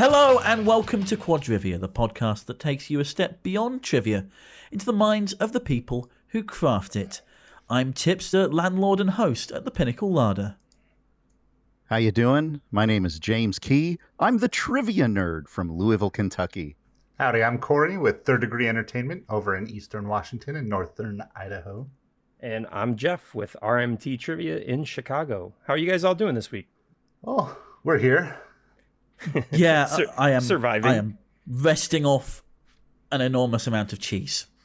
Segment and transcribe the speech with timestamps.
[0.00, 4.24] Hello and welcome to Quadrivia, the podcast that takes you a step beyond trivia
[4.72, 7.20] into the minds of the people who craft it.
[7.68, 10.56] I'm Tipster, landlord and host at the Pinnacle Larder.
[11.90, 12.62] How you doing?
[12.70, 13.98] My name is James Key.
[14.18, 16.76] I'm the trivia nerd from Louisville, Kentucky.
[17.18, 21.86] Howdy, I'm Corey with Third Degree Entertainment over in Eastern Washington and Northern Idaho.
[22.40, 25.52] And I'm Jeff with RMT Trivia in Chicago.
[25.66, 26.68] How are you guys all doing this week?
[27.22, 28.40] Oh, we're here.
[29.52, 30.90] Yeah, Sur- I am surviving.
[30.90, 32.42] I am resting off
[33.12, 34.46] an enormous amount of cheese.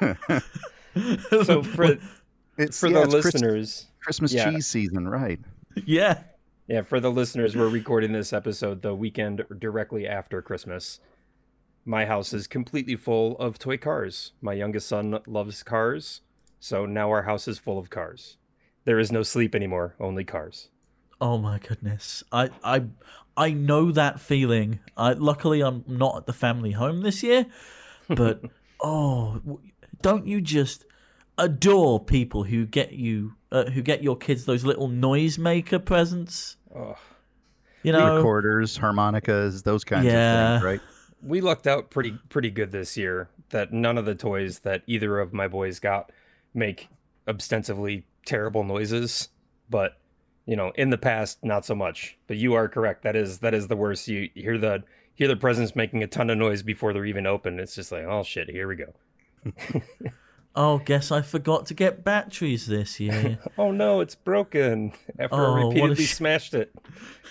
[1.44, 1.98] So for
[2.56, 4.50] It's for yeah, the it's Chris- listeners, Christmas yeah.
[4.50, 5.40] cheese season, right?
[5.84, 6.22] yeah.
[6.68, 11.00] yeah, for the listeners, we're recording this episode the weekend directly after Christmas.
[11.84, 14.32] My house is completely full of toy cars.
[14.40, 16.20] My youngest son loves cars,
[16.60, 18.36] so now our house is full of cars.
[18.84, 20.68] There is no sleep anymore, only cars.
[21.20, 22.22] Oh my goodness.
[22.32, 22.84] I I
[23.36, 24.80] I know that feeling.
[24.96, 27.46] I luckily I'm not at the family home this year,
[28.08, 28.42] but
[28.82, 29.40] oh,
[30.02, 30.84] don't you just
[31.38, 36.56] adore people who get you uh, who get your kids those little noisemaker presents?
[36.74, 36.96] Ugh.
[37.82, 40.56] You know, Recorders, harmonicas, those kinds Yeah.
[40.56, 40.80] of things, right?
[41.22, 45.18] we lucked out pretty pretty good this year that none of the toys that either
[45.20, 46.12] of my boys got
[46.52, 46.88] make
[47.26, 49.28] ostensibly terrible noises
[49.70, 49.96] but
[50.46, 52.16] you know in the past not so much.
[52.26, 53.02] But you are correct.
[53.02, 54.08] That is that is the worst.
[54.08, 54.82] You hear the
[55.14, 57.58] hear the presents making a ton of noise before they're even open.
[57.60, 58.92] It's just like oh shit here we go.
[60.56, 63.40] Oh, guess I forgot to get batteries this year.
[63.58, 66.72] oh no it's broken after Oh, what i a repeatedly sh- smashed it.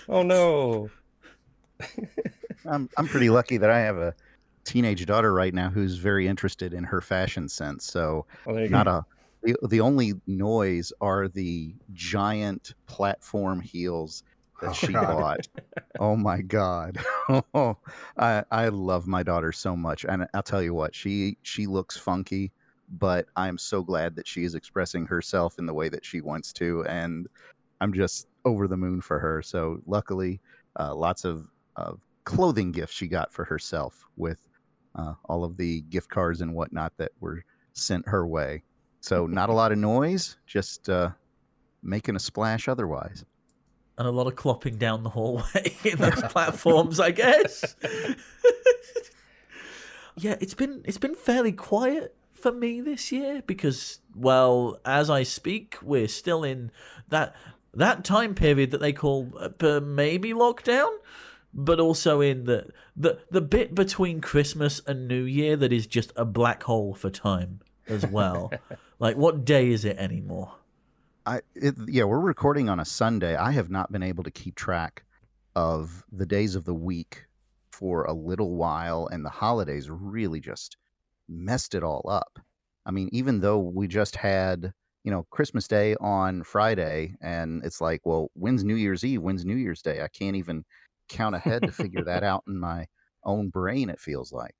[0.08, 0.90] Oh no.
[2.66, 4.14] I'm I'm pretty lucky that I have a
[4.64, 7.86] teenage daughter right now who's very interested in her fashion sense.
[7.86, 8.90] So well, not go.
[8.92, 9.06] a
[9.44, 14.22] the, the only noise are the giant platform heels
[14.60, 14.98] that Oh, she God.
[14.98, 15.40] bought.
[15.98, 16.98] Oh my god.
[17.54, 17.76] Oh,
[18.18, 21.96] I I love my daughter so much and I'll tell you what, she she looks
[21.96, 22.52] funky,
[22.88, 26.52] but I'm so glad that she is expressing herself in the way that she wants
[26.54, 27.26] to and
[27.80, 29.42] I'm just over the moon for her.
[29.42, 30.40] So luckily,
[30.78, 34.48] uh, lots of of clothing gifts she got for herself with
[34.94, 37.42] uh, all of the gift cards and whatnot that were
[37.74, 38.64] sent her way.
[39.04, 41.10] So not a lot of noise, just uh,
[41.82, 43.26] making a splash otherwise.
[43.98, 47.76] and a lot of clopping down the hallway in those platforms, I guess.
[50.16, 55.22] yeah, it's been it's been fairly quiet for me this year because, well, as I
[55.22, 56.70] speak, we're still in
[57.10, 57.36] that
[57.74, 60.90] that time period that they call uh, maybe lockdown,
[61.52, 66.10] but also in the the the bit between Christmas and New Year that is just
[66.16, 68.50] a black hole for time as well.
[69.04, 70.50] Like, what day is it anymore?
[71.26, 73.36] I it, yeah, we're recording on a Sunday.
[73.36, 75.04] I have not been able to keep track
[75.54, 77.26] of the days of the week
[77.70, 80.78] for a little while, and the holidays really just
[81.28, 82.38] messed it all up.
[82.86, 84.72] I mean, even though we just had
[85.04, 89.20] you know Christmas Day on Friday, and it's like, well, when's New Year's Eve?
[89.20, 90.00] When's New Year's Day?
[90.00, 90.64] I can't even
[91.10, 92.86] count ahead to figure that out in my
[93.22, 93.90] own brain.
[93.90, 94.54] It feels like.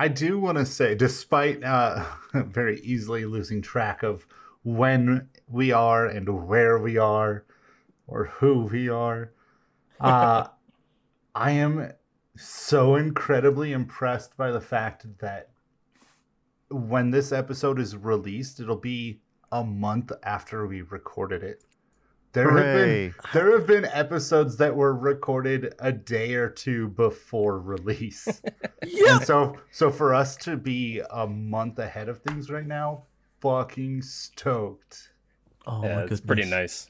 [0.00, 4.26] I do want to say, despite uh, very easily losing track of
[4.62, 7.44] when we are and where we are
[8.06, 9.34] or who we are,
[10.00, 10.46] uh,
[11.34, 11.92] I am
[12.34, 15.50] so incredibly impressed by the fact that
[16.70, 19.20] when this episode is released, it'll be
[19.52, 21.62] a month after we recorded it.
[22.32, 27.58] There have been there have been episodes that were recorded a day or two before
[27.58, 28.40] release.
[28.86, 33.02] Yeah, And so so for us to be a month ahead of things right now,
[33.40, 35.10] fucking stoked.
[35.66, 36.88] oh yeah, my it's pretty nice.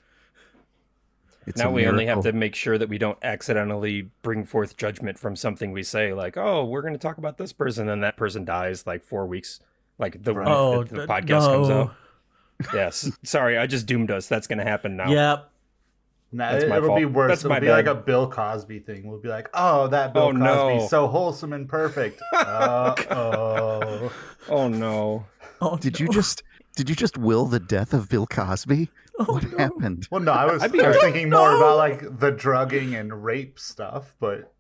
[1.47, 5.19] It's now we only have to make sure that we don't accidentally bring forth judgment
[5.19, 8.17] from something we say like oh we're going to talk about this person and that
[8.17, 9.59] person dies like four weeks
[9.99, 10.47] like the Right.
[10.47, 11.95] week Oh, that the d- podcast comes out
[12.75, 15.47] yes sorry i just doomed us that's going to happen now Yep.
[16.33, 17.29] Nah, That's it, my it'll be worse.
[17.29, 19.09] That's it'll my be like a Bill Cosby thing.
[19.09, 20.39] We'll be like, oh, that Bill Oh, Cosby,
[20.79, 20.87] no.
[20.87, 22.23] so wholesome and perfect.
[22.37, 24.13] Uh oh.
[24.49, 25.27] oh no
[25.61, 26.45] Oh, Did you just
[26.77, 28.89] did you just will the death of Bill Cosby?
[29.19, 29.59] Oh, what no.
[29.59, 30.07] happened?
[30.13, 33.25] Well, no, I was, I I'd be- was thinking more about like the drugging and
[33.25, 34.53] rape stuff, but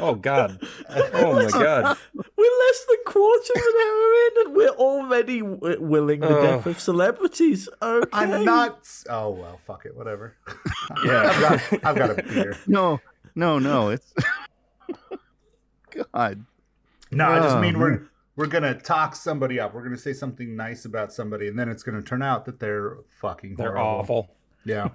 [0.00, 0.58] oh god
[1.14, 5.76] oh my god We're less than quarter of an hour in, and we're already w-
[5.76, 6.42] uh, willing the Ugh.
[6.42, 6.70] death oh.
[6.70, 7.68] of celebrities.
[7.80, 8.08] Okay.
[8.12, 8.88] I'm not.
[9.08, 10.36] Oh well, fuck it, whatever.
[11.04, 11.22] Yeah.
[11.22, 12.56] I've got, I've got a beer.
[12.66, 13.00] No,
[13.36, 13.90] no, no.
[13.90, 14.12] It's
[16.12, 16.44] God.
[17.10, 18.02] No, I just Oh, mean um, we're
[18.36, 19.74] we're gonna talk somebody up.
[19.74, 22.98] We're gonna say something nice about somebody, and then it's gonna turn out that they're
[23.20, 23.54] fucking.
[23.56, 24.00] they're horrible.
[24.00, 24.88] awful Yeah.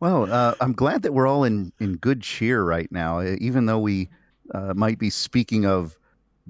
[0.00, 3.78] Well, uh, I'm glad that we're all in, in good cheer right now, even though
[3.78, 4.08] we
[4.54, 5.98] uh, might be speaking of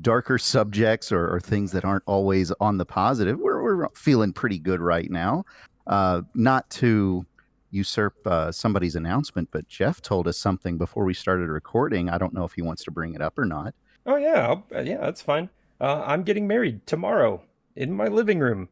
[0.00, 3.38] darker subjects or, or things that aren't always on the positive.
[3.38, 5.44] We're, we're feeling pretty good right now.
[5.87, 7.26] Uh, not to
[7.73, 12.08] usurp uh, somebody's announcement, but Jeff told us something before we started recording.
[12.08, 13.75] I don't know if he wants to bring it up or not.
[14.06, 15.50] Oh yeah, I'll, uh, yeah, that's fine.
[15.81, 17.43] Uh, I'm getting married tomorrow
[17.75, 18.69] in my living room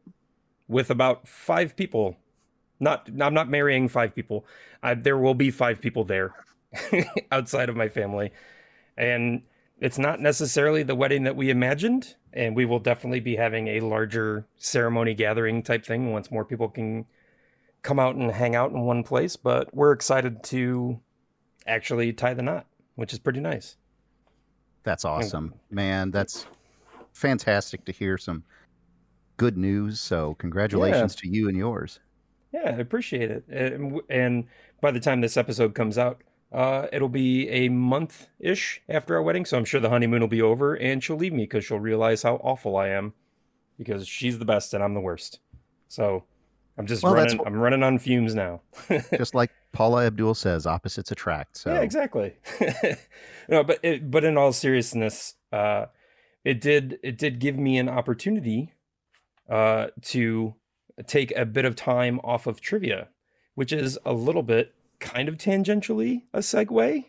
[0.67, 2.17] with about five people.
[2.79, 4.45] Not, I'm not marrying five people.
[4.81, 6.33] I, there will be five people there
[7.31, 8.31] outside of my family,
[8.97, 9.43] and
[9.79, 12.15] it's not necessarily the wedding that we imagined.
[12.31, 16.69] And we will definitely be having a larger ceremony gathering type thing once more people
[16.69, 17.07] can
[17.81, 19.35] come out and hang out in one place.
[19.35, 20.99] But we're excited to
[21.65, 23.77] actually tie the knot, which is pretty nice.
[24.83, 26.11] That's awesome, man.
[26.11, 26.45] That's
[27.13, 28.43] fantastic to hear some
[29.37, 29.99] good news.
[29.99, 31.99] So, congratulations to you and yours.
[32.51, 33.45] Yeah, I appreciate it.
[33.47, 34.45] And, and
[34.81, 39.21] by the time this episode comes out, uh, it'll be a month ish after our
[39.21, 39.45] wedding.
[39.45, 42.23] So I'm sure the honeymoon will be over and she'll leave me because she'll realize
[42.23, 43.13] how awful I am
[43.77, 45.39] because she's the best and I'm the worst.
[45.87, 46.23] So
[46.77, 48.61] I'm just Well, running, wh- I'm running on fumes now.
[49.17, 51.57] Just like Paula Abdul says, opposites attract.
[51.57, 52.35] So, Yeah, exactly.
[53.49, 55.87] no, but it, but in all seriousness, uh,
[56.45, 58.73] it did it did give me an opportunity
[59.49, 60.55] uh, to
[61.07, 63.09] take a bit of time off of trivia,
[63.55, 67.05] which is a little bit kind of tangentially a segue.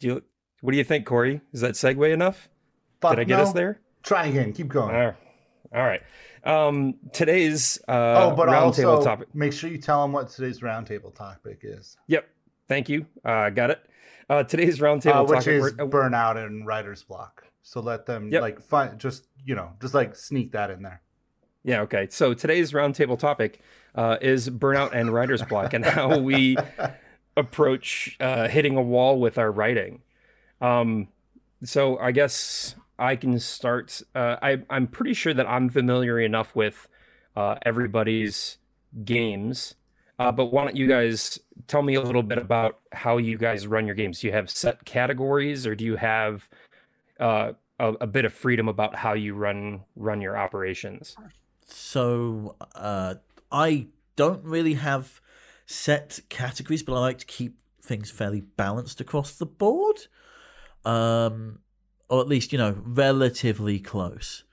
[0.00, 0.22] Do you
[0.60, 1.40] what do you think, Corey?
[1.52, 2.48] Is that segue enough?
[3.00, 3.42] Fuck Did I get no.
[3.42, 3.80] us there?
[4.02, 4.52] Try again.
[4.52, 4.94] Keep going.
[4.94, 5.14] All right.
[5.74, 6.02] All right.
[6.44, 9.34] Um, today's uh, oh, but roundtable also topic.
[9.34, 12.28] make sure you tell them what today's roundtable topic is, Yep.
[12.68, 13.06] Thank you.
[13.24, 13.80] Uh, got it.
[14.28, 15.54] Uh, today's roundtable uh, which topic.
[15.62, 17.44] is burnout and writer's block.
[17.62, 18.42] So let them Yep.
[18.42, 21.02] like find just you know just like sneak that in there.
[21.64, 22.08] Yeah, okay.
[22.10, 23.60] So today's roundtable topic
[23.94, 26.56] uh, is burnout and writer's block and how we
[27.36, 30.02] approach uh, hitting a wall with our writing.
[30.60, 31.08] Um,
[31.64, 34.02] so I guess I can start.
[34.14, 36.88] Uh, I, I'm pretty sure that I'm familiar enough with
[37.36, 38.58] uh, everybody's
[39.04, 39.74] games.
[40.18, 43.66] Uh, but why don't you guys tell me a little bit about how you guys
[43.66, 44.20] run your games?
[44.20, 46.48] Do you have set categories, or do you have
[47.18, 51.16] uh, a, a bit of freedom about how you run run your operations?
[51.72, 53.14] So uh,
[53.50, 55.20] I don't really have
[55.66, 60.06] set categories, but I like to keep things fairly balanced across the board,
[60.84, 61.60] um,
[62.08, 64.44] or at least you know relatively close.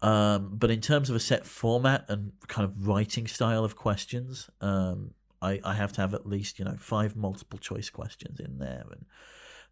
[0.00, 4.48] Um, but in terms of a set format and kind of writing style of questions,
[4.60, 5.12] um,
[5.42, 8.84] I, I have to have at least you know five multiple choice questions in there
[8.90, 9.06] and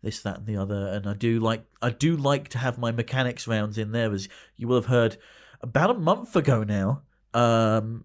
[0.02, 0.88] this that and the other.
[0.88, 4.28] And I do like I do like to have my mechanics rounds in there, as
[4.56, 5.16] you will have heard
[5.60, 7.02] about a month ago now.
[7.34, 8.04] Um,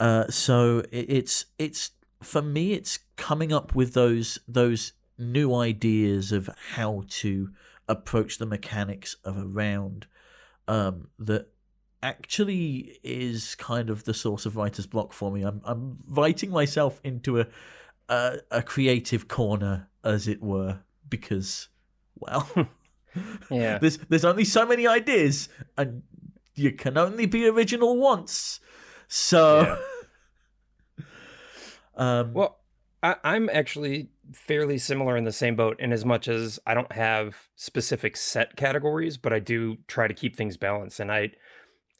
[0.00, 1.90] uh, so it, it's it's
[2.22, 7.50] for me, it's coming up with those those new ideas of how to
[7.88, 10.06] approach the mechanics of a round
[10.66, 11.48] um, that
[12.02, 15.42] actually is kind of the source of writer's block for me.
[15.42, 17.46] I'm I'm writing myself into a
[18.08, 21.68] a, a creative corner, as it were, because
[22.16, 22.48] well,
[23.50, 23.78] Yeah.
[23.80, 26.02] there's there's only so many ideas, and
[26.54, 28.60] you can only be original once.
[29.08, 29.78] So,
[31.96, 32.60] um, Well,
[33.02, 36.92] I, I'm actually fairly similar in the same boat in as much as I don't
[36.92, 41.00] have specific set categories, but I do try to keep things balanced.
[41.00, 41.32] And I,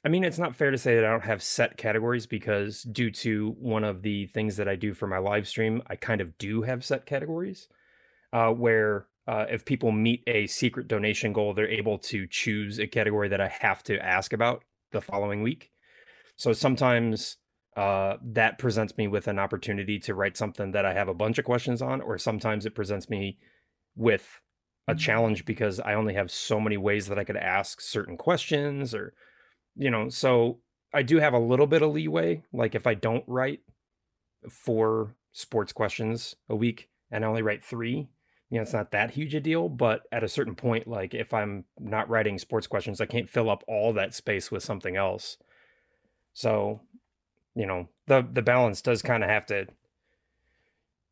[0.05, 3.11] I mean, it's not fair to say that I don't have set categories because due
[3.11, 6.39] to one of the things that I do for my live stream, I kind of
[6.39, 7.69] do have set categories
[8.33, 12.87] uh, where uh, if people meet a secret donation goal, they're able to choose a
[12.87, 15.71] category that I have to ask about the following week.
[16.37, 17.37] So sometimes
[17.77, 21.39] uh, that presents me with an opportunity to write something that I have a bunch
[21.39, 23.39] of questions on, or sometimes it presents me
[23.97, 24.41] with
[24.87, 28.95] a challenge because I only have so many ways that I could ask certain questions,
[28.95, 29.15] or,
[29.75, 30.59] you know, so
[30.93, 32.45] I do have a little bit of leeway.
[32.53, 33.61] Like if I don't write
[34.51, 38.09] four sports questions a week and I only write three,
[38.55, 39.69] you know, it's not that huge a deal.
[39.69, 43.51] But at a certain point, like if I'm not writing sports questions, I can't fill
[43.51, 45.39] up all that space with something else.
[46.35, 46.81] So,
[47.57, 49.67] you know, the the balance does kind of have to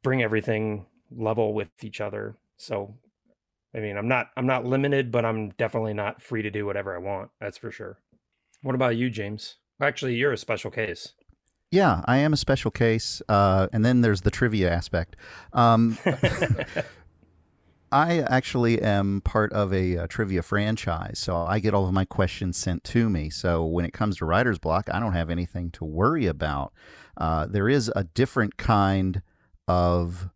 [0.04, 2.36] bring everything level with each other.
[2.58, 2.94] So,
[3.74, 6.94] I mean, I'm not I'm not limited, but I'm definitely not free to do whatever
[6.94, 7.30] I want.
[7.40, 7.98] That's for sure.
[8.62, 9.56] What about you, James?
[9.80, 11.14] Actually, you're a special case.
[11.72, 13.20] Yeah, I am a special case.
[13.28, 15.16] Uh, and then there's the trivia aspect.
[15.54, 15.98] Um,
[17.92, 22.04] I actually am part of a, uh trivia franchise, so I get all of my
[22.04, 23.30] questions sent to me.
[23.30, 26.72] So when it comes to writer's block, I don't have anything to worry about.
[27.16, 29.22] Uh, there is a different kind
[29.68, 30.30] of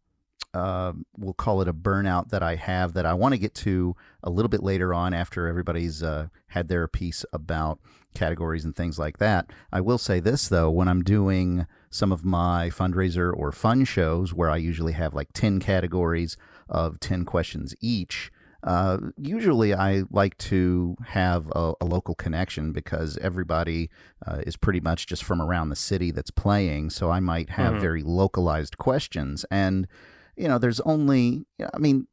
[0.56, 3.94] uh, we'll call it a burnout that I have that I want to get to
[4.22, 7.78] a little bit later on after everybody's uh, had their piece about
[8.14, 9.50] categories and things like that.
[9.70, 14.32] I will say this though, when I'm doing some of my fundraiser or fun shows
[14.32, 18.30] where I usually have like 10 categories of 10 questions each,
[18.62, 23.90] uh, usually, I like to have a, a local connection because everybody
[24.26, 26.90] uh, is pretty much just from around the city that's playing.
[26.90, 27.80] So I might have Mhm.
[27.80, 29.44] very localized questions.
[29.52, 29.87] And,
[30.37, 32.08] you know, there's only, I mean,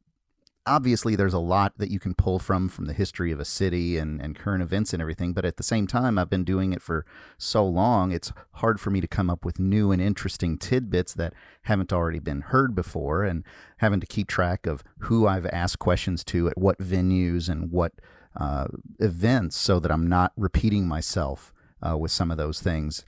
[0.66, 3.98] obviously there's a lot that you can pull from from the history of a city
[3.98, 6.80] and, and current events and everything but at the same time i've been doing it
[6.80, 7.04] for
[7.36, 11.34] so long it's hard for me to come up with new and interesting tidbits that
[11.62, 13.44] haven't already been heard before and
[13.78, 17.92] having to keep track of who i've asked questions to at what venues and what
[18.36, 18.66] uh,
[19.00, 21.52] events so that i'm not repeating myself
[21.86, 23.04] uh, with some of those things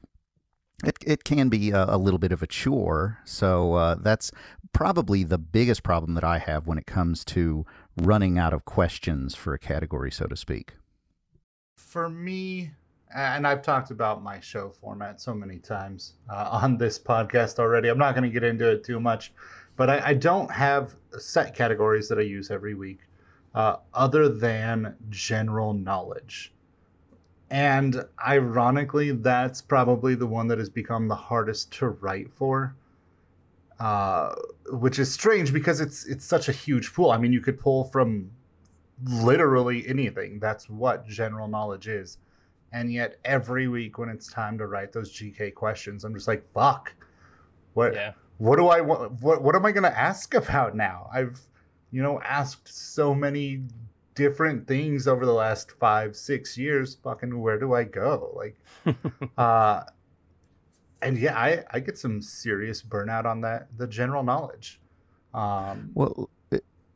[0.84, 4.30] it, it can be a, a little bit of a chore so uh, that's
[4.76, 7.64] probably the biggest problem that I have when it comes to
[7.96, 10.74] running out of questions for a category, so to speak.
[11.78, 12.72] For me,
[13.14, 17.88] and I've talked about my show format so many times uh, on this podcast already.
[17.88, 19.32] I'm not going to get into it too much,
[19.76, 23.00] but I, I don't have set categories that I use every week
[23.54, 26.52] uh, other than general knowledge.
[27.50, 32.74] And ironically, that's probably the one that has become the hardest to write for.
[33.78, 34.34] Uh,
[34.70, 37.10] which is strange because it's it's such a huge pool.
[37.10, 38.30] I mean, you could pull from
[39.04, 40.38] literally anything.
[40.38, 42.18] That's what general knowledge is.
[42.72, 46.50] And yet every week when it's time to write those GK questions, I'm just like,
[46.52, 46.94] fuck.
[47.74, 48.12] What Yeah.
[48.38, 51.08] what do I want what what am I gonna ask about now?
[51.12, 51.40] I've
[51.90, 53.62] you know asked so many
[54.16, 56.96] different things over the last five, six years.
[57.04, 58.32] Fucking where do I go?
[58.34, 58.56] Like
[59.38, 59.84] uh
[61.00, 64.80] and yeah, I, I get some serious burnout on that the general knowledge.
[65.32, 66.30] Um Well,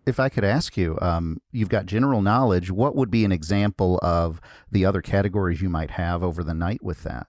[0.06, 2.70] if I could ask you, um, you've got general knowledge.
[2.70, 6.82] What would be an example of the other categories you might have over the night
[6.82, 7.26] with that?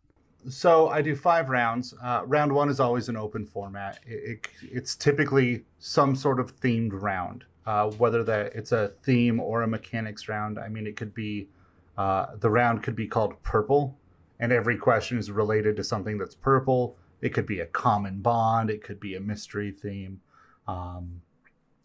[0.49, 1.93] So I do five rounds.
[2.01, 3.99] Uh, round one is always an open format.
[4.05, 9.39] It, it, it's typically some sort of themed round, uh, whether that it's a theme
[9.39, 10.59] or a mechanics round.
[10.59, 11.47] I mean, it could be
[11.97, 13.97] uh, the round could be called purple,
[14.39, 16.97] and every question is related to something that's purple.
[17.21, 18.69] It could be a common bond.
[18.69, 20.21] It could be a mystery theme.
[20.67, 21.21] Um,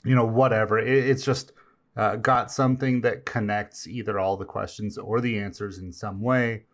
[0.04, 0.78] you know, whatever.
[0.78, 1.52] It, it's just
[1.96, 6.64] uh, got something that connects either all the questions or the answers in some way.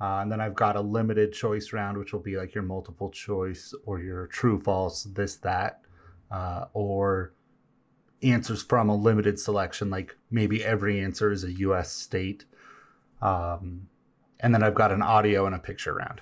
[0.00, 3.10] Uh, and then I've got a limited choice round, which will be like your multiple
[3.10, 5.82] choice or your true, false, this, that,
[6.30, 7.34] uh, or
[8.22, 12.44] answers from a limited selection, like maybe every answer is a US state.
[13.20, 13.88] Um,
[14.40, 16.20] and then I've got an audio and a picture round.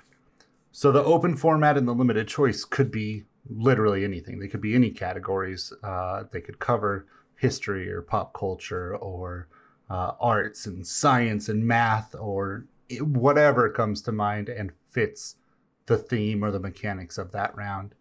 [0.71, 4.39] So the open format and the limited choice could be literally anything.
[4.39, 5.73] They could be any categories.
[5.83, 9.47] Uh, they could cover history or pop culture or
[9.89, 12.65] uh, arts and science and math or
[12.99, 15.35] whatever comes to mind and fits
[15.87, 17.95] the theme or the mechanics of that round.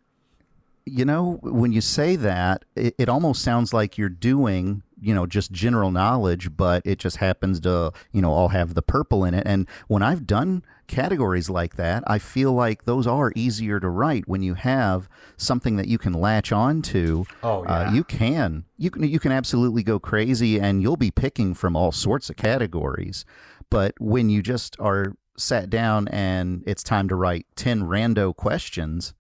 [0.87, 5.27] You know, when you say that, it, it almost sounds like you're doing, you know,
[5.27, 9.35] just general knowledge, but it just happens to, you know, all have the purple in
[9.35, 9.47] it.
[9.47, 14.27] And when I've done categories like that, I feel like those are easier to write
[14.27, 17.25] when you have something that you can latch on to.
[17.43, 17.71] Oh, yeah.
[17.71, 21.77] Uh, you can, you can, you can absolutely go crazy, and you'll be picking from
[21.77, 23.25] all sorts of categories.
[23.71, 29.15] But when you just are sat down and it's time to write ten rando questions,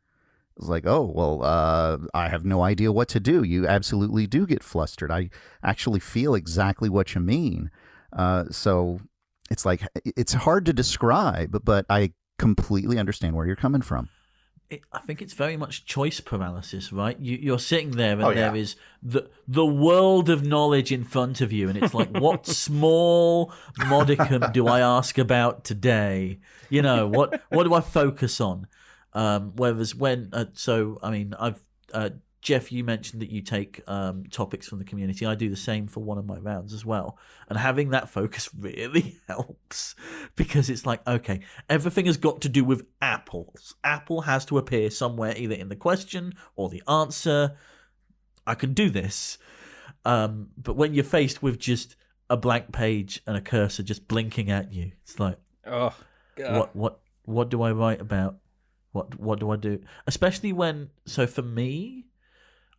[0.61, 3.43] it's like, oh well, uh, I have no idea what to do.
[3.43, 5.11] You absolutely do get flustered.
[5.11, 5.31] I
[5.64, 7.71] actually feel exactly what you mean.
[8.12, 9.00] Uh, so
[9.50, 14.09] it's like it's hard to describe, but I completely understand where you're coming from.
[14.71, 17.19] it, I think it's very much choice paralysis, right?
[17.19, 18.55] You, you're sitting there, and Oh, yeah.
[18.55, 23.52] is the the world of knowledge in front of you, and it's like, what small
[23.88, 26.38] modicum do I ask about today?
[26.69, 28.67] You know, what what do I focus on?
[29.12, 31.62] Um, whereas when, uh, so I mean, I've
[31.93, 32.11] uh,
[32.43, 35.26] Jeff, you mentioned that you take um, topics from the community.
[35.26, 38.49] I do the same for one of my rounds as well, and having that focus
[38.59, 39.95] really helps
[40.37, 43.75] because it's like, okay, everything has got to do with apples.
[43.85, 47.57] Apple has to appear somewhere, either in the question or the answer.
[48.47, 49.37] I can do this,
[50.07, 51.95] um, but when you're faced with just
[52.31, 55.37] a blank page and a cursor just blinking at you, it's like,
[55.67, 55.95] Oh,
[56.37, 56.57] God.
[56.57, 58.39] what what what do I write about?
[58.92, 59.80] What what do I do?
[60.06, 62.06] Especially when so for me,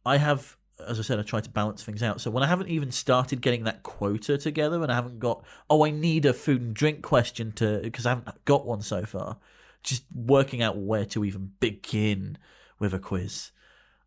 [0.05, 2.21] I have as I said, I try to balance things out.
[2.21, 5.85] So when I haven't even started getting that quota together, and I haven't got oh
[5.85, 9.37] I need a food and drink question to because I haven't got one so far,
[9.83, 12.37] just working out where to even begin
[12.79, 13.51] with a quiz.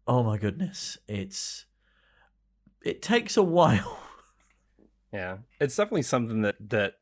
[0.06, 1.66] oh my goodness, it's
[2.82, 4.00] it takes a while.
[5.12, 6.94] Yeah, it's definitely something that that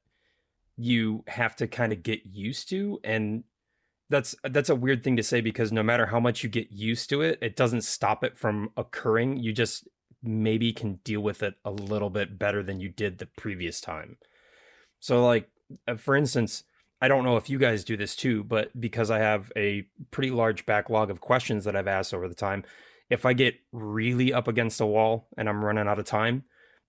[0.76, 3.44] you have to kind of get used to, and
[4.12, 7.08] that's that's a weird thing to say because no matter how much you get used
[7.10, 9.38] to it, it doesn't stop it from occurring.
[9.38, 9.88] You just
[10.22, 14.18] maybe can deal with it a little bit better than you did the previous time.
[15.00, 15.48] So, like
[15.88, 16.64] uh, for instance,
[17.00, 20.30] I don't know if you guys do this too, but because I have a pretty
[20.30, 22.64] large backlog of questions that I've asked over the time,
[23.10, 26.44] if I get really up against a wall and I'm running out of time,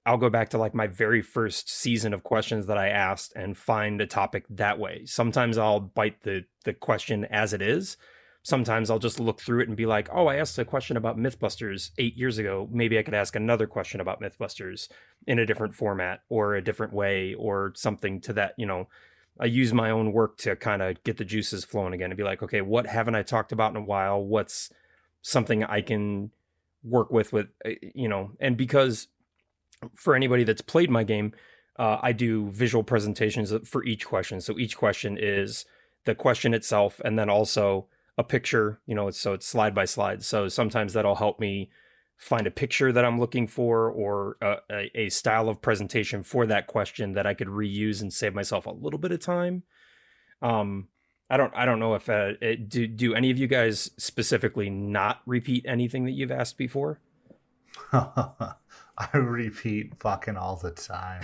[0.06, 3.58] I'll go back to like my very first season of questions that I asked and
[3.58, 5.04] find a topic that way.
[5.06, 7.98] Sometimes I'll bite the the question as it is.
[8.46, 11.18] Sometimes I'll just look through it and be like, "Oh, I asked a question about
[11.18, 12.68] Mythbusters 8 years ago.
[12.72, 14.90] Maybe I could ask another question about Mythbusters
[15.26, 18.90] in a different format or a different way or something to that, you know,
[19.40, 22.24] I use my own work to kind of get the juices flowing again and be
[22.24, 24.24] like, okay, what haven't I talked about in a while?
[24.24, 24.70] What's
[25.22, 26.32] something I can
[26.84, 29.08] work with with uh, you know, and because
[29.94, 31.34] for anybody that's played my game,
[31.78, 34.42] uh, I do visual presentations for each question.
[34.42, 35.66] So each question is
[36.06, 37.88] the question itself, and then also
[38.18, 38.80] a picture.
[38.86, 40.24] You know, it's, so it's slide by slide.
[40.24, 41.72] So sometimes that'll help me
[42.18, 46.46] find a picture that I'm looking for or a, a, a, style of presentation for
[46.46, 49.64] that question that I could reuse and save myself a little bit of time.
[50.42, 50.88] Um,
[51.30, 54.70] I don't I don't know if uh, it, do do any of you guys specifically
[54.70, 57.00] not repeat anything that you've asked before.
[58.98, 61.22] I repeat fucking all the time.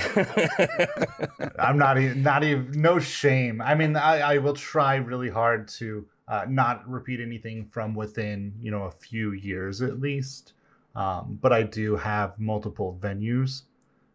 [1.60, 3.62] I'm not even, not even, no shame.
[3.62, 8.54] I mean, I, I will try really hard to uh, not repeat anything from within,
[8.60, 10.54] you know, a few years at least.
[10.96, 13.64] Um, but I do have multiple venues.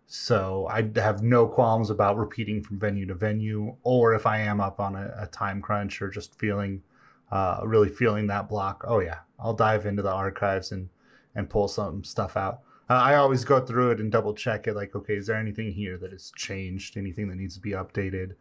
[0.06, 4.60] So I have no qualms about repeating from venue to venue, or if I am
[4.60, 6.82] up on a, a time crunch or just feeling,
[7.32, 8.84] uh, really feeling that block.
[8.86, 10.90] Oh yeah, I'll dive into the archives and
[11.34, 12.60] and pull some stuff out.
[12.88, 14.74] Uh, I always go through it and double check it.
[14.74, 16.96] Like, okay, is there anything here that has changed?
[16.96, 18.34] Anything that needs to be updated?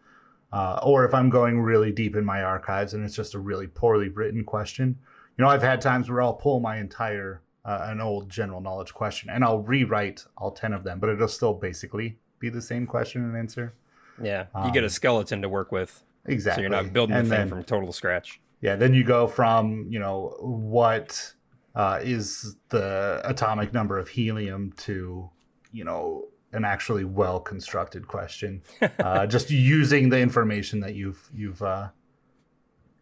[0.51, 3.67] Uh, or if I'm going really deep in my archives and it's just a really
[3.67, 4.99] poorly written question,
[5.37, 8.93] you know, I've had times where I'll pull my entire uh, an old general knowledge
[8.93, 12.85] question and I'll rewrite all ten of them, but it'll still basically be the same
[12.85, 13.73] question and answer.
[14.21, 16.03] Yeah, you um, get a um, skeleton to work with.
[16.25, 16.59] Exactly.
[16.59, 18.39] So you're not building and the thing from total scratch.
[18.61, 21.33] Yeah, then you go from you know what
[21.75, 25.29] uh, is the atomic number of helium to
[25.71, 28.61] you know an actually well constructed question
[28.99, 31.89] uh, just using the information that you've you've uh,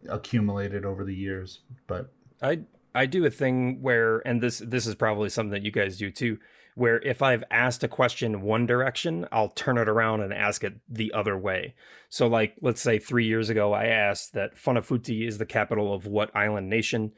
[0.08, 2.60] accumulated over the years but i
[2.94, 6.10] i do a thing where and this this is probably something that you guys do
[6.10, 6.38] too
[6.74, 10.74] where if i've asked a question one direction i'll turn it around and ask it
[10.88, 11.74] the other way.
[12.08, 16.06] So like let's say three years ago i asked that funafuti is the capital of
[16.06, 17.12] what island nation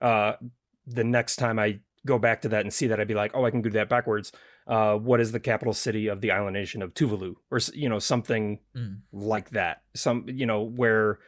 [0.00, 0.32] uh,
[0.86, 3.44] the next time I go back to that and see that, I'd be like, oh,
[3.44, 4.32] I can do that backwards.
[4.66, 7.98] Uh, what is the capital city of the island nation of Tuvalu, or you know
[7.98, 8.98] something mm.
[9.12, 9.82] like that?
[9.94, 11.18] Some you know where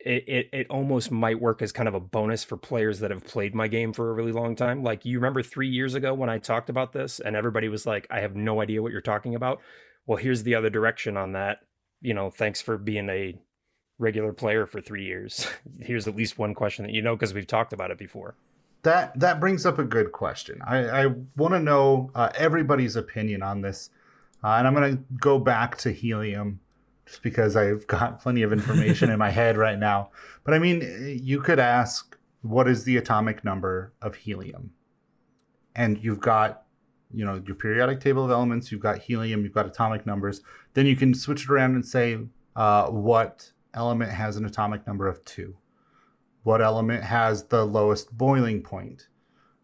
[0.00, 3.24] it, it it almost might work as kind of a bonus for players that have
[3.24, 4.82] played my game for a really long time.
[4.82, 8.08] Like you remember three years ago when I talked about this, and everybody was like,
[8.10, 9.60] I have no idea what you're talking about.
[10.06, 11.58] Well, here's the other direction on that.
[12.00, 13.40] You know, thanks for being a
[13.98, 15.46] regular player for three years.
[15.80, 18.34] here's at least one question that you know because we've talked about it before
[18.82, 20.60] that that brings up a good question.
[20.66, 23.90] I, I want to know uh, everybody's opinion on this,
[24.42, 26.60] uh, and I'm going to go back to helium
[27.06, 30.10] just because I've got plenty of information in my head right now.
[30.44, 34.72] But I mean, you could ask, what is the atomic number of helium?
[35.74, 36.64] And you've got,
[37.14, 38.70] you know, your periodic table of elements.
[38.70, 39.44] You've got helium.
[39.44, 40.42] You've got atomic numbers.
[40.74, 42.18] Then you can switch it around and say
[42.56, 45.56] uh, what element has an atomic number of two
[46.42, 49.08] what element has the lowest boiling point?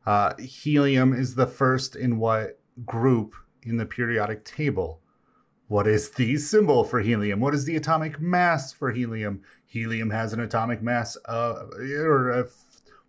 [0.07, 5.01] Uh, helium is the first in what group in the periodic table?
[5.67, 7.41] What is the symbol for helium?
[7.41, 9.43] What is the atomic mass for helium?
[9.67, 12.49] Helium has an atomic mass of, or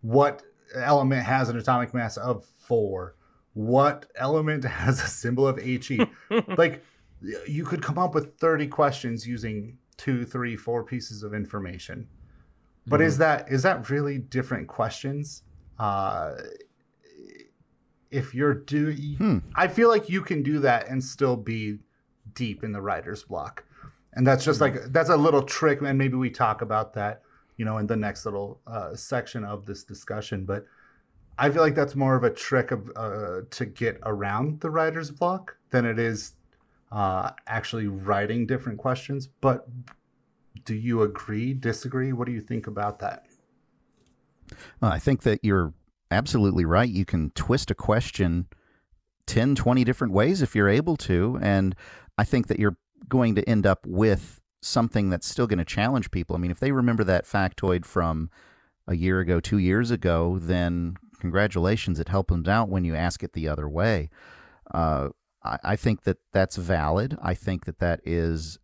[0.02, 0.44] what
[0.76, 3.16] element has an atomic mass of four?
[3.54, 6.02] What element has a symbol of He?
[6.58, 6.84] like,
[7.48, 12.08] you could come up with 30 questions using two, three, four pieces of information.
[12.90, 13.08] But mm-hmm.
[13.08, 15.44] is that is that really different questions?
[15.78, 16.36] Uh,
[18.12, 19.38] if you're doing, hmm.
[19.56, 21.78] I feel like you can do that and still be
[22.34, 23.64] deep in the writer's block,
[24.14, 24.78] and that's just mm-hmm.
[24.78, 25.82] like that's a little trick.
[25.82, 27.22] And maybe we talk about that,
[27.58, 30.46] you know, in the next little uh, section of this discussion.
[30.46, 30.66] But
[31.38, 35.12] I feel like that's more of a trick of uh, to get around the writer's
[35.12, 36.34] block than it is
[36.92, 39.28] uh, actually writing different questions.
[39.28, 39.68] But
[40.66, 42.14] do you agree, disagree?
[42.14, 43.26] What do you think about that?
[44.82, 45.74] Well, I think that you're
[46.12, 46.90] absolutely right.
[46.90, 48.48] You can twist a question
[49.28, 51.38] 10, 20 different ways if you're able to.
[51.42, 51.76] And
[52.18, 56.12] I think that you're going to end up with something that's still going to challenge
[56.12, 56.36] people.
[56.36, 58.30] I mean, if they remember that factoid from
[58.88, 63.24] a year ago, two years ago, then congratulations, it helps them out when you ask
[63.24, 64.10] it the other way.
[64.74, 65.10] Uh,
[65.44, 67.18] I, I think that that's valid.
[67.22, 68.58] I think that that is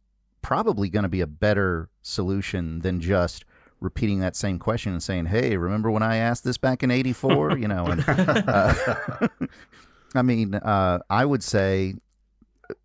[0.45, 3.45] probably going to be a better solution than just
[3.79, 7.57] repeating that same question and saying, "Hey, remember when I asked this back in '84?"
[7.57, 9.27] you know, and uh,
[10.15, 11.95] I mean, uh, I would say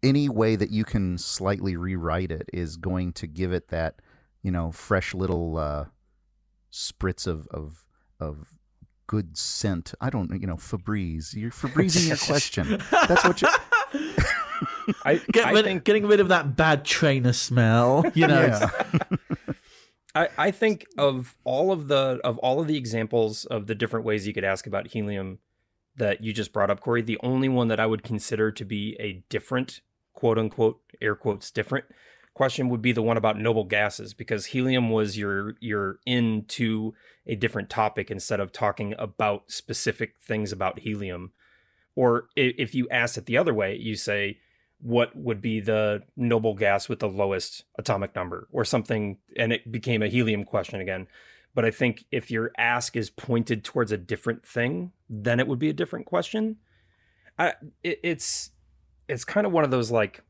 [0.03, 3.97] any way that you can slightly rewrite it is going to give it that,
[4.43, 5.85] you know, fresh little uh,
[6.73, 7.85] spritz of of
[8.19, 8.55] of
[9.07, 9.93] good scent.
[10.01, 11.35] I don't, you know, Febreze.
[11.35, 12.81] You're Febrezing your question.
[12.91, 13.49] That's what you.
[15.05, 18.05] I, Get I rid, think getting rid of that bad trainer smell.
[18.15, 18.71] You know, Yeah.
[20.15, 24.05] I, I think of all of the of all of the examples of the different
[24.05, 25.39] ways you could ask about helium
[25.97, 28.97] that you just brought up, Corey, the only one that I would consider to be
[28.99, 29.81] a different
[30.13, 31.85] quote unquote air quotes different
[32.35, 36.95] question would be the one about noble gases because helium was your your into
[37.27, 41.33] a different topic instead of talking about specific things about helium.
[41.95, 44.39] Or if you ask it the other way, you say,
[44.83, 49.71] what would be the noble gas with the lowest atomic number or something and it
[49.71, 51.07] became a helium question again.
[51.55, 55.59] But i think if your ask is pointed towards a different thing then it would
[55.59, 56.57] be a different question.
[57.39, 58.51] I, it, it's
[59.09, 60.23] it's kind of one of those like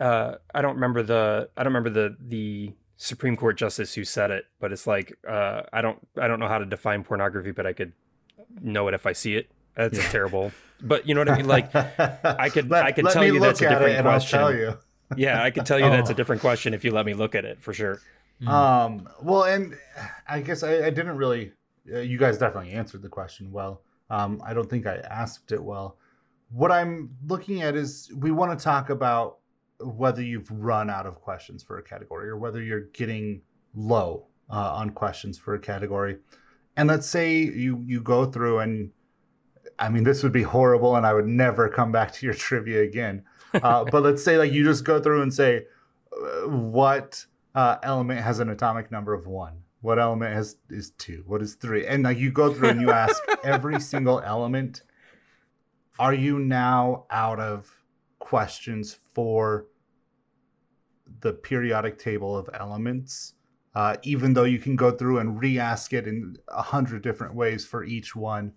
[0.00, 4.30] uh, i don't remember the i don't remember the the supreme court justice who said
[4.30, 7.66] it but it's like uh, i don't i don't know how to define pornography but
[7.66, 7.92] i could
[8.60, 10.08] know it if i see it that's Yeah.
[10.08, 13.38] terrible but you know what i mean like I could- Let- I could tell you
[13.40, 14.76] that's a different question.
[15.16, 16.16] Yeah, I could tell you that's a Oh.
[16.16, 18.00] different question if you let me look at it for sure.
[18.42, 18.48] Mm.
[18.48, 19.74] Um, well, and
[20.26, 21.52] I guess I, I didn't really.
[21.92, 23.82] Uh, you guys definitely answered the question well.
[24.10, 25.98] Um, I don't think I asked it well.
[26.50, 29.38] What I'm looking at is we want to talk about
[29.78, 33.42] whether you've run out of questions for a category or whether you're getting
[33.74, 36.16] low uh, on questions for a category.
[36.76, 38.90] And let's say you you go through and
[39.78, 42.82] I mean this would be horrible and I would never come back to your trivia
[42.82, 43.24] again.
[43.54, 45.66] Uh, but let's say like you just go through and say
[46.12, 49.62] uh, what uh, element has an atomic number of one?
[49.80, 51.22] What element has is two?
[51.26, 51.86] What is three?
[51.86, 54.82] And like you go through and you ask every single element.
[55.98, 57.84] Are you now out of
[58.18, 59.66] questions for
[61.20, 63.34] the periodic table of elements?
[63.74, 67.66] Uh, even though you can go through and re-ask it in a hundred different ways
[67.66, 68.52] for each one,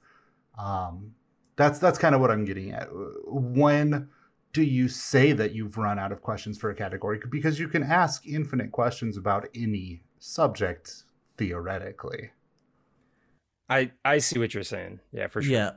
[0.57, 1.13] um,
[1.55, 2.89] that's that's kind of what I'm getting at.
[3.25, 4.09] When
[4.53, 7.19] do you say that you've run out of questions for a category?
[7.29, 11.03] Because you can ask infinite questions about any subject
[11.37, 12.31] theoretically.
[13.69, 14.99] I I see what you're saying.
[15.11, 15.51] Yeah, for sure.
[15.51, 15.71] Yeah.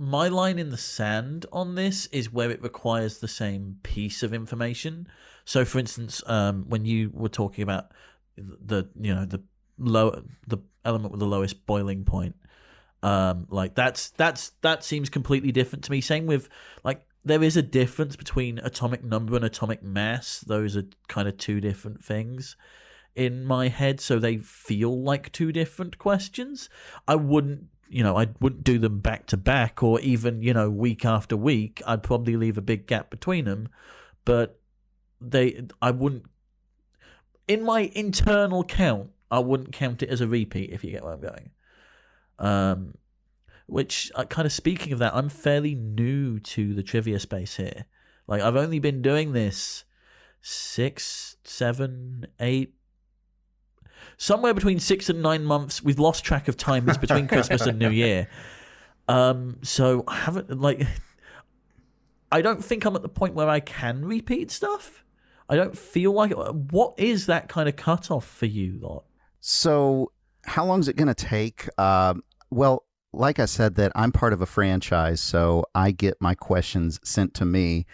[0.00, 4.32] My line in the sand on this is where it requires the same piece of
[4.32, 5.08] information.
[5.44, 7.92] So, for instance, um, when you were talking about
[8.36, 9.42] the you know the
[9.78, 12.36] low the element with the lowest boiling point,
[13.02, 16.00] um, like that's that's that seems completely different to me.
[16.00, 16.48] Same with
[16.84, 20.40] like there is a difference between atomic number and atomic mass.
[20.40, 22.56] Those are kind of two different things
[23.14, 26.68] in my head, so they feel like two different questions.
[27.06, 30.70] I wouldn't, you know, I wouldn't do them back to back or even, you know,
[30.70, 31.82] week after week.
[31.86, 33.68] I'd probably leave a big gap between them,
[34.24, 34.60] but
[35.20, 36.26] they, I wouldn't,
[37.48, 41.14] in my internal count, I wouldn't count it as a repeat if you get where
[41.14, 41.50] I'm going.
[42.38, 42.94] Um,
[43.66, 47.84] which, uh, kind of speaking of that, I'm fairly new to the trivia space here.
[48.26, 49.84] Like, I've only been doing this
[50.40, 52.74] six, seven, eight,
[54.16, 55.82] somewhere between six and nine months.
[55.82, 56.88] We've lost track of time.
[56.88, 58.28] It's between Christmas and New Year.
[59.08, 60.86] Um, so I haven't like.
[62.30, 65.04] I don't think I'm at the point where I can repeat stuff.
[65.48, 66.32] I don't feel like.
[66.32, 69.04] What is that kind of cutoff for you, lot?
[69.40, 70.12] So,
[70.44, 71.68] how long is it going to take?
[71.78, 76.34] Um, well, like I said, that I'm part of a franchise, so I get my
[76.34, 77.86] questions sent to me,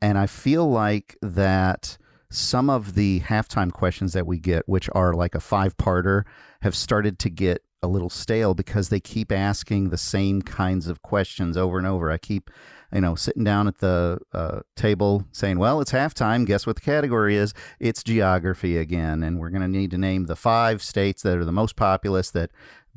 [0.00, 1.98] and I feel like that
[2.30, 6.24] some of the halftime questions that we get, which are like a five-parter,
[6.62, 11.02] have started to get a little stale because they keep asking the same kinds of
[11.02, 12.10] questions over and over.
[12.10, 12.48] I keep,
[12.92, 16.46] you know, sitting down at the uh, table saying, "Well, it's halftime.
[16.46, 17.52] Guess what the category is?
[17.80, 21.44] It's geography again, and we're going to need to name the five states that are
[21.44, 22.50] the most populous that."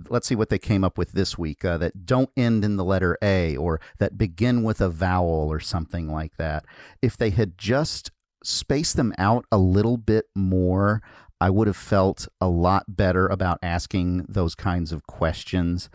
[0.10, 2.84] Let's see what they came up with this week uh, that don't end in the
[2.84, 6.66] letter A or that begin with a vowel or something like that.
[7.02, 8.12] If they had just
[8.44, 11.02] spaced them out a little bit more,
[11.42, 15.90] I would have felt a lot better about asking those kinds of questions.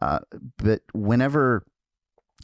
[0.00, 0.20] Uh,
[0.58, 1.64] but whenever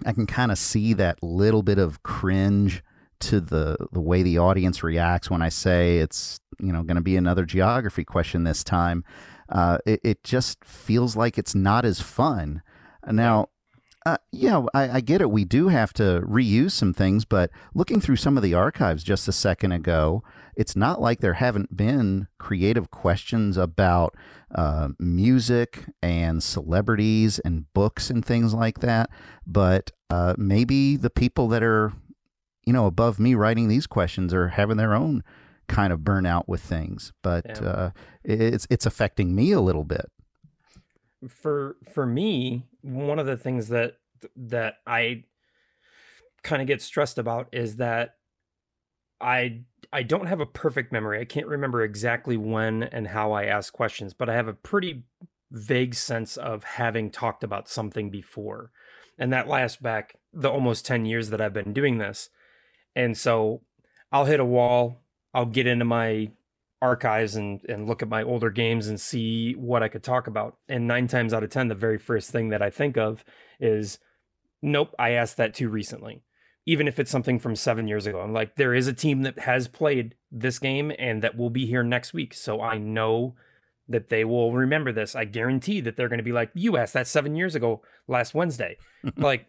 [0.06, 2.82] I can kind of see that little bit of cringe
[3.20, 7.02] to the the way the audience reacts when I say it's you know going to
[7.02, 9.04] be another geography question this time.
[9.48, 12.62] Uh, it, it just feels like it's not as fun.
[13.10, 13.48] Now,
[14.06, 15.30] uh, yeah, I, I get it.
[15.30, 19.28] We do have to reuse some things, but looking through some of the archives just
[19.28, 20.22] a second ago,
[20.56, 24.16] it's not like there haven't been creative questions about
[24.54, 29.10] uh, music and celebrities and books and things like that.
[29.46, 31.92] But uh, maybe the people that are,
[32.64, 35.22] you know, above me writing these questions are having their own
[35.68, 37.12] kind of burnout with things.
[37.22, 37.68] But Yeah.
[37.68, 37.90] uh,
[38.24, 40.06] it's it's affecting me a little bit.
[41.28, 43.96] for for me one of the things that
[44.36, 45.24] that i
[46.44, 48.14] kind of get stressed about is that
[49.20, 49.60] i
[49.92, 53.72] i don't have a perfect memory i can't remember exactly when and how i ask
[53.72, 55.02] questions but i have a pretty
[55.50, 58.70] vague sense of having talked about something before
[59.18, 62.30] and that lasts back the almost 10 years that i've been doing this
[62.94, 63.62] and so
[64.12, 65.02] i'll hit a wall
[65.34, 66.30] i'll get into my
[66.80, 70.56] archives and and look at my older games and see what I could talk about.
[70.68, 73.24] And nine times out of ten, the very first thing that I think of
[73.60, 73.98] is,
[74.62, 76.22] nope, I asked that too recently.
[76.66, 79.38] Even if it's something from seven years ago, I'm like, there is a team that
[79.40, 83.34] has played this game and that will be here next week, so I know
[83.88, 85.16] that they will remember this.
[85.16, 88.34] I guarantee that they're going to be like, you asked that seven years ago, last
[88.34, 88.76] Wednesday,
[89.16, 89.46] like,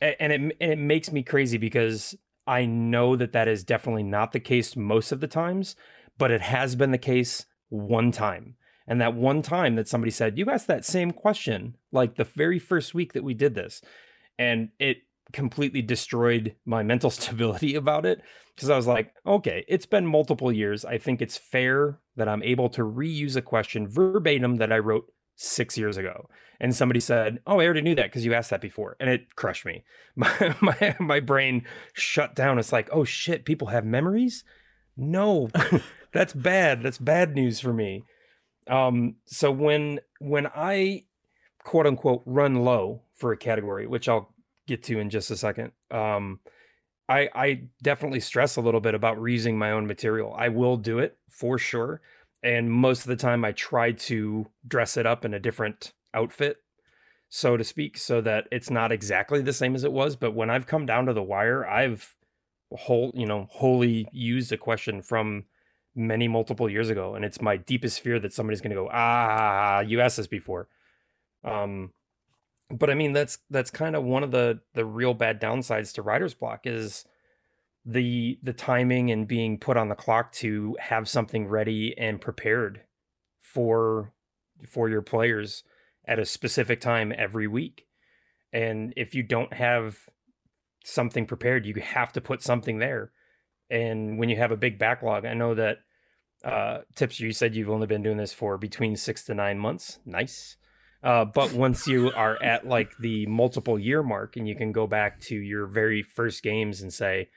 [0.00, 4.32] and it and it makes me crazy because I know that that is definitely not
[4.32, 5.76] the case most of the times
[6.18, 8.54] but it has been the case one time.
[8.86, 12.58] And that one time that somebody said, You asked that same question, like the very
[12.58, 13.80] first week that we did this.
[14.38, 14.98] And it
[15.32, 18.20] completely destroyed my mental stability about it
[18.54, 20.84] because I was like, okay, it's been multiple years.
[20.84, 25.10] I think it's fair that I'm able to reuse a question verbatim that I wrote
[25.36, 26.28] six years ago.
[26.60, 28.96] And somebody said, Oh, I already knew that because you asked that before.
[29.00, 29.84] And it crushed me.
[30.14, 31.64] My, my, my brain
[31.94, 32.58] shut down.
[32.58, 34.44] It's like, oh shit, people have memories?
[34.94, 35.48] No,
[36.12, 36.82] that's bad.
[36.82, 38.04] That's bad news for me.
[38.68, 41.04] Um, so when when I
[41.64, 44.34] quote unquote run low for a category, which I'll
[44.66, 46.40] get to in just a second, um,
[47.08, 50.34] I I definitely stress a little bit about reusing my own material.
[50.36, 52.00] I will do it for sure,
[52.42, 56.58] and most of the time I try to dress it up in a different outfit,
[57.28, 60.16] so to speak, so that it's not exactly the same as it was.
[60.16, 62.16] But when I've come down to the wire, I've
[62.76, 65.44] whole you know wholly used a question from
[65.94, 69.80] many multiple years ago and it's my deepest fear that somebody's going to go ah
[69.80, 70.68] you asked this before
[71.44, 71.92] um
[72.70, 76.02] but i mean that's that's kind of one of the the real bad downsides to
[76.02, 77.04] writer's block is
[77.84, 82.82] the the timing and being put on the clock to have something ready and prepared
[83.40, 84.12] for
[84.68, 85.64] for your players
[86.06, 87.86] at a specific time every week.
[88.52, 89.98] And if you don't have
[90.84, 93.12] something prepared you have to put something there.
[93.70, 95.78] And when you have a big backlog i know that
[96.44, 99.98] uh tips you said you've only been doing this for between six to nine months.
[100.04, 100.56] Nice.
[101.02, 104.86] Uh, but once you are at like the multiple year mark and you can go
[104.86, 107.28] back to your very first games and say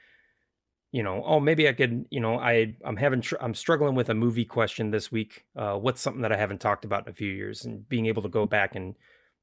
[0.96, 4.10] you know oh maybe i could you know i i'm having tr- i'm struggling with
[4.10, 7.16] a movie question this week uh what's something that i haven't talked about in a
[7.16, 8.96] few years and being able to go back and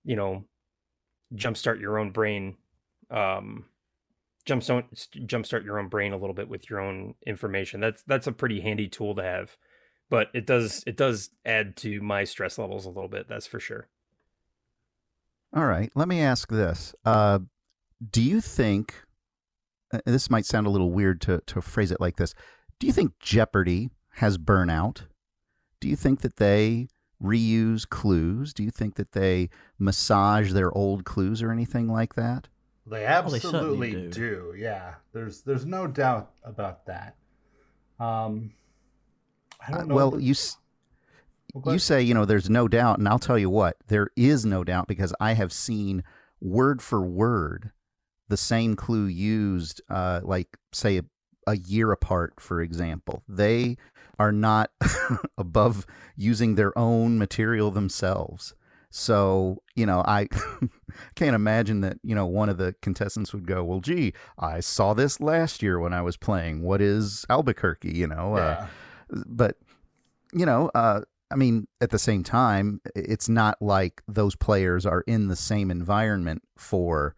[0.05, 0.45] you know
[1.35, 2.57] jumpstart your own brain
[3.11, 3.65] um
[4.47, 4.85] jumpstart
[5.27, 7.81] jumpstart your own brain a little bit with your own information.
[7.81, 9.57] That's that's a pretty handy tool to have,
[10.11, 13.29] but it does it does add to my stress levels a little bit.
[13.29, 13.89] That's for sure.
[15.55, 17.41] All right, let me ask this: uh,
[18.11, 18.95] Do you think
[20.07, 22.35] this might sound a little weird to to phrase it like this?
[22.79, 25.03] Do you think Jeopardy has burnout?
[25.81, 26.89] Do you think that they
[27.23, 28.53] reuse clues?
[28.53, 32.49] Do you think that they massage their old clues or anything like that?
[32.87, 33.51] They they absolutely
[33.93, 34.55] certainly do.
[34.57, 37.17] Yeah, there's there's no doubt about that.
[38.01, 38.53] Um,
[39.61, 39.95] I Uh, don't know.
[39.95, 40.57] well, the- you s-
[41.55, 44.45] Well, you say you know there's no doubt, and I'll tell you what, there is
[44.45, 46.03] no doubt because I have seen
[46.41, 47.71] word for word
[48.29, 51.05] the same clue used, uh, like say a,
[51.47, 53.23] a year apart, for example.
[53.29, 53.77] They
[54.19, 54.71] are not
[55.39, 58.55] above using their own material themselves.
[58.91, 60.29] So, you know, I
[61.15, 64.93] can't imagine that, you know, one of the contestants would go, Well, gee, I saw
[64.93, 66.63] this last year when I was playing.
[66.63, 67.97] What is Albuquerque?
[67.97, 68.67] You know, uh,
[69.27, 69.57] but
[70.33, 75.03] you know uh i mean at the same time it's not like those players are
[75.07, 77.15] in the same environment for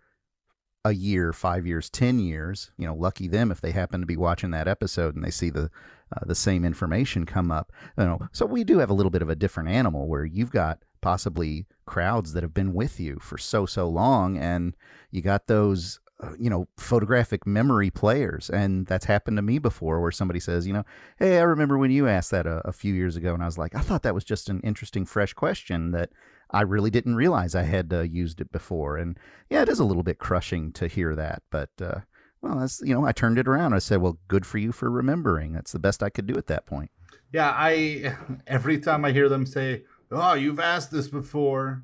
[0.85, 4.17] a year five years ten years you know lucky them if they happen to be
[4.17, 5.71] watching that episode and they see the
[6.15, 8.21] uh, the same information come up you know.
[8.33, 11.67] So we do have a little bit of a different animal where you've got possibly
[11.87, 14.75] crowds that have been with you for so so long and
[15.11, 18.49] you got those uh, you know photographic memory players.
[18.49, 20.85] And that's happened to me before where somebody says you know
[21.19, 23.35] hey i remember when you asked that a, a few years ago.
[23.35, 26.11] And i was like i thought that was just an interesting fresh question that
[26.55, 29.19] i really didn't realize i had uh, used it before and
[29.51, 32.01] yeah it is a little bit crushing to hear that but uh,
[32.41, 34.91] well that's you know i turned it around i said well good for you for
[34.91, 36.91] remembering that's the best i could do at that point
[37.33, 38.15] Yeah, I
[38.47, 41.83] every time I hear them say, "Oh, you've asked this before,"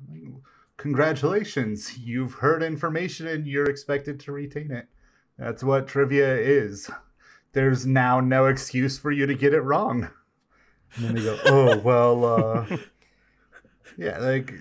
[0.77, 4.87] congratulations, you've heard information and you're expected to retain it.
[5.37, 6.89] That's what trivia is.
[7.53, 10.09] There's now no excuse for you to get it wrong.
[10.95, 12.77] And then they go, "Oh well, uh,
[13.97, 14.53] yeah." Like,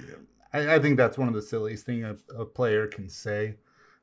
[0.52, 3.56] I, I think that's one of the silliest thing a, a player can say.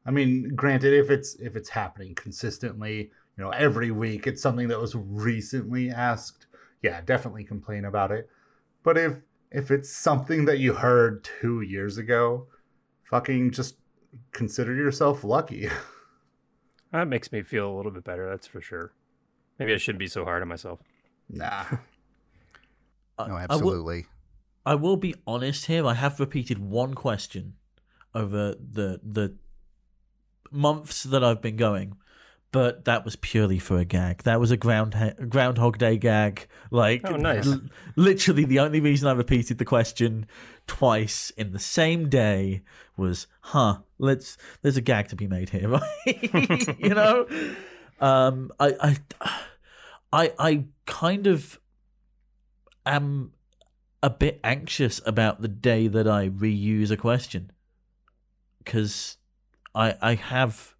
[0.05, 4.67] I mean, granted, if it's if it's happening consistently, you know, every week, it's something
[4.69, 6.47] that was recently asked.
[6.81, 8.29] Yeah, definitely complain about it.
[8.83, 9.17] But if
[9.51, 12.47] if it's something that you heard two years ago,
[13.03, 13.75] fucking just
[14.31, 15.69] consider yourself lucky.
[16.93, 18.29] That makes me feel a little bit better.
[18.29, 18.93] That's for sure.
[19.59, 20.79] Maybe I shouldn't be so hard on myself.
[21.29, 21.65] nah.
[21.69, 21.77] I-
[23.19, 24.05] uh, no I will- absolutely
[24.67, 25.85] I will be honest here.
[25.85, 27.53] I have repeated one question
[28.13, 29.35] over the the
[30.51, 31.95] months that I've been going,
[32.51, 34.23] but that was purely for a gag.
[34.23, 34.95] That was a ground
[35.29, 36.47] Groundhog Day gag.
[36.71, 37.47] Like, Oh, nice.
[37.47, 37.61] l-
[37.95, 40.25] literally, the only reason I repeated the question
[40.67, 42.61] twice in the same day
[42.97, 47.25] was, "Huh, let's there's a gag to be made here, right?" you know.
[47.99, 48.73] Um, I,
[49.21, 49.37] I,
[50.13, 51.59] I, I kind of
[52.85, 53.31] am
[54.03, 57.51] a bit anxious about the day that I reuse a question.
[58.63, 59.17] Because
[59.73, 60.75] I I have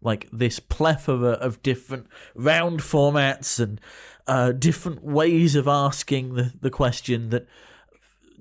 [0.00, 3.80] like this plethora of different round formats and
[4.26, 7.46] uh, different ways of asking the, the question that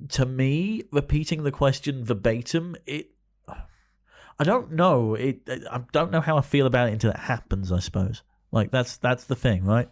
[0.10, 3.12] to me repeating the question verbatim it
[3.48, 5.14] I don't know.
[5.14, 8.24] It I don't know how I feel about it until it happens I suppose.
[8.52, 9.90] Like that's that's the thing right?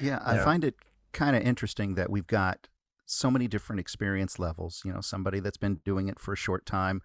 [0.00, 0.44] Yeah, I Yeah.
[0.44, 0.76] find it
[1.12, 2.68] kind of interesting that we've got
[3.12, 4.82] so many different experience levels.
[4.84, 7.02] You know, somebody that's been doing it for a short time,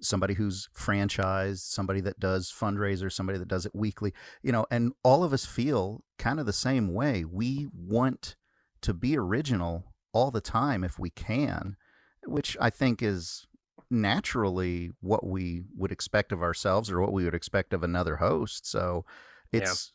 [0.00, 4.92] somebody who's franchised, somebody that does fundraisers, somebody that does it weekly, you know, and
[5.02, 7.24] all of us feel kind of the same way.
[7.24, 8.36] We want
[8.82, 11.76] to be original all the time if we can,
[12.24, 13.46] which I think is
[13.90, 18.66] naturally what we would expect of ourselves or what we would expect of another host.
[18.66, 19.04] So
[19.52, 19.62] Yeah.
[19.62, 19.92] it's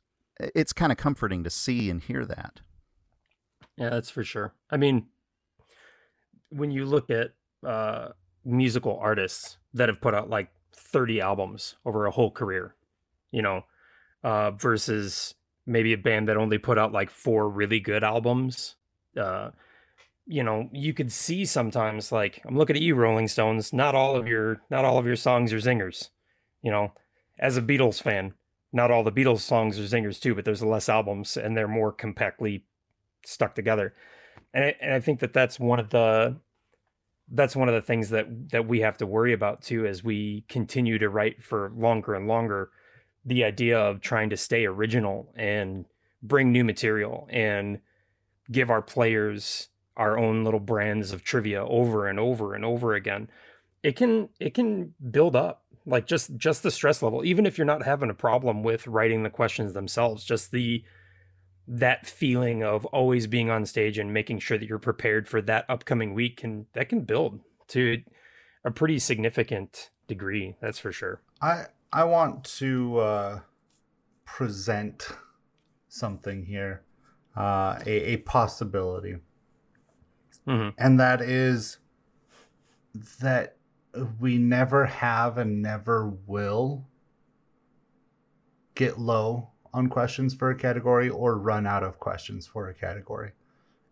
[0.55, 2.61] it's kind of comforting to see and hear that.
[3.77, 4.53] Yeah, that's for sure.
[4.69, 5.07] I mean,
[6.53, 7.31] when you look at
[7.67, 8.09] uh,
[8.45, 12.75] musical artists that have put out like 30 albums over a whole career,
[13.31, 13.63] you know,
[14.23, 15.35] uh, versus
[15.65, 18.75] maybe a band that only put out like four really good albums,
[19.19, 19.49] uh,
[20.25, 23.73] you know, you could see sometimes like I'm looking at you, Rolling Stones.
[23.73, 26.09] Not all of your not all of your songs are zingers,
[26.61, 26.93] you know.
[27.39, 28.33] As a Beatles fan,
[28.71, 31.91] not all the Beatles songs are zingers too, but there's less albums and they're more
[31.91, 32.65] compactly
[33.25, 33.93] stuck together.
[34.53, 36.37] And I, and I think that that's one of the
[37.31, 40.45] that's one of the things that that we have to worry about too as we
[40.47, 42.69] continue to write for longer and longer
[43.25, 45.85] the idea of trying to stay original and
[46.21, 47.79] bring new material and
[48.51, 53.29] give our players our own little brands of trivia over and over and over again.
[53.81, 57.65] It can it can build up like just just the stress level even if you're
[57.65, 60.81] not having a problem with writing the questions themselves just the
[61.67, 65.65] that feeling of always being on stage and making sure that you're prepared for that
[65.69, 68.01] upcoming week can that can build to
[68.65, 71.21] a pretty significant degree that's for sure.
[71.41, 73.39] I I want to uh,
[74.25, 75.07] present
[75.87, 76.83] something here,
[77.37, 79.17] uh, a, a possibility,
[80.45, 81.77] hmm and that is
[83.21, 83.55] that
[84.19, 86.87] we never have and never will
[88.75, 93.31] get low on questions for a category or run out of questions for a category.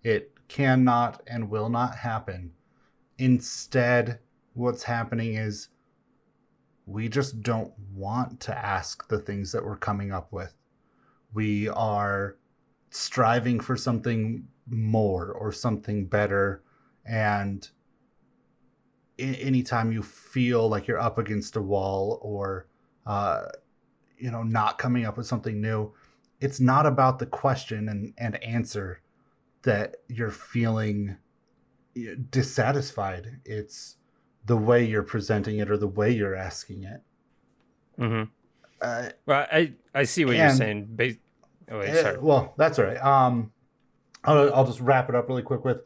[0.04, 2.52] It cannot and will not happen.
[3.18, 4.20] Instead,
[4.54, 5.70] what's happening is
[6.86, 10.54] we just don't want to ask the things that we're coming up with.
[11.34, 12.38] We are
[12.90, 16.64] striving for something more or something better.
[17.06, 17.68] And
[19.18, 22.68] anytime you feel like you're up against a wall or,
[23.06, 23.44] uh,
[24.22, 25.92] you know, not coming up with something new,
[26.40, 29.02] it's not about the question and, and answer
[29.64, 31.18] that you're feeling
[32.30, 33.40] dissatisfied.
[33.46, 33.98] It's
[34.46, 37.02] the way you're presenting it or the way you're asking it.
[38.00, 38.24] mm-hmm.
[38.84, 41.14] Uh, well i i see what you're saying ba-
[41.70, 42.18] oh, wait, Eh, sorry.
[42.18, 42.98] well, that's all right.
[42.98, 43.52] Um,
[44.24, 45.82] I'll, I'll just wrap it up really quick with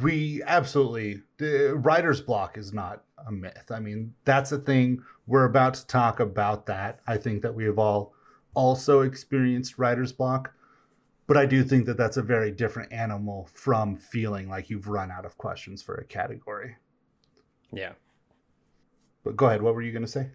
[0.00, 3.70] we absolutely the writer's block is not a myth.
[3.70, 5.02] I mean, that's a thing.
[5.26, 7.00] We're about to talk about that.
[7.06, 8.14] I think that we have all
[8.54, 10.52] also experienced writer's block,
[11.26, 15.10] but I do think that that's a very different animal from feeling like you've run
[15.10, 16.76] out of questions for a category.
[17.72, 17.92] Yeah.
[19.24, 19.62] But go ahead.
[19.62, 20.30] What were you going to say?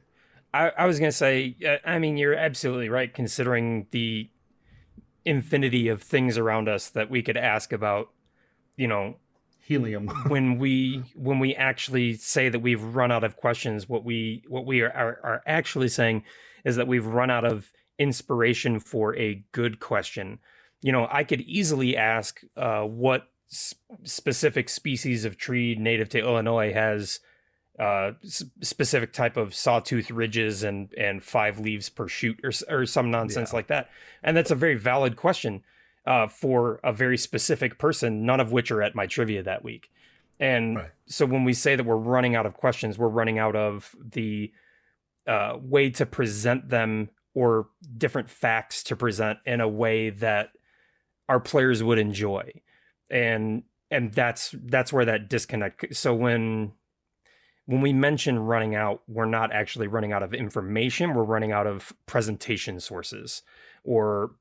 [0.54, 4.30] I, I was going to say, uh, I mean, you're absolutely right, considering the
[5.26, 8.10] infinity of things around us that we could ask about,
[8.78, 9.18] you know,
[9.68, 10.08] helium.
[10.28, 14.66] when we when we actually say that we've run out of questions what we what
[14.66, 16.24] we are, are, are actually saying
[16.66, 20.40] is that we've run out of inspiration for a good question.
[20.82, 23.28] You know i could easily ask uh, what
[24.04, 27.20] specific species of tree native to illinois has
[27.80, 32.86] uh, s- specific type of sawtooth ridges and and five leaves per shoot or, or
[32.86, 33.56] some nonsense Yeah.
[33.56, 33.90] like that.
[34.24, 35.64] And that's a very valid question
[36.08, 39.92] uh, for a very specific person, none of which are at my trivia that week.
[40.40, 40.90] And Right.
[41.06, 44.52] so when we say that we're running out of questions, we're running out of the
[45.28, 50.52] uh, way to present them or different facts to present in a way that
[51.28, 52.52] our players would enjoy.
[53.12, 55.96] And and that's that's where that disconnect.
[55.96, 56.72] So when
[57.66, 61.14] when we mention running out, we're not actually running out of information.
[61.14, 63.44] We're running out of presentation sources
[63.84, 64.32] or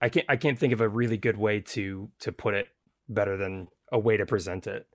[0.00, 2.68] I can't I can't think of a really good way to to put it
[3.08, 4.86] better than a way to present it.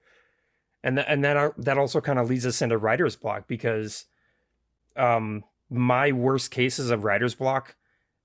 [0.84, 4.06] And th- and that are, that also kind of leads us into writer's block because
[4.96, 7.76] um my worst cases of writer's block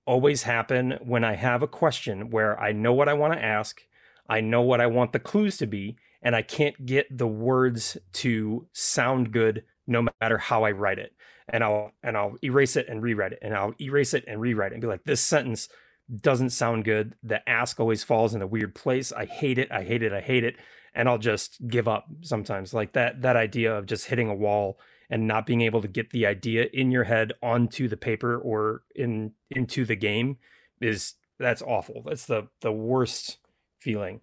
[0.05, 3.83] always happen when I have a question where I know what I want to ask,
[4.29, 7.97] I know what I want the clues to be, and I can't get the words
[8.15, 11.13] to sound good no matter how I write it.
[11.49, 14.73] And I'll and I'll erase it and rewrite it, and I'll erase it and rewrite
[14.73, 15.69] it and be like, this sentence
[16.15, 17.15] doesn't sound good.
[17.23, 19.13] The ask always falls in a weird place.
[19.13, 19.71] I hate it.
[19.73, 20.13] I hate it.
[20.13, 20.57] I hate it.
[20.95, 22.73] And I'll just give up sometimes.
[22.73, 24.79] Like that that idea of just hitting a wall
[25.11, 28.83] and not being able to get the idea in your head onto the paper or
[28.95, 30.39] in into the game
[30.81, 32.03] is that's awful.
[32.05, 33.39] That's the the worst
[33.79, 34.21] feeling.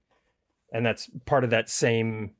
[0.71, 2.31] And that's part of that same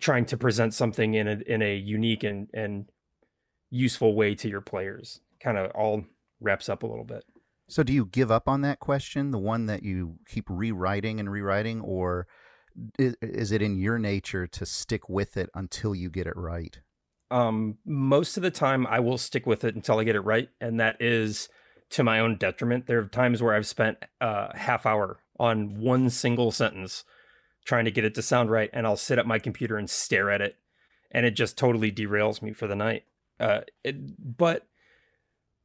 [0.00, 2.90] trying to present something in a in a unique and and
[3.70, 5.20] useful way to your players.
[5.40, 6.04] Kind of all
[6.40, 7.24] wraps up a little bit.
[7.68, 11.30] So do you give up on that question, the one that you keep rewriting and
[11.30, 12.26] rewriting, or
[12.98, 16.78] is, is it in your nature to stick with it until you get it right?
[17.30, 20.48] um most of the time i will stick with it until i get it right
[20.60, 21.48] and that is
[21.90, 26.08] to my own detriment there are times where i've spent a half hour on one
[26.10, 27.04] single sentence
[27.64, 30.30] trying to get it to sound right and i'll sit at my computer and stare
[30.30, 30.56] at it
[31.10, 33.04] and it just totally derails me for the night
[33.40, 33.96] uh it,
[34.36, 34.66] but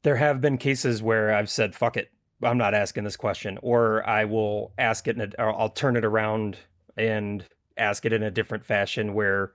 [0.04, 2.12] there have been cases where i've said fuck it
[2.44, 6.58] i'm not asking this question or i will ask it in i'll turn it around
[6.98, 7.46] and
[7.78, 9.54] ask it in a different fashion where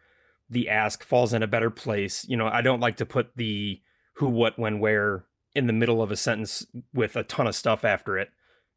[0.49, 2.27] the ask falls in a better place.
[2.29, 3.81] You know, I don't like to put the
[4.15, 5.25] who, what, when, where
[5.55, 8.31] in the middle of a sentence with a ton of stuff after it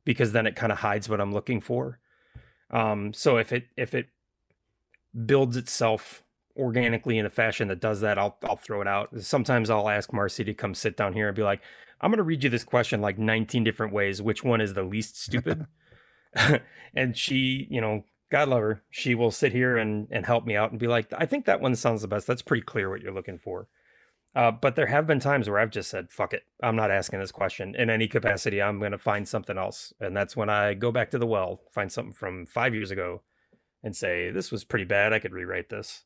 [0.06, 2.00] because then it kind of hides what I'm looking for.
[2.70, 4.08] Um, so if it if it
[5.26, 6.24] builds itself
[6.58, 9.10] organically in a fashion that does that, I'll I'll throw it out.
[9.20, 11.62] Sometimes I'll ask Marcy to come sit down here and be like,
[12.02, 14.22] I'm gonna read you this question like 19 different ways.
[14.22, 15.66] Which one is the least stupid?
[16.94, 20.56] and she, you know, God love her, she will sit here and and help me
[20.56, 22.28] out and be like, I think that one sounds the best.
[22.28, 23.68] That's pretty clear what you're looking for.
[24.38, 26.44] Uh, but there have been times where I've just said, fuck it.
[26.62, 28.62] I'm not asking this question in any capacity.
[28.62, 29.94] I'm going to find something else.
[30.00, 33.24] And that's when I go back to the well, find something from five years ago
[33.84, 35.12] and say, this was pretty bad.
[35.12, 36.04] I could rewrite this.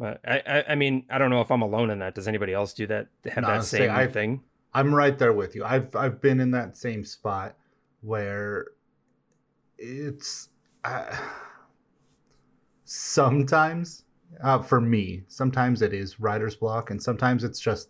[0.00, 2.14] But I, I, I mean, I don't know if I'm alone in that.
[2.14, 3.08] Does anybody else do that?
[3.26, 4.42] Have No, that same I've- thing?
[4.72, 5.64] I'm right there with you.
[5.64, 7.56] I've I've been in that same spot
[8.02, 8.68] where
[9.78, 10.48] it's
[10.84, 11.16] uh,
[12.84, 14.04] sometimes
[14.42, 17.88] uh, for me sometimes it is writer's block and sometimes it's just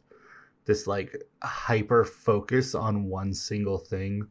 [0.65, 4.27] this like hyper focus on one single thing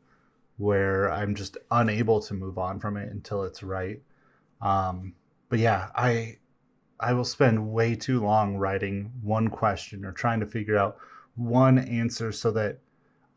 [0.57, 4.01] where i'm just unable to move on from it until it's right
[4.61, 5.13] um
[5.49, 6.35] but yeah i
[6.99, 10.97] i will spend way too long writing one question or trying to figure out
[11.35, 12.79] one answer so that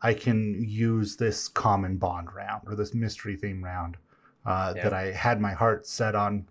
[0.01, 3.97] i can use this common bond round or this mystery theme round
[4.45, 4.83] uh, Yeah.
[4.83, 6.47] that i had my heart set on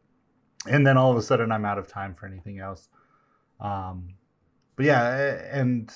[0.67, 2.89] and then all of a sudden I'm out of time for anything else.
[3.61, 4.15] Um,
[4.77, 5.93] but yeah, and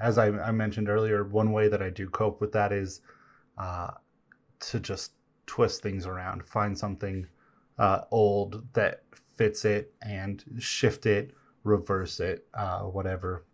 [0.00, 3.02] as I, I mentioned earlier, one way that I do cope with that is
[3.58, 3.90] uh,
[4.60, 5.12] to just
[5.46, 7.26] twist things around, find something
[7.78, 9.02] uh, old that
[9.36, 11.32] fits it, and shift it,
[11.64, 13.44] reverse it, uh, whatever.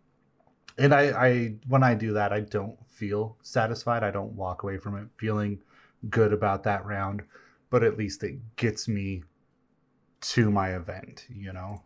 [0.77, 4.03] And I, I, when I do that, I don't feel satisfied.
[4.03, 5.61] I don't walk away from it feeling
[6.09, 7.21] good about that round,
[7.69, 9.23] but at least it gets me
[10.21, 11.27] to my event.
[11.29, 11.83] You know.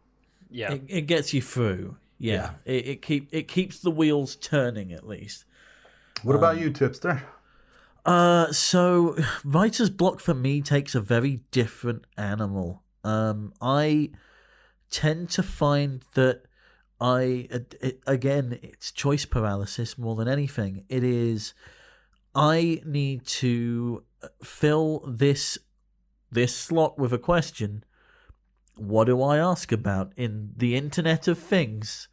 [0.50, 0.74] Yeah.
[0.74, 1.98] It, it gets you through.
[2.20, 5.46] Yeah, It, it keep it keeps the wheels turning at least.
[6.24, 7.22] What about you, Tipster?
[8.06, 12.84] Uh, so writer's block for me takes a very different animal.
[13.08, 14.12] Um, I
[14.90, 16.42] tend to find that
[17.00, 20.84] I it, again it's choice paralysis more than anything.
[20.90, 21.54] It is
[22.36, 24.04] I need to
[24.44, 25.58] fill this
[26.30, 27.86] this slot with a question.
[28.76, 32.10] What do I ask about in the Internet of Things?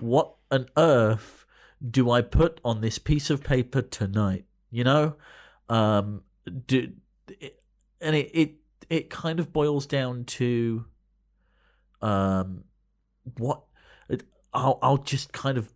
[0.00, 1.44] what on earth
[1.86, 4.46] do I put on this piece of paper tonight?
[4.70, 5.16] You know,
[5.68, 6.22] um,
[6.66, 6.92] do,
[8.00, 8.54] and it, it
[8.90, 10.84] it kind of boils down to,
[12.02, 12.64] um,
[13.38, 13.62] what
[14.52, 15.72] I'll I'll just kind of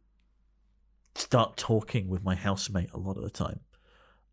[1.15, 3.61] start talking with my housemate a lot of the time,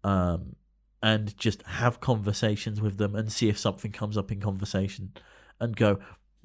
[0.03, 0.55] um,
[1.03, 5.13] and just have conversations with them and see if something comes up in conversation,
[5.59, 5.99] and go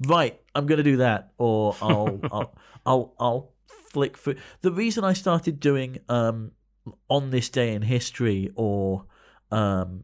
[0.05, 3.53] right, I'm gonna do that, or I'll I'll I'll I'll
[3.91, 4.35] flick through.
[4.61, 6.51] The reason I started doing um
[7.09, 9.05] on this day in history or
[9.51, 10.03] um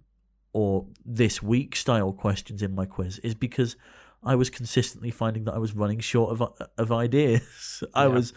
[0.54, 3.76] or this week style questions in my quiz is because
[4.24, 7.84] I was consistently finding that I was running short of of ideas.
[7.93, 8.10] I Yeah.
[8.10, 8.34] was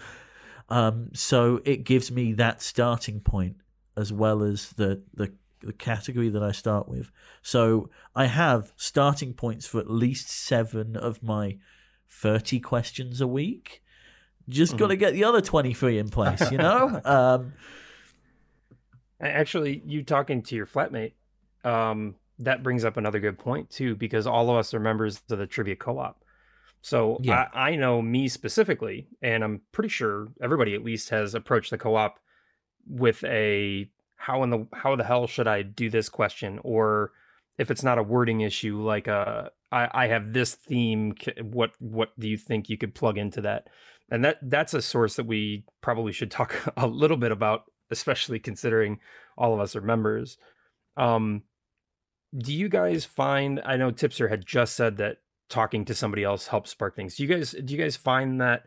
[0.69, 3.57] um so it gives me that starting point
[3.97, 7.11] as well as the the the category that I start with.
[7.43, 11.59] So I have starting points for at least 7 of my
[12.09, 13.83] 30 questions a week.
[14.49, 17.01] Just got to get the other 23 in place, you know?
[17.05, 17.53] um
[19.21, 21.13] Actually, you talking to your flatmate,
[21.67, 25.39] um, that brings up another good point too, because all of us are members of
[25.39, 26.23] the trivia co-op.
[26.83, 27.49] So Yeah.
[27.53, 31.79] I, I know me specifically, and I'm pretty sure everybody at least has approached the
[31.79, 32.19] co-op
[32.87, 37.13] with a how in the how the hell should I do this question, or
[37.59, 41.15] if it's not a wording issue, like uh, I, I have this theme.
[41.43, 43.69] What what do you think you could plug into that?
[44.11, 48.39] And that that's a source that we probably should talk a little bit about, especially
[48.39, 49.01] considering
[49.37, 50.39] all of us are members.
[50.97, 51.43] Um,
[52.37, 53.61] do you guys find?
[53.65, 55.19] I know Tipster had just said that
[55.49, 57.17] talking to somebody else helps spark things.
[57.17, 58.65] Do you guys do you guys find that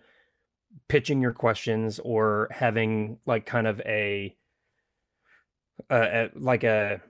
[0.88, 4.36] pitching your questions or having like kind of a,
[5.90, 7.02] uh, a like a,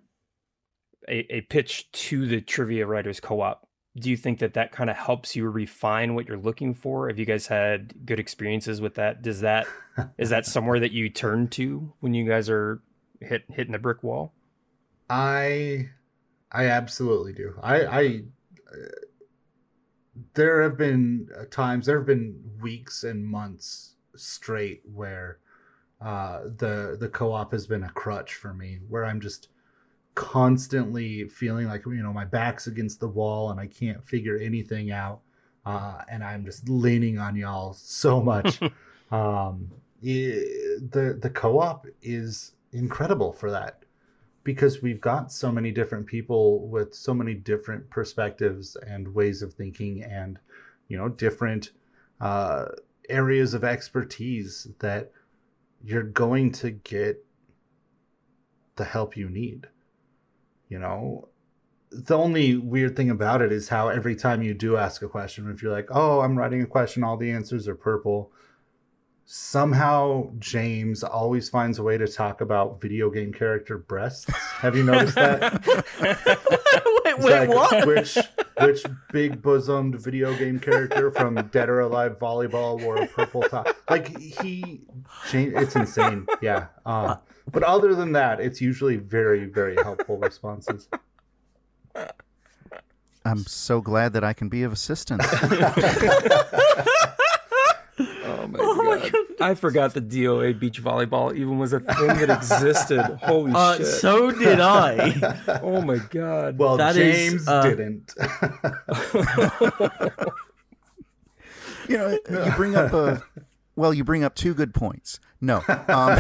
[1.08, 3.68] a a pitch to the trivia writers co-op?
[3.98, 7.08] Do you think that that kind of helps you refine what you're looking for?
[7.10, 9.22] Have you guys had good experiences with that?
[9.22, 9.68] Does that
[10.18, 12.82] is that somewhere that you turn to when you guys are
[13.22, 14.34] hit hitting the brick wall?
[15.10, 15.90] I
[16.52, 17.56] I absolutely do.
[17.62, 18.22] I I
[18.72, 18.78] uh,
[20.34, 25.40] there have been uh, times there have been weeks and months straight where
[26.02, 29.50] uh the the co-op has been a crutch for me where I'm just
[30.16, 34.92] constantly feeling like you know my back's against the wall and I can't figure anything
[34.92, 35.22] out
[35.66, 38.60] uh and I'm just leaning on y'all so much
[39.12, 39.72] um
[40.04, 40.46] i-
[40.92, 43.84] the the co-op is incredible for that
[44.52, 49.54] because we've got so many different people with so many different perspectives and ways of
[49.54, 50.40] thinking and
[50.88, 51.70] you know different
[52.20, 52.66] uh,
[53.10, 55.12] areas of expertise that
[55.84, 57.24] you're going to get
[58.76, 59.68] the help you need
[60.68, 61.28] you know?
[61.92, 65.52] The only weird thing about it is how every time you do ask a question
[65.52, 68.32] if you're like oh i'm writing a question all the answers are purple
[69.32, 74.26] somehow James always finds a way to talk about video game character breasts.
[74.34, 75.64] Have you noticed that?
[77.06, 77.86] wait, wait, like, what?
[77.86, 78.18] Which
[78.60, 83.68] which big bosomed video game character from Dead or Alive Volleyball wore a purple top?
[83.88, 84.82] Like he,
[85.30, 86.26] cha- it's insane.
[86.42, 86.68] Yeah.
[86.84, 87.18] Uh,
[87.52, 90.90] but other than that, it's usually very very helpful responses.
[93.26, 95.24] I'm so glad that I can be of assistance.
[98.58, 99.12] Oh my Oh my god!
[99.12, 99.42] goodness.
[99.42, 103.02] I forgot the DOA beach volleyball even was a thing that existed.
[103.22, 103.86] Holy Uh, shit!
[103.88, 105.60] so did I.
[105.64, 106.58] oh my god!
[106.58, 108.14] Well, That is, James uh, didn't.
[111.88, 113.24] you know, you bring up a
[113.76, 115.20] well, you bring up two good points.
[115.42, 116.18] No, um,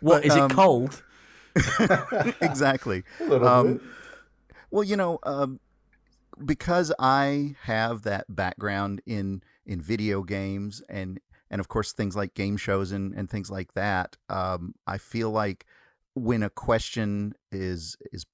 [0.00, 1.02] What is um, it cold?
[2.40, 3.04] exactly.
[3.20, 3.82] a little Um, bit.
[4.70, 5.60] Well, you know, um,
[6.44, 11.20] because I have that background in in video games and
[11.50, 15.30] and of course things like game shows and, and things like that, um, I feel
[15.30, 15.66] like
[16.14, 18.24] when a question is is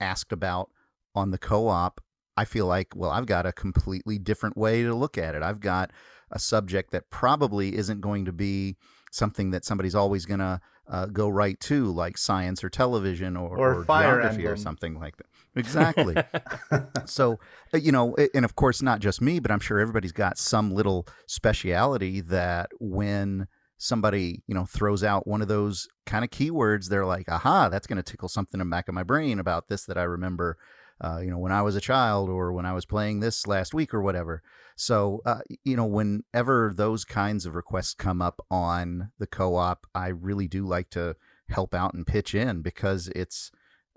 [0.00, 0.70] asked about
[1.14, 2.00] on the co-op,
[2.36, 5.42] I feel like well, I've got a completely different way to look at it.
[5.42, 5.90] I've got
[6.30, 8.76] a subject that probably isn't going to be
[9.12, 13.56] something that somebody's always going to uh, go right to, like science or television or,
[13.56, 15.26] Or Fire geography or something like that.
[15.56, 16.16] Exactly.
[17.04, 17.38] so,
[17.72, 20.74] uh, you know, and of course, not just me, but I'm sure everybody's got some
[20.74, 23.46] little speciality that when
[23.78, 27.86] somebody, you know, throws out one of those kind of keywords, they're like, aha, that's
[27.86, 30.56] going to tickle something in the back of my brain about this that I remember,
[31.00, 33.74] uh, you know, when I was a child or when I was playing this last
[33.74, 34.42] week or whatever.
[34.76, 39.86] So, uh, you know, whenever those kinds of requests come up on the co op,
[39.94, 41.16] I really do like to
[41.48, 43.50] help out and pitch in because it's,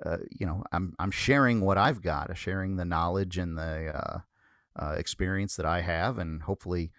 [0.05, 4.23] uh, you know, I'm I'm sharing what I've got, uh, sharing the knowledge and the
[4.79, 6.91] uh, experience that I have, and hopefully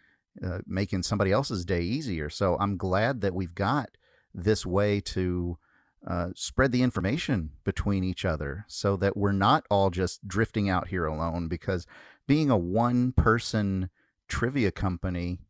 [0.67, 2.31] making somebody else's day easier.
[2.31, 3.91] So I'm glad that we've got
[4.33, 5.59] this way to
[6.07, 10.89] uh, spread the information between each other, so that we're not all just drifting out
[10.89, 11.49] here alone.
[11.49, 11.87] Because
[12.27, 13.91] being a one-person
[14.29, 15.41] trivia company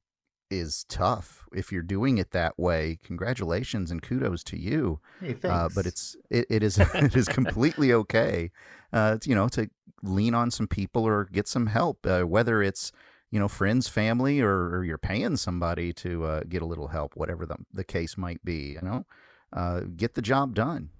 [0.50, 5.46] is tough if you're doing it that way congratulations and kudos to you Hey, thanks.
[5.46, 8.50] uh, but it's it, it is it is completely okay
[8.92, 9.68] uh, you know to
[10.02, 12.92] lean on some people or get some help uh, whether it's
[13.30, 17.14] you know friends family or, or you're paying somebody to uh, get a little help
[17.16, 19.04] whatever the, the case might be you know
[19.52, 20.90] uh, get the job done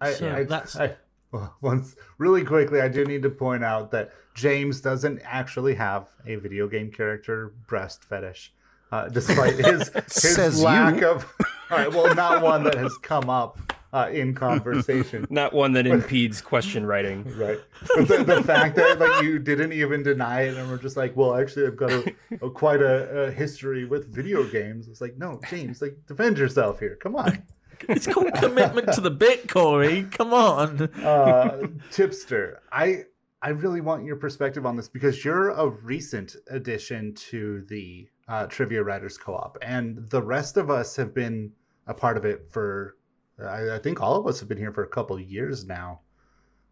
[0.00, 0.96] I, So I, that's- I,
[1.30, 6.08] well, once really quickly, I do need to point out that James doesn't actually have
[6.26, 8.52] a video game character breast fetish,
[8.92, 11.08] uh, despite his his Says lack you.
[11.08, 11.24] of.
[11.70, 13.58] All right, well, not one that has come up
[13.92, 15.26] uh, in conversation.
[15.30, 17.24] Not one that impedes question writing.
[17.36, 17.58] Right,
[17.96, 21.16] but the, the fact that like you didn't even deny it, and we're just like,
[21.16, 24.88] well, actually, I've got a, a quite a, a history with video games.
[24.88, 26.96] It's like, no, James, like defend yourself here.
[26.96, 27.42] Come on.
[27.88, 30.06] It's called commitment to the bit, Corey.
[30.10, 30.82] Come on.
[31.04, 33.02] uh, tipster i
[33.42, 38.46] i really want your perspective on this because you're a recent addition to the uh,
[38.46, 41.52] trivia writers co-op and the rest of us have been
[41.86, 42.96] a part of it for
[43.38, 46.00] I, I think all of us have been here for a couple of years now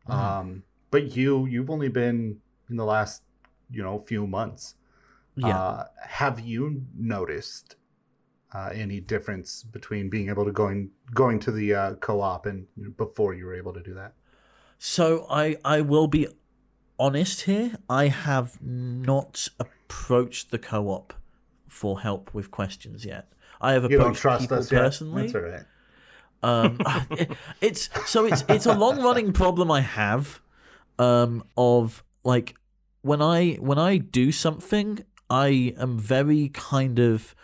[0.09, 0.15] Mhm.
[0.15, 2.41] um but you you've only been
[2.71, 3.23] in the last
[3.71, 4.75] you know few months
[5.37, 5.59] Yeah.
[5.59, 7.77] uh, have you noticed
[8.55, 13.35] uh, any difference between being able to going going to the uh, co-op and before
[13.35, 14.13] you were able to do that
[14.79, 16.27] So I I will be
[16.99, 17.77] honest here.
[17.89, 21.15] I have not approached the co-op
[21.73, 23.33] for help with questions yet.
[23.61, 25.23] I have you don't approached trust people us personally.
[25.33, 25.65] Right.
[26.43, 26.79] Um,
[27.11, 30.41] it- it's so it's it's a long running problem I have
[30.99, 32.55] um, of like
[33.01, 37.35] when I when I do something, I am very kind of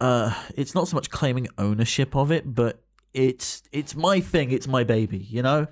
[0.00, 4.68] uh, it's not so much claiming ownership of it, but it's it's my thing, it's
[4.68, 5.66] my baby, you know.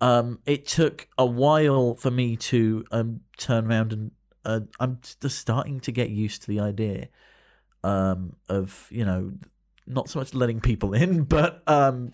[0.00, 4.10] Um, it took a while for me to um, turn around and
[4.44, 7.08] uh, I'm just starting to get used to the idea
[7.84, 9.32] um, of you know
[9.86, 12.12] not so much letting people in, but um,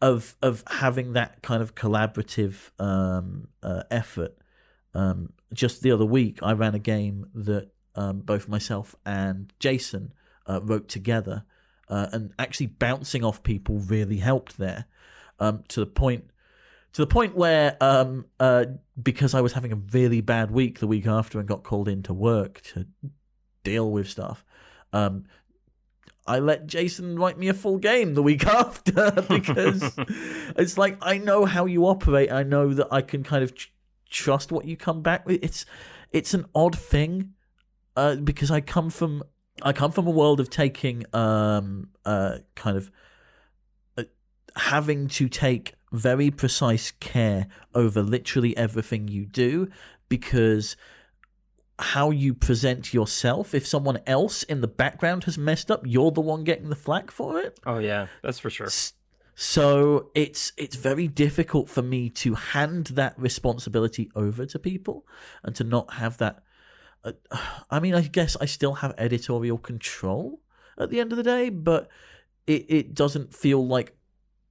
[0.00, 4.36] of of having that kind of collaborative um, uh, effort.
[4.94, 10.12] Um, just the other week, I ran a game that um, both myself and Jason
[10.48, 11.44] uh, wrote together,
[11.88, 14.86] uh, and actually bouncing off people really helped there.
[15.40, 16.30] Um, to the point,
[16.92, 18.66] to the point where um, uh,
[19.00, 22.14] because I was having a really bad week the week after and got called into
[22.14, 22.86] work to
[23.64, 24.44] deal with stuff.
[24.92, 25.24] Um,
[26.26, 29.92] I let Jason write me a full game the week after because
[30.56, 32.32] it's like I know how you operate.
[32.32, 33.68] I know that I can kind of tr-
[34.08, 35.42] trust what you come back with.
[35.42, 35.66] It's
[36.12, 37.34] it's an odd thing
[37.96, 39.22] uh, because I come from
[39.62, 42.90] I come from a world of taking um uh kind of
[43.98, 44.04] uh,
[44.56, 49.68] having to take very precise care over literally everything you do
[50.08, 50.76] because
[51.84, 53.54] how you present yourself.
[53.54, 57.10] If someone else in the background has messed up you're the one getting the flack
[57.10, 57.58] for it.
[57.66, 58.68] Oh yeah, that's for sure.
[59.36, 65.06] So it's it's very difficult for me to hand that responsibility over to people
[65.42, 66.44] and to not have that
[67.04, 67.12] uh,
[67.70, 70.40] i mean i guess i still have editorial control
[70.78, 71.88] at the end of the day but
[72.46, 73.96] it, it doesn't feel like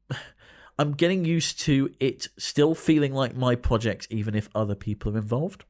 [0.80, 5.18] i'm getting used to it still feeling like my project even if other people are
[5.18, 5.66] involved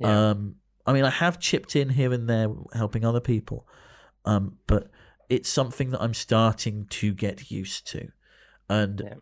[0.00, 0.30] Yeah.
[0.30, 3.68] um, I mean, I have chipped in here and there helping other people,
[4.24, 4.90] um, but
[5.28, 8.08] it's something that I'm starting to get used to,
[8.68, 9.14] and Yeah.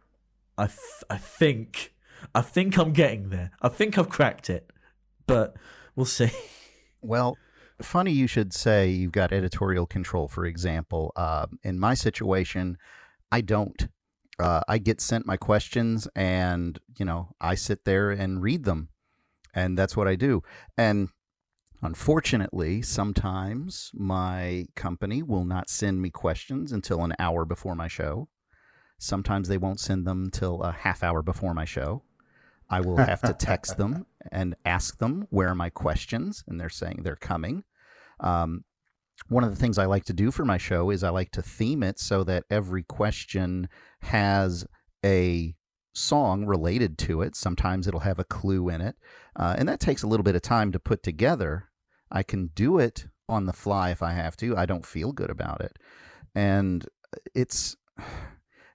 [0.57, 0.69] I,
[1.11, 1.95] I think,
[2.35, 3.51] I think I'm getting there.
[3.61, 4.71] I think I've cracked it,
[5.27, 5.57] but
[5.95, 6.31] we'll see.
[7.01, 7.37] Well,
[7.81, 11.13] funny you should say you've got editorial control, for example.
[11.15, 12.77] Uh, in my situation,
[13.31, 13.87] I don't.
[14.39, 18.89] Uh, I get sent my questions and, you know, I sit there and read them.
[19.59, 20.43] And that's what I do.
[20.77, 21.09] And
[21.83, 28.29] unfortunately, sometimes my company will not send me questions until an hour before my show.
[28.99, 32.03] Sometimes they won't send them till a half hour before my show.
[32.71, 36.69] I will have to text them and ask them where are my questions, and they're
[36.69, 37.65] saying they're coming.
[38.21, 38.65] Um,
[39.29, 41.43] one of the things I like to do for my show is I like to
[41.43, 43.69] theme it so that every question
[44.03, 44.67] has
[45.05, 45.55] a
[45.99, 47.37] song related to it.
[47.37, 48.97] Sometimes it'll have a clue in it,
[49.37, 51.69] uh, and that takes a little bit of time to put together.
[52.11, 54.57] I can do it on the fly if I have to.
[54.57, 55.79] I don't feel good about it,
[56.35, 56.87] and
[57.35, 57.77] it's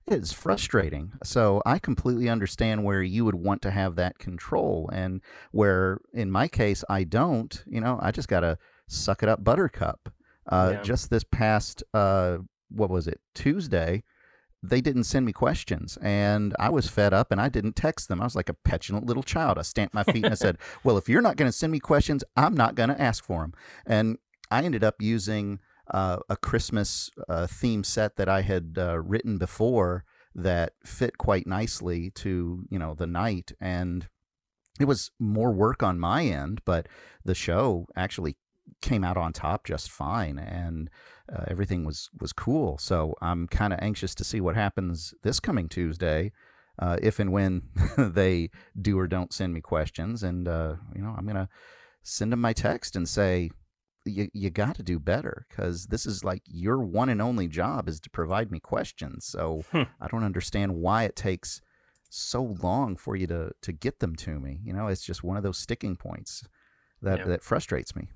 [0.05, 1.13] it's frustrating.
[1.23, 5.21] So I completely understand where you would want to have that control, and
[5.51, 7.63] where in my case I don't.
[7.65, 8.57] You know, I just gotta
[8.87, 10.13] suck it up, Buttercup.
[10.45, 10.81] Uh, Yeah.
[10.81, 14.03] Just this past uh, what was it Tuesday?
[14.65, 18.21] They didn't send me questions, and I was fed up, and I didn't text them.
[18.21, 19.59] I was like a petulant little child.
[19.59, 21.79] I stamped my feet and I said, "Well, if you're not going to send me
[21.79, 23.53] questions, I'm not going to ask for them."
[23.85, 24.17] And
[24.49, 25.59] I ended up using
[25.91, 31.45] uh, a Christmas uh, theme set that I had uh, written before that fit quite
[31.45, 34.07] nicely to you know the night, and
[34.79, 36.87] it was more work on my end, but
[37.25, 38.37] the show actually
[38.81, 40.89] came out on top just fine, and
[41.31, 42.77] uh, everything was was cool.
[42.77, 46.31] So I'm kind of anxious to see what happens this coming Tuesday.
[46.79, 48.49] Uh, if and when they
[48.81, 51.49] do or don't send me questions, and uh, you know, I'm gonna
[52.01, 53.51] send them my text and say,
[54.05, 57.87] you you got to do better because this is like your one and only job
[57.87, 59.25] is to provide me questions.
[59.25, 59.83] So Hmm.
[60.01, 61.61] I don't understand why it takes
[62.09, 64.59] so long for you to to get them to me.
[64.63, 66.43] You know, it's just one of those sticking points
[67.01, 67.25] that Yeah.
[67.27, 68.09] that frustrates me.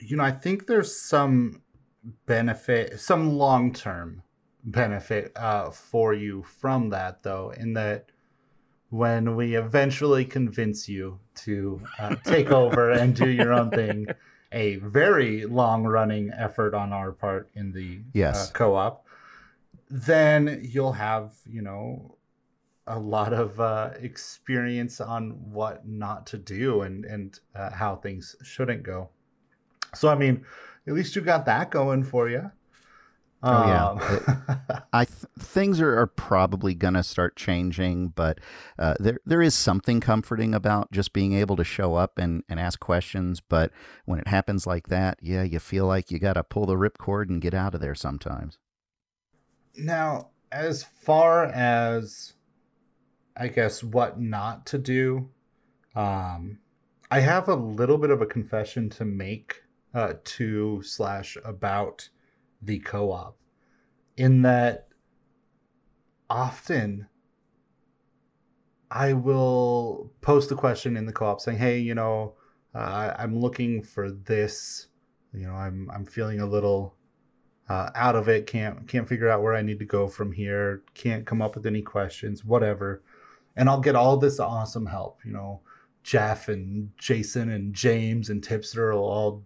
[0.00, 1.62] you know, I think there's some
[2.26, 4.22] benefit, some long term
[4.64, 8.10] benefit uh, for you from that, though, in that
[8.90, 14.06] when we eventually convince you to uh, take over and do your own thing,
[14.52, 18.48] a very long running effort on our part in the Yes.
[18.48, 19.06] uh, co op,
[19.90, 22.16] then you'll have, you know,
[22.86, 28.34] a lot of uh, experience on what not to do and and uh, how things
[28.42, 29.10] shouldn't go.
[29.94, 30.44] So I mean,
[30.88, 32.50] at least you got that going for you.
[33.42, 33.86] Oh, yeah.
[33.86, 38.40] Um, I th- things are, are probably gonna start changing, but
[38.78, 42.58] uh, there there is something comforting about just being able to show up and, and
[42.58, 43.40] ask questions.
[43.40, 43.70] But
[44.06, 47.40] when it happens like that, yeah, you feel like you gotta pull the ripcord and
[47.40, 48.58] get out of there sometimes.
[49.76, 52.34] now, as far as
[53.36, 55.30] I guess what not to do,
[55.94, 56.58] um,
[57.10, 59.62] I have a little bit of a confession to make
[59.98, 62.08] uh, to slash about
[62.62, 63.36] the co-op,
[64.16, 64.86] in that
[66.30, 67.08] often
[68.90, 72.34] I will post a question in the co-op saying, "Hey, you know,
[72.74, 74.86] uh, I'm looking for this.
[75.34, 76.94] You know, I'm I'm feeling a little
[77.68, 78.46] uh, out of it.
[78.46, 80.82] Can't can't figure out where I need to go from here.
[80.94, 82.44] Can't come up with any questions.
[82.44, 83.02] Whatever."
[83.56, 85.18] And I'll get all this awesome help.
[85.24, 85.60] You know,
[86.04, 89.44] Jeff and Jason and James and Tipster will all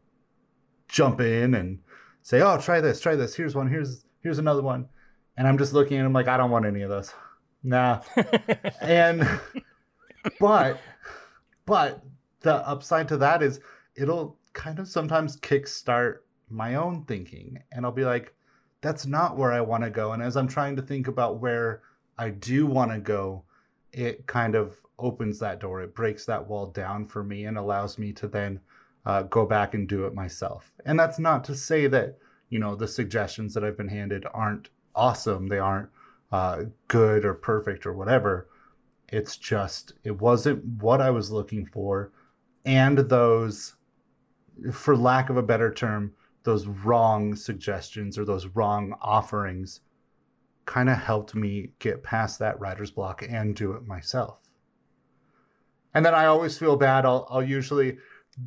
[0.92, 1.80] jump in and
[2.22, 3.34] say, "Oh, try this, try this.
[3.34, 3.68] Here's one.
[3.68, 4.88] Here's here's another one."
[5.36, 7.12] And I'm just looking at them like, I don't want any of those.
[7.62, 8.02] Nah.
[8.80, 9.28] and
[10.38, 10.80] but
[11.66, 12.02] but
[12.40, 13.60] the upside to that is
[13.96, 16.18] it'll kind of sometimes kickstart
[16.48, 18.34] my own thinking and i'll be like
[18.82, 21.82] that's not where i want to go and as i'm trying to think about where
[22.18, 23.42] i do want to go
[23.92, 27.98] it kind of opens that door it breaks that wall down for me and allows
[27.98, 28.60] me to then
[29.04, 30.72] uh, go back and do it myself.
[30.84, 34.68] And that's not to say that you know the suggestions that i've been handed aren't
[34.94, 35.48] awesome.
[35.48, 35.88] They aren't
[36.30, 38.48] uh, good or perfect or whatever.
[39.08, 42.12] It's just it wasn't what i was looking for.
[42.64, 43.74] And those
[44.72, 46.12] for lack of a better term
[46.44, 49.80] those wrong suggestions or those wrong offerings
[50.64, 54.38] kind of helped me get past that writer's block and do it myself.
[55.94, 57.04] And then i always feel bad.
[57.04, 57.98] I'll, I'll usually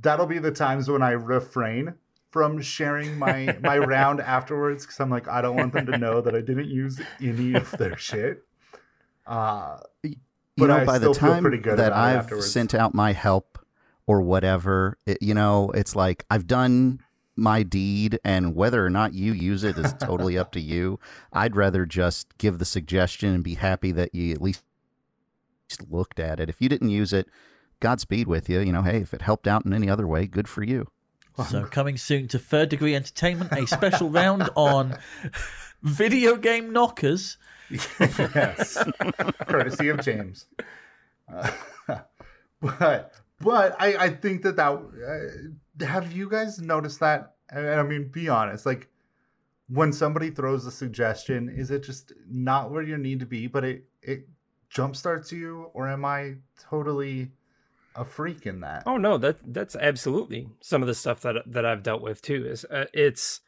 [0.01, 1.93] that'll be the times when i refrain
[2.31, 6.21] from sharing my my round afterwards because i'm like i don't want them to know
[6.21, 8.43] that i didn't use any of their shit
[9.27, 10.15] uh You
[10.57, 12.51] But know, I by the time that I've afterwards.
[12.51, 13.59] sent out my help
[14.07, 17.01] or whatever, it, you know, it's like I've done
[17.35, 20.99] my deed, and whether or not you use it is totally up to you.
[21.33, 24.63] I'd rather just give the suggestion and be happy that you at least
[25.89, 26.49] looked at it.
[26.49, 27.27] If you didn't use it,
[27.79, 28.59] Godspeed with you.
[28.59, 30.87] You know, hey, if it helped out in any other way, good for you.
[31.49, 34.97] So coming soon to Third Degree Entertainment, a special round on
[35.83, 37.37] video game knockers.
[37.69, 38.77] yes,
[39.47, 40.45] courtesy of James.
[41.31, 41.51] Uh,
[42.61, 44.71] but but I I think that that
[45.81, 47.33] uh, have you guys noticed that?
[47.49, 48.65] And I mean, be honest.
[48.65, 48.87] Like
[49.67, 53.47] when somebody throws a suggestion, is it just not where you need to be?
[53.47, 54.29] But it it
[54.73, 56.35] jumpstarts you, or am I
[56.69, 57.31] totally
[57.95, 58.83] a freak in that?
[58.85, 62.45] Oh no, that that's absolutely some of the stuff that that I've dealt with too.
[62.45, 63.41] Is uh, it's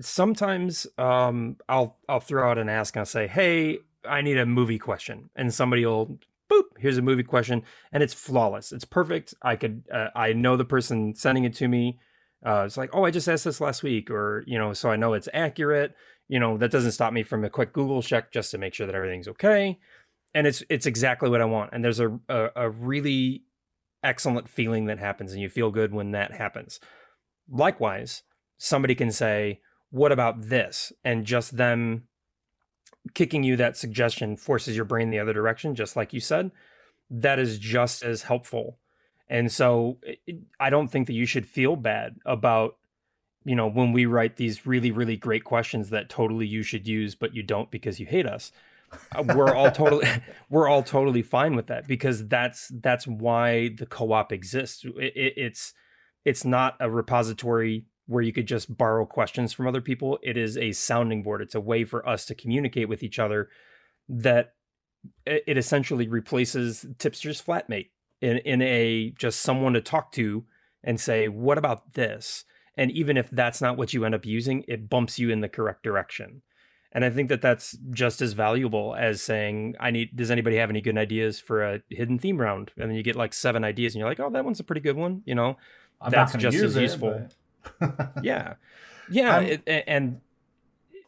[0.00, 4.46] sometimes um, I'll I'll throw out an ask and I'll say, hey, I need a
[4.46, 6.18] movie question, and somebody will
[6.50, 8.72] boop, here's a movie question, and it's flawless.
[8.72, 9.34] It's perfect.
[9.42, 11.98] I could uh, I know the person sending it to me.
[12.44, 14.96] Uh, it's like, oh, I just asked this last week, or you know, so I
[14.96, 15.94] know it's accurate.
[16.28, 18.86] You know, that doesn't stop me from a quick Google check just to make sure
[18.86, 19.78] that everything's okay.
[20.34, 21.70] And it's it's exactly what I want.
[21.72, 23.44] And there's a, a, a really
[24.02, 26.80] excellent feeling that happens, and you feel good when that happens.
[27.48, 28.22] Likewise,
[28.58, 29.60] somebody can say,
[29.90, 32.08] "What about this?" and just them
[33.12, 36.50] kicking you that suggestion forces your brain the other direction, just like you said.
[37.10, 38.78] That is just as helpful.
[39.28, 42.76] And so it, I don't think that you should feel bad about,
[43.44, 47.14] you know, when we write these really, really great questions that totally you should use,
[47.14, 48.52] but you don't because you hate us.
[49.34, 50.06] We're all totally
[50.50, 54.84] we're all totally fine with that because that's that's why the co-op exists.
[54.84, 55.72] It, it, it's
[56.24, 60.18] it's not a repository where you could just borrow questions from other people.
[60.22, 61.40] It is a sounding board.
[61.42, 63.48] It's a way for us to communicate with each other
[64.08, 64.54] that
[65.26, 67.90] it essentially replaces Tipster's flatmate
[68.20, 70.44] in, in a just someone to talk to
[70.82, 72.44] and say, what about this?
[72.76, 75.48] And even if that's not what you end up using, it bumps you in the
[75.48, 76.42] correct direction.
[76.94, 80.70] And I think that that's just as valuable as saying, I need, does anybody have
[80.70, 82.70] any good ideas for a hidden theme round?
[82.76, 84.80] And then you get like seven ideas and you're like, oh, that one's a pretty
[84.80, 85.22] good one.
[85.26, 85.56] You know,
[86.00, 87.28] I'm that's just as it, useful
[87.80, 88.54] but- yeah
[89.10, 90.20] yeah it, and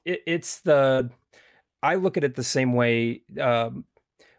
[0.05, 1.11] it, it's the
[1.83, 3.85] i look at it the same way um,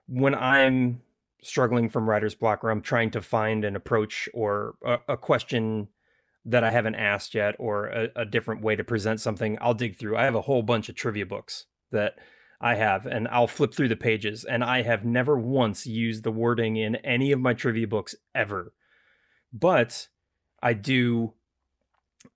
[0.08, 1.02] when i'm
[1.44, 5.88] struggling from writer's block or i'm trying to find an approach or a, a question
[6.48, 9.98] that i haven't asked yet or a, a different way to present something i'll dig
[9.98, 12.16] through i have a whole bunch of trivia books that
[12.60, 16.32] i have and i'll flip through the pages and i have never once used the
[16.32, 18.74] wording in any of my trivia books ever
[19.54, 20.08] but
[20.62, 21.34] i do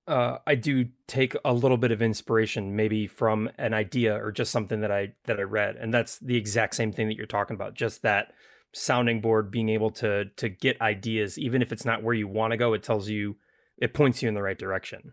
[0.07, 4.51] uh, I do take a little bit of inspiration, maybe from an idea or just
[4.51, 7.55] something that I that I read, and that's the exact same thing that you're talking
[7.55, 7.76] about.
[7.76, 8.34] Just that
[8.74, 12.51] sounding board, being able to to get ideas, even if it's not where you want
[12.51, 13.38] to go, it tells you,
[13.82, 15.12] it points you in the right direction.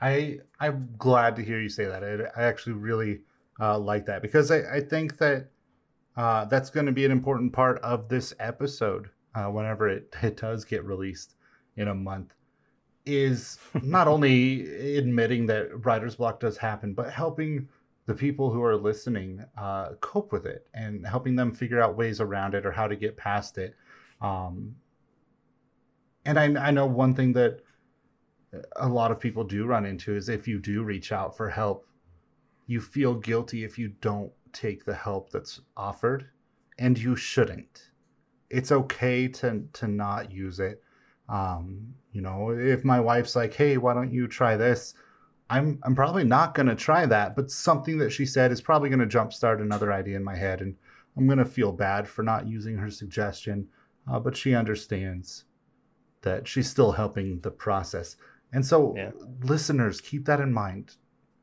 [0.00, 2.02] I I'm glad to hear you say that.
[2.02, 3.20] I, I actually really
[3.60, 5.48] uh, like that because I, I think that
[6.16, 10.36] uh, that's going to be an important part of this episode uh, whenever it, it
[10.36, 11.34] does get released
[11.76, 12.32] in a month.
[13.04, 17.68] Is not only admitting that writer's block does happen, but helping
[18.06, 22.20] the people who are listening uh, cope with it and helping them figure out ways
[22.20, 23.74] around it or how to get past it.
[24.20, 24.76] Um,
[26.26, 27.60] and I, I know one thing that
[28.76, 31.86] a lot of people do run into is if you do reach out for help,
[32.66, 36.28] you feel guilty if you don't take the help that's offered,
[36.78, 37.90] and you shouldn't.
[38.50, 40.82] It's okay to to not use it.
[41.28, 44.94] Um, you know, if my wife's like, "Hey, why don't you try this?"
[45.48, 48.88] I'm I'm probably not going to try that, but something that she said is probably
[48.88, 50.76] going to jumpstart another idea in my head, and
[51.16, 53.68] I'm going to feel bad for not using her suggestion.
[54.08, 55.45] Uh, but she understands
[56.22, 58.16] that she's still helping the process.
[58.52, 59.10] And so, Yeah.
[59.42, 60.96] listeners, keep that in mind.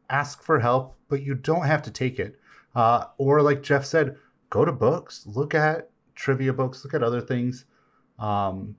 [0.09, 2.39] Ask for help, but you don't have to take it.
[2.75, 4.17] Uh, or, like Jeff said,
[4.49, 7.65] go to books, look at trivia books, look at other things.
[8.19, 8.77] Um,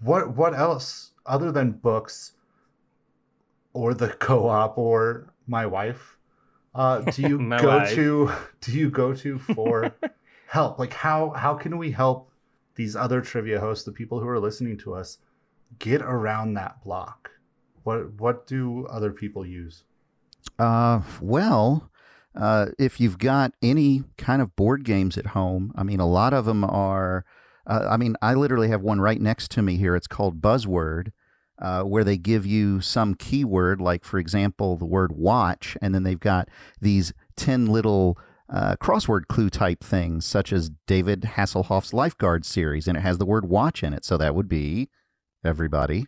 [0.00, 2.32] what what else other than books
[3.72, 6.16] or the co-op or my wife
[6.74, 7.94] uh, do you go wife.
[7.94, 9.94] to do you go to for
[10.46, 12.30] help like how how can we help
[12.76, 15.18] these other trivia hosts the people who are listening to us
[15.78, 17.30] get around that block
[17.82, 19.84] what what do other people use
[20.58, 21.90] Uh, well,
[22.38, 26.32] uh, if you've got any kind of board games at home, I mean, a lot
[26.32, 27.24] of them are.
[27.66, 29.96] Uh, I mean, I literally have one right next to me here.
[29.96, 31.12] It's called Buzzword,
[31.60, 36.02] uh, where they give you some keyword, like for example, the word watch, and then
[36.02, 36.48] they've got
[36.80, 38.18] these ten little.
[38.52, 43.24] Uh, crossword clue type things, such as David Hasselhoff's Lifeguard series, and it has the
[43.24, 44.04] word watch in it.
[44.04, 44.90] So that would be
[45.44, 46.06] everybody.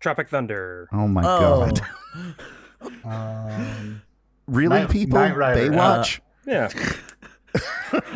[0.00, 0.88] Tropic Thunder.
[0.92, 1.80] Oh my oh, God.
[3.04, 4.02] um,
[4.46, 5.18] Really, Night- people?
[5.18, 5.70] Knight Rider.
[5.70, 6.20] Baywatch?
[6.46, 6.68] Yeah.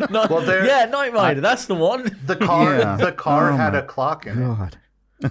[0.09, 1.41] no, Well, there- yeah, Knight Rider.
[1.41, 2.17] that's the one.
[2.25, 2.95] the car Yeah.
[2.97, 4.77] the car Oh had a clock in it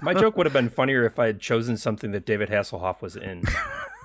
[0.03, 3.15] My joke would have been funnier if I had chosen something that David Hasselhoff was
[3.15, 3.43] in.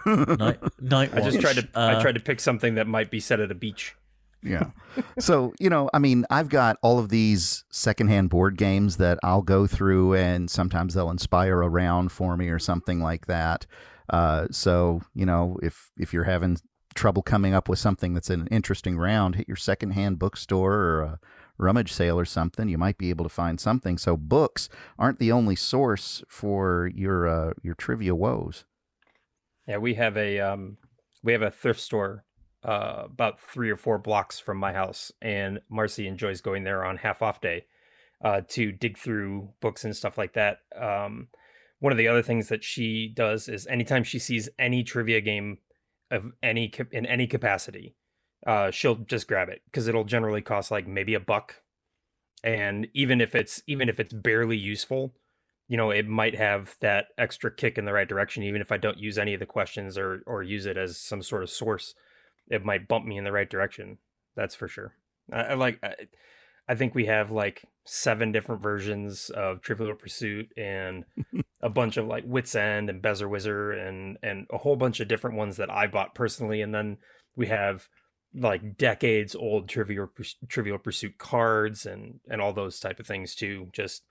[0.07, 3.21] Night, Night I just tried to I Uh, tried to pick something that might be
[3.21, 3.95] set at a beach.
[4.43, 4.71] Yeah.
[5.19, 9.43] so, you know, I mean, I've got all of these secondhand board games that I'll
[9.43, 13.65] go through and sometimes they'll inspire a round for me or something like that.
[14.11, 16.59] Uh, so, you know, if if you're having
[16.95, 21.19] trouble coming up with something that's an interesting round, hit your secondhand bookstore or a
[21.57, 22.69] rummage sale or something.
[22.69, 23.99] You might be able to find something.
[23.99, 28.65] So books aren't the only source for your uh, your trivia woes.
[29.67, 30.77] Yeah, we have a um,
[31.23, 32.25] we have a thrift store
[32.65, 36.99] uh, about three or four blocks from my house, and Marcy enjoys going there on
[36.99, 37.67] half off day
[38.23, 40.59] uh, to dig through books and stuff like that.
[40.79, 41.29] Um,
[41.81, 45.59] one of the other things that she does is anytime she sees any trivia game
[46.11, 47.95] of any in any capacity,
[48.47, 51.63] uh, she'll just grab it because it'll generally cost like maybe a buck,
[52.43, 55.15] and even if it's even if it's barely useful,
[55.69, 58.43] you know, it might have that extra kick in the right direction.
[58.43, 61.23] Even if I don't use any of the questions or or use it as some
[61.23, 61.95] sort of source,
[62.49, 63.99] it might bump me in the right direction.
[64.37, 64.95] That's for sure.
[65.33, 65.79] I, I like.
[65.83, 65.95] I,
[66.67, 71.05] I think we have like seven different versions of Trivial Pursuit and
[71.61, 75.37] a bunch of like Wits End and Bezzerwizzer and and a whole bunch of different
[75.37, 76.63] ones that I bought personally.
[76.63, 76.99] And then
[77.37, 77.89] we have
[78.35, 80.11] like decades old Trivial
[80.49, 83.69] Trivial Pursuit cards and and all those type of things too.
[83.73, 84.03] Just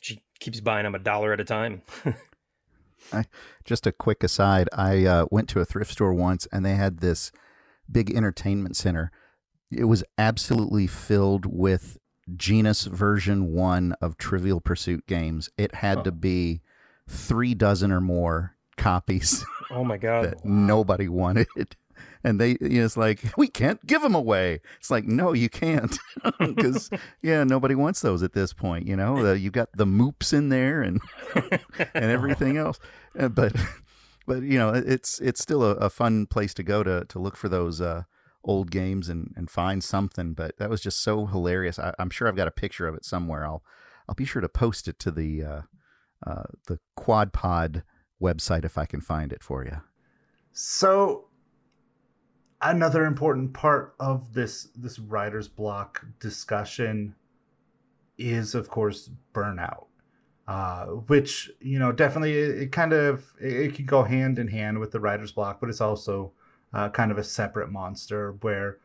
[0.00, 1.82] she keeps buying them a dollar at a time.
[3.12, 3.24] I,
[3.64, 4.68] just a quick aside.
[4.72, 7.32] I uh, went to a thrift store once and they had this
[7.90, 9.10] big entertainment center.
[9.70, 11.98] It was absolutely filled with
[12.36, 15.48] genus version one of Trivial Pursuit games.
[15.56, 16.02] It had oh.
[16.02, 16.60] to be
[17.08, 19.44] three dozen or more copies.
[19.72, 20.24] Oh my god!
[20.24, 21.46] that nobody wanted.
[22.22, 24.60] And they, you know, it's like we can't give them away.
[24.78, 25.98] It's like no, you can't,
[26.38, 26.90] because
[27.22, 28.86] yeah, nobody wants those at this point.
[28.86, 31.00] You know, you got the moops in there and
[31.34, 32.78] and everything else,
[33.18, 33.56] uh, but
[34.26, 37.36] but you know, it's it's still a, a, fun place to go to to look
[37.36, 38.04] for those uh,
[38.44, 40.34] old games and, and find something.
[40.34, 41.78] But that was just so hilarious.
[41.78, 43.46] I, am sure I've got a picture of it somewhere.
[43.46, 43.62] I'll
[44.08, 45.62] I'll be sure to post it to the uh,
[46.26, 47.82] uh, the Quad Pod
[48.20, 49.80] website if I can find it for you.
[50.52, 51.29] So
[52.62, 57.14] another important part of this this writer's block discussion
[58.18, 59.86] is of course burnout
[60.46, 64.48] uh, which you know definitely it, it kind of it, it, can go hand in
[64.48, 66.32] hand with the writer's block but it's also
[66.72, 68.78] uh, kind of a separate monster where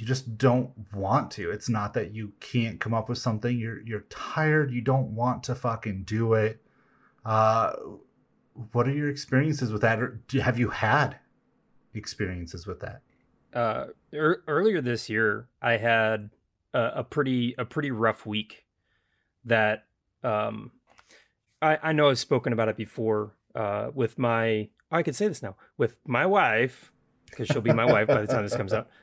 [0.00, 1.50] you just don't want to.
[1.50, 3.58] It's not that you can't come up with something.
[3.58, 4.70] You're you're tired.
[4.70, 6.62] You don't want to fucking do it.
[7.24, 7.72] Uh,
[8.72, 10.00] what are your experiences with that?
[10.00, 11.18] Or do, have you had
[11.94, 13.02] experiences with that?
[13.52, 16.30] Uh, er, earlier this year, I had
[16.72, 18.64] a, a, pretty a pretty rough week.
[19.44, 19.84] That
[20.22, 20.72] um,
[21.62, 23.32] I I know I've spoken about it before.
[23.54, 26.92] Uh, with my I can say this now with my wife
[27.28, 28.88] because she'll be my wife by the time this comes out.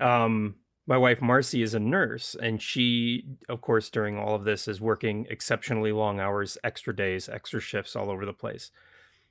[0.00, 0.54] Um,
[0.86, 4.80] my wife Marcy is a nurse, and she, of course, during all of this, is
[4.80, 8.70] working exceptionally long hours, extra days, extra shifts all over the place.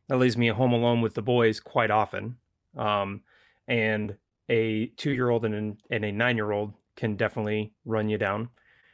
[0.07, 2.38] That leaves me at home alone with the boys quite often.
[2.78, 3.22] Um,
[3.67, 4.15] and
[4.49, 8.49] a two-year-old and, an, and a nine-year-old can definitely run you down.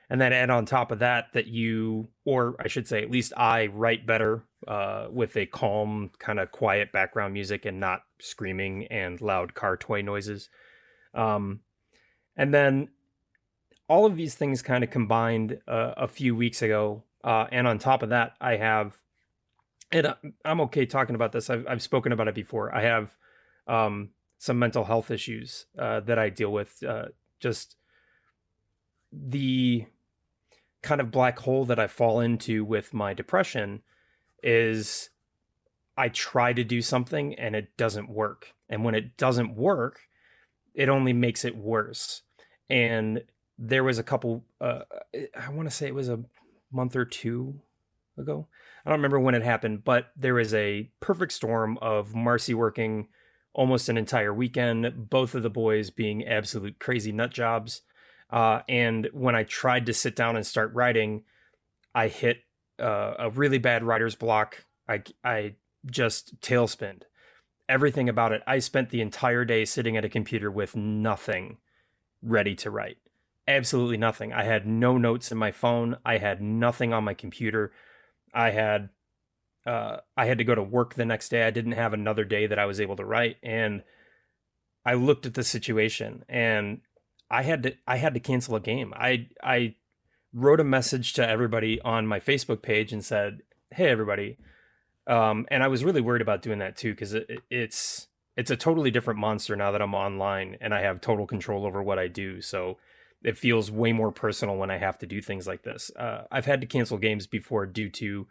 [0.10, 3.34] And then add on top of that that you or i should say at least
[3.36, 8.86] i write better uh, with a calm kind of quiet background music and not screaming
[8.88, 10.50] and loud car toy noises.
[11.14, 11.62] Um,
[12.36, 12.90] and then
[13.88, 17.80] all of these things kind of combined uh, a few weeks ago uh, and on
[17.80, 18.96] top of that i have
[19.92, 20.14] and
[20.44, 21.50] i'm okay talking about this.
[21.50, 22.74] I've, I've spoken about it before.
[22.76, 23.16] I have
[23.68, 27.06] um, some mental health issues uh, that i deal with uh,
[27.40, 27.76] just
[29.12, 29.86] the
[30.82, 33.82] kind of black hole that I fall into with my depression
[34.44, 35.10] is
[35.98, 38.54] I try to do something and it doesn't work.
[38.70, 40.02] And when it doesn't work,
[40.74, 42.22] it only makes it worse.
[42.70, 43.24] And
[43.58, 44.82] there was a couple, uh,
[45.14, 46.24] I want to say it was a
[46.72, 47.62] month or two
[48.18, 48.48] ago.
[48.86, 53.08] I don't remember when it happened, but there was a perfect storm of Marcy working
[53.56, 57.82] almost an entire weekend, both of the boys being absolute crazy nut jobs.
[58.30, 61.24] Uh, and when I tried to sit down and start writing,
[61.96, 62.42] I hit
[62.78, 64.66] uh, a really bad writer's block.
[64.88, 67.04] I I just tailspinned
[67.70, 68.44] everything about it.
[68.46, 71.58] I spent the entire day sitting at a computer with nothing
[72.22, 72.98] ready to write.
[73.48, 74.34] Absolutely nothing.
[74.34, 75.98] I had no notes in my phone.
[76.06, 77.72] I had nothing on my computer.
[78.34, 78.90] I had
[79.66, 81.44] uh, I had to go to work the next day.
[81.44, 83.84] I didn't have another day that I was able to write, and
[84.86, 86.82] I looked at the situation and
[87.30, 88.94] I had to I had to cancel a game.
[88.96, 89.76] I I
[90.34, 93.42] wrote a message to everybody on my Facebook page and said,
[93.72, 94.38] "Hey everybody."
[95.08, 98.08] Um, and I was really worried about doing that too because it, it's
[98.38, 101.82] it's a totally different monster now that I'm online and I have total control over
[101.82, 102.42] what I do.
[102.42, 102.78] So
[103.24, 105.90] it feels way more personal when I have to do things like this.
[105.98, 108.28] Uh, I've had to cancel games before due to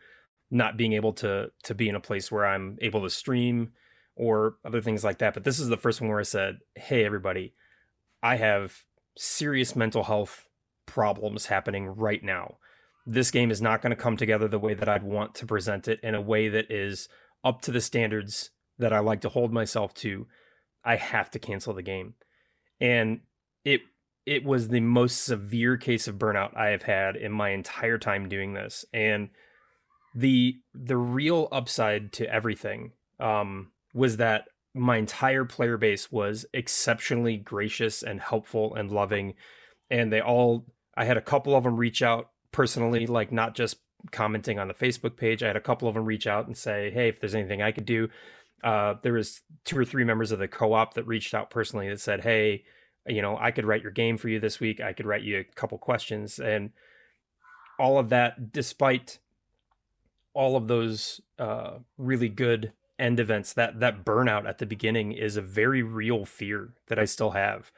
[0.54, 3.72] not being able to to be in a place where I'm able to stream
[4.14, 5.34] or other things like that.
[5.34, 7.54] But this is the first one where I said, "Hey, everybody,
[8.22, 8.84] I have
[9.18, 10.48] serious mental health
[10.86, 12.58] problems happening right now.
[13.04, 15.88] This game is not going to come together the way that I'd want to present
[15.88, 17.08] it in a way that is
[17.42, 20.26] up to the standards that I like to hold myself to.
[20.84, 22.14] I have to cancel the game."
[22.80, 23.22] And
[23.64, 23.82] it
[24.24, 28.28] it was the most severe case of burnout I have had in my entire time
[28.28, 28.84] doing this.
[28.92, 29.30] And
[30.14, 37.36] the the real upside to everything um, was that my entire player base was exceptionally
[37.36, 39.34] gracious and helpful and loving
[39.90, 43.78] and they all i had a couple of them reach out personally like not just
[44.10, 45.42] commenting on the facebook page.
[45.42, 47.72] I had a couple of them reach out and say hey if there's anything i
[47.72, 48.08] could do
[48.62, 52.00] uh, there was two or three members of the co-op that reached out personally that
[52.00, 52.64] said hey
[53.06, 54.80] you know i could write your game for you this week.
[54.80, 56.70] I could write you a couple questions and
[57.78, 59.18] all of that despite
[60.34, 65.36] all of those uh, really good end events that that burnout at the beginning is
[65.36, 67.72] a very real fear that i still have.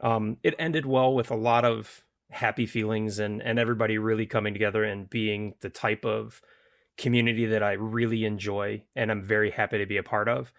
[0.00, 4.52] Um, it ended well with a lot of happy feelings and and everybody really coming
[4.52, 6.40] together and being the type of
[6.96, 10.52] community that i really enjoy and i'm very happy to be a part of.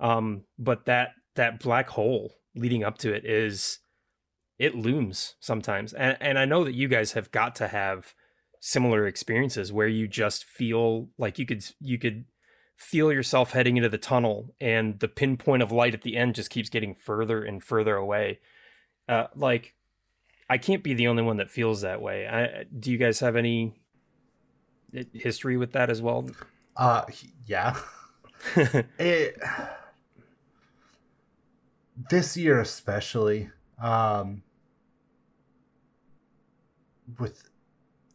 [0.00, 3.80] Um, but that that black hole leading up to it is
[4.58, 5.92] it looms sometimes.
[5.92, 8.14] And and i know that you guys have got to have
[8.66, 12.24] similar experiences where you just feel like you could you could
[12.76, 16.48] feel yourself heading into the tunnel and the pinpoint of light at the end just
[16.48, 18.40] keeps getting further and further away.
[19.06, 19.74] Uh, like
[20.48, 22.26] i can't be the only one that feels that way.
[22.26, 23.74] I, do you guys have any
[24.98, 26.30] uh, history with that as well?
[26.74, 27.04] Uh,
[27.44, 27.76] yeah.
[28.98, 29.38] it
[32.10, 33.50] this year especially
[33.80, 34.42] um
[37.18, 37.50] with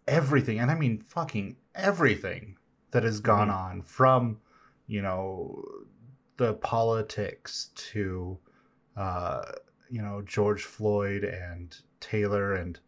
[0.10, 2.58] everything and i mean fucking everything
[2.92, 3.56] that has gone Mhm.
[3.66, 4.40] on from
[4.88, 5.64] you know
[6.38, 8.40] the politics to
[8.98, 9.44] uh
[9.90, 12.80] you know george floyd and taylor and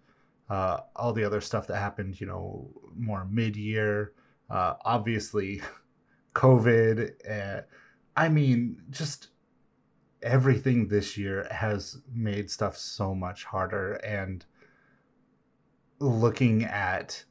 [0.50, 4.14] uh all the other stuff that happened you know more mid-year
[4.50, 5.62] uh obviously
[6.34, 7.62] covid uh,
[8.16, 9.28] i mean just
[10.22, 14.46] everything this year has made stuff so much harder and
[16.02, 17.24] looking at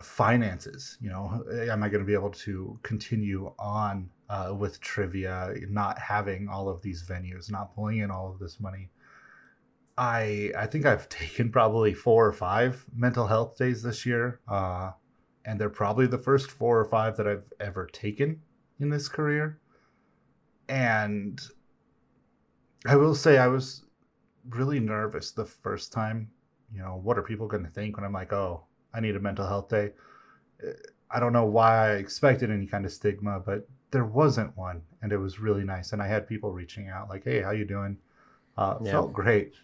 [0.00, 5.54] finances you know am i going to be able to continue on uh, with trivia
[5.70, 8.90] not having all of these venues not pulling in all of this money?
[9.96, 14.92] I i think i've taken probably four or five mental health days this year uh,
[15.44, 18.42] and they're probably the first four or five that i've ever taken
[18.80, 19.58] in this career.
[20.68, 21.40] And
[22.86, 23.84] i will say i was
[24.48, 26.30] really nervous the first time
[26.74, 28.64] you know what are people going to think when i'm like oh
[28.94, 29.90] I need a mental health day.
[30.62, 30.72] Uh,
[31.10, 35.12] I don't know why I expected any kind of stigma, but there wasn't one, and
[35.12, 35.92] it was really nice.
[35.92, 37.98] And I had people reaching out like, "Hey, how you doing?"
[38.56, 38.92] Uh, Yeah.
[38.92, 39.54] Felt great,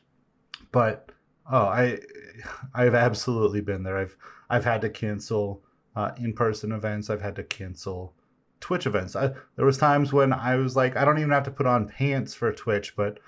[0.73, 1.11] but
[1.51, 2.01] oh, I
[2.75, 3.97] I've absolutely been there.
[3.97, 4.17] I've
[4.51, 5.63] I've had to cancel
[5.97, 7.09] uh, in-person events.
[7.09, 8.15] I've had to cancel
[8.61, 9.17] Twitch events.
[9.17, 11.89] I, there was times when I was like, I don't even have to put on
[11.89, 13.19] pants for Twitch, but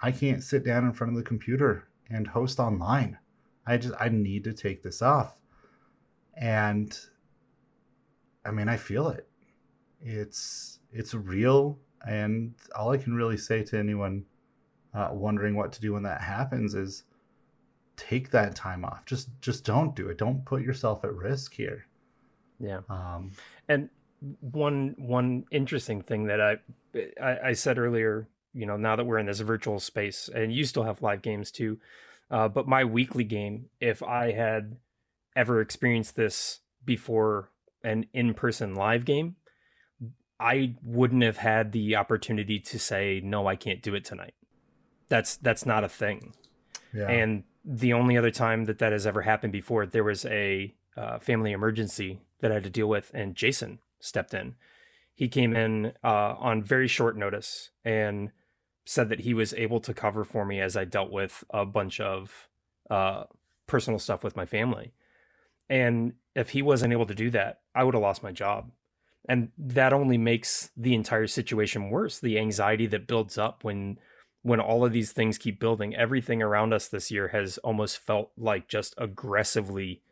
[0.00, 3.18] I can't sit down in front of the computer and host online.
[3.66, 5.38] I just I need to take this off.
[6.34, 6.98] And
[8.44, 9.28] i mean i feel it.
[10.00, 11.78] It's it's real.
[12.06, 14.24] And all i can really say to anyone
[14.94, 17.04] uh, wondering what to do when that happens is
[17.96, 19.04] take that time off.
[19.06, 20.18] Just just don't do it.
[20.18, 21.86] Don't put yourself at risk here.
[22.58, 22.80] Yeah.
[22.88, 23.32] Um
[23.68, 23.90] And
[24.40, 26.56] one one interesting thing that I,
[27.20, 30.64] I I said earlier, you know, now that we're in this virtual space, and you
[30.64, 31.78] still have live games too,
[32.32, 34.76] uh, but my weekly game, if I had
[35.36, 37.50] ever experienced this before
[37.84, 39.36] an in-person live game,
[40.40, 44.34] I wouldn't have had the opportunity to say no, I can't do it tonight.
[45.08, 46.34] That's that's not a thing.
[46.92, 50.74] yeah And the only other time that that has ever happened before, there was a
[50.96, 54.54] uh, family emergency that I had to deal with, and Jason stepped in.
[55.14, 58.32] He came in uh, on very short notice and
[58.84, 62.00] said that he was able to cover for me as I dealt with a bunch
[62.00, 62.48] of
[62.90, 63.24] uh,
[63.66, 64.92] personal stuff with my family.
[65.68, 68.70] And if he wasn't able to do that, I would have lost my job.
[69.28, 72.18] And that only makes the entire situation worse.
[72.18, 73.98] The anxiety that builds up when
[74.42, 78.32] when all of these things keep building, everything around us this year has almost felt
[78.36, 80.02] like just aggressively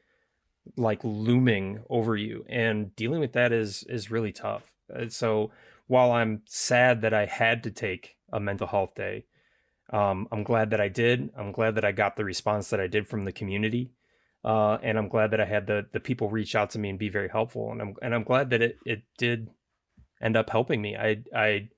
[0.76, 4.72] like looming over you and dealing with that is is really tough.
[4.94, 5.50] Uh, So
[5.88, 9.24] while I'm sad that I had to take a mental health day,
[9.92, 11.30] um, I'm glad that I did.
[11.36, 13.90] I'm glad that I got the response that I did from the community.
[14.44, 16.98] Uh, and I'm glad that I had the the people reach out to me and
[16.98, 17.72] be very helpful.
[17.72, 19.50] And I'm and I'm glad that it it did
[20.22, 20.96] end up helping me.
[20.96, 21.68] I I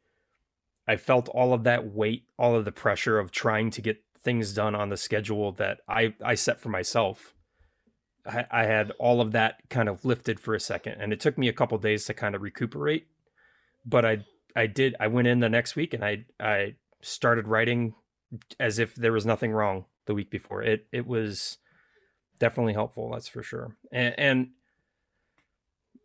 [0.87, 4.53] I felt all of that weight, all of the pressure of trying to get things
[4.53, 7.35] done on the schedule that I I set for myself.
[8.25, 11.37] I, I had all of that kind of lifted for a second, and it took
[11.37, 13.09] me a couple days to kind of recuperate.
[13.85, 14.25] But I
[14.55, 14.95] I did.
[15.01, 17.95] I went in the next week and I I started writing
[18.59, 20.63] as if there was nothing wrong the week before.
[20.63, 21.59] It it was
[22.39, 23.11] definitely helpful.
[23.13, 23.77] That's for sure.
[23.93, 24.49] And, and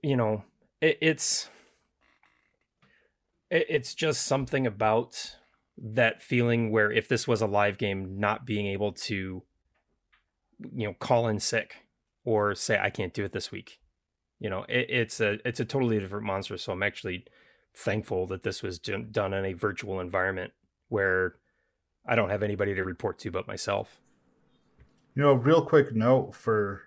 [0.04, 0.44] you know,
[0.82, 1.50] it, it's
[3.50, 5.36] it, it's just something about
[5.78, 9.44] that feeling where if this was a live game, not being able to
[10.74, 11.76] you know call in sick
[12.24, 13.80] or say I can't do it this week.
[14.40, 16.58] You know, it, it's a it's a totally different monster.
[16.58, 17.26] So I'm actually
[17.78, 20.52] thankful that this was done in a virtual environment
[20.90, 21.36] where
[22.08, 24.02] I don't have anybody to report to but myself.
[25.14, 26.84] You know, real quick note for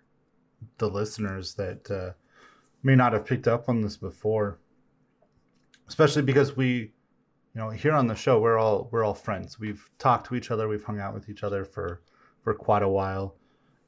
[0.79, 2.12] the listeners that uh,
[2.83, 4.59] may not have picked up on this before,
[5.89, 6.93] especially because we,
[7.55, 9.61] you know, here on the show we're all we're all friends.
[9.61, 12.01] We've talked to each other, we've hung out with each other for
[12.43, 13.37] for quite a while,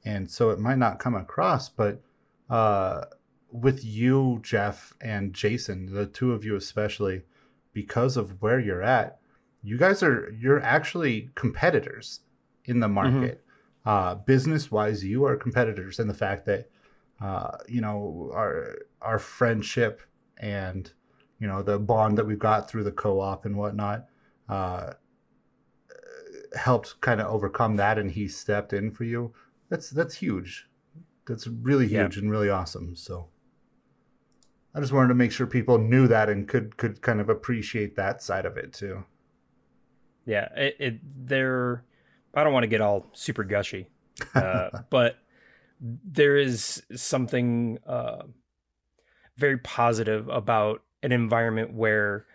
[0.04, 2.00] and so it might not come across, but
[2.48, 3.04] uh,
[3.52, 7.22] with you, Jeff, and Jason, the two of you especially,
[7.72, 9.18] because of where you're at,
[9.62, 12.20] you guys are you're actually competitors
[12.64, 12.94] in the mm-hmm.
[12.94, 13.38] market.
[13.38, 13.88] Mm-hmm.
[13.88, 16.70] Uh, business wise, you are competitors in the fact that
[17.20, 20.02] uh, you know our our friendship
[20.38, 20.92] and
[21.38, 24.06] you know the bond that we've got through the co-op and whatnot
[24.48, 24.92] uh,
[26.56, 29.32] helped kind of overcome that, and he stepped in for you.
[29.68, 30.68] That's that's huge.
[31.26, 32.22] That's really huge yeah.
[32.22, 32.96] and really awesome.
[32.96, 33.28] So.
[34.74, 37.96] I just wanted to make sure people knew that and could could kind of appreciate
[37.96, 39.04] that side of it too.
[40.24, 41.84] Yeah, it, it there.
[42.34, 43.88] I don't want to get all super gushy,
[44.34, 45.16] uh, but
[45.80, 48.22] there is something uh,
[49.36, 52.26] very positive about an environment where,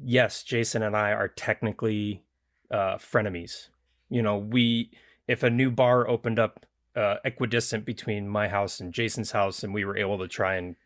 [0.00, 2.22] yes, Jason and I are technically
[2.70, 3.68] uh, frenemies.
[4.08, 4.90] You know, we
[5.26, 9.74] if a new bar opened up uh, equidistant between my house and Jason's house, and
[9.74, 10.76] we were able to try and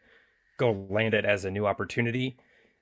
[0.59, 2.36] go land it as a new opportunity.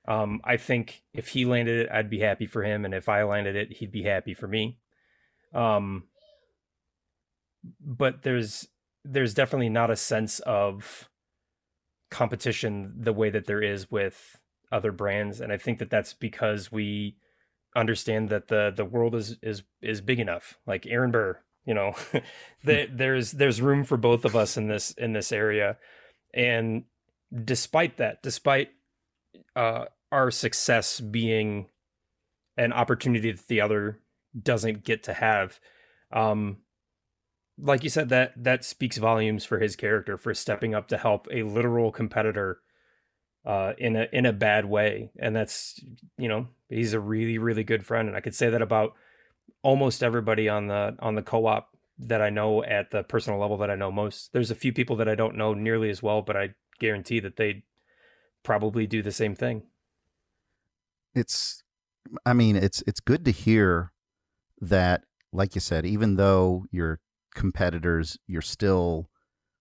[0.07, 3.23] Um, I think if he landed it, I'd be happy for him, and if I
[3.23, 4.79] landed it, he'd be happy for me.
[5.53, 6.03] Um,
[7.79, 8.67] but there's
[9.05, 11.09] there's definitely not a sense of
[12.09, 14.39] competition the way that there is with
[14.71, 17.15] other brands, and I think that that's because we
[17.75, 20.57] understand that the the world is is is big enough.
[20.67, 21.93] Like Aaron Burr, you know,
[22.63, 25.77] there's there's room for both of us in this in this area,
[26.33, 26.83] and
[27.43, 28.69] despite that, despite
[29.55, 31.67] uh, our success being
[32.57, 33.99] an opportunity that the other
[34.39, 35.59] doesn't get to have,
[36.11, 36.57] um,
[37.57, 41.27] like you said, that that speaks volumes for his character for stepping up to help
[41.31, 42.59] a literal competitor
[43.45, 45.79] uh, in a in a bad way, and that's
[46.17, 48.93] you know he's a really really good friend, and I could say that about
[49.61, 51.69] almost everybody on the on the co-op
[51.99, 54.33] that I know at the personal level that I know most.
[54.33, 57.37] There's a few people that I don't know nearly as well, but I guarantee that
[57.37, 57.63] they'd
[58.43, 59.63] probably do the same thing.
[61.15, 61.63] It's
[62.25, 63.91] I mean, it's it's good to hear
[64.61, 66.99] that like you said, even though you're
[67.33, 69.09] competitors, you're still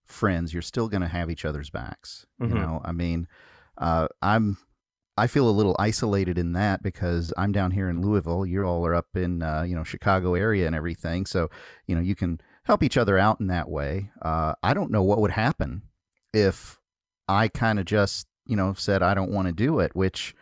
[0.05, 2.27] friends, you're still going to have each other's backs.
[2.41, 2.57] Mm-hmm.
[2.57, 3.27] You know, I mean,
[3.79, 4.59] uh, I'm
[5.17, 8.47] I feel a little isolated in that because I'm down here in Louisville.
[8.47, 11.51] You all are up in uh, you know Chicago area and everything, so
[11.87, 14.11] you know you can help each other out in that way.
[14.21, 15.83] Uh, I don't know what would happen
[16.33, 16.79] if
[17.29, 20.35] I kind of just, you know, said I don't want to do it, which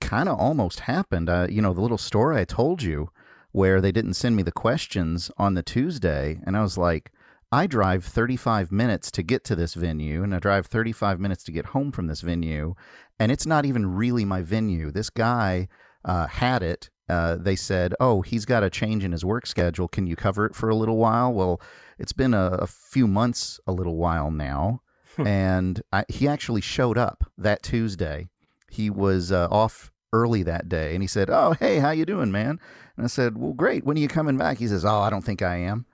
[0.00, 1.28] kind of almost happened.
[1.28, 3.10] Uh, you know, the little story I told you
[3.52, 7.10] where they didn't send me the questions on the Tuesday, and I was like,
[7.50, 11.52] I drive 35 minutes to get to this venue, and I drive 35 minutes to
[11.52, 12.74] get home from this venue,
[13.18, 14.90] and it's not even really my venue.
[14.90, 15.68] This guy
[16.04, 16.90] uh, had it.
[17.08, 19.88] Uh, they said, "Oh, he's got a change in his work schedule.
[19.88, 21.58] Can you cover it for a little while?" Well,
[21.98, 24.82] it's been a, a few months, a little while now.
[25.26, 28.28] And I, he actually showed up that Tuesday.
[28.70, 32.30] He was uh, off early that day, and he said, "Oh, hey, how you doing,
[32.30, 32.60] man?"
[32.96, 33.84] And I said, "Well, great.
[33.84, 35.86] When are you coming back?" He says, "Oh, I don't think I am."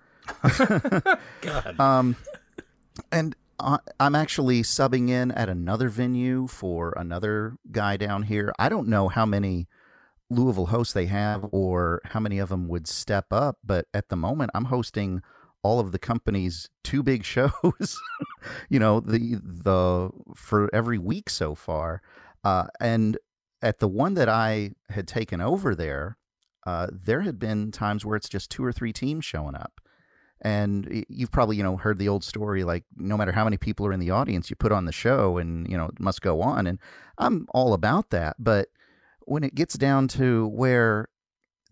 [1.40, 1.78] God.
[1.78, 2.16] Um,
[3.12, 8.52] and I'm actually subbing in at another venue for another guy down here.
[8.58, 9.68] I don't know how many
[10.30, 14.16] Louisville hosts they have or how many of them would step up, but at the
[14.16, 15.22] moment, I'm hosting
[15.64, 18.00] all of the company's two big shows,
[18.68, 22.02] you know, the the for every week so far.
[22.44, 23.18] Uh, and
[23.62, 26.18] at the one that I had taken over there,
[26.66, 29.80] uh, there had been times where it's just two or three teams showing up.
[30.42, 33.86] And you've probably, you know, heard the old story like no matter how many people
[33.86, 36.42] are in the audience, you put on the show and, you know, it must go
[36.42, 36.66] on.
[36.66, 36.78] And
[37.16, 38.36] I'm all about that.
[38.38, 38.68] But
[39.22, 41.08] when it gets down to where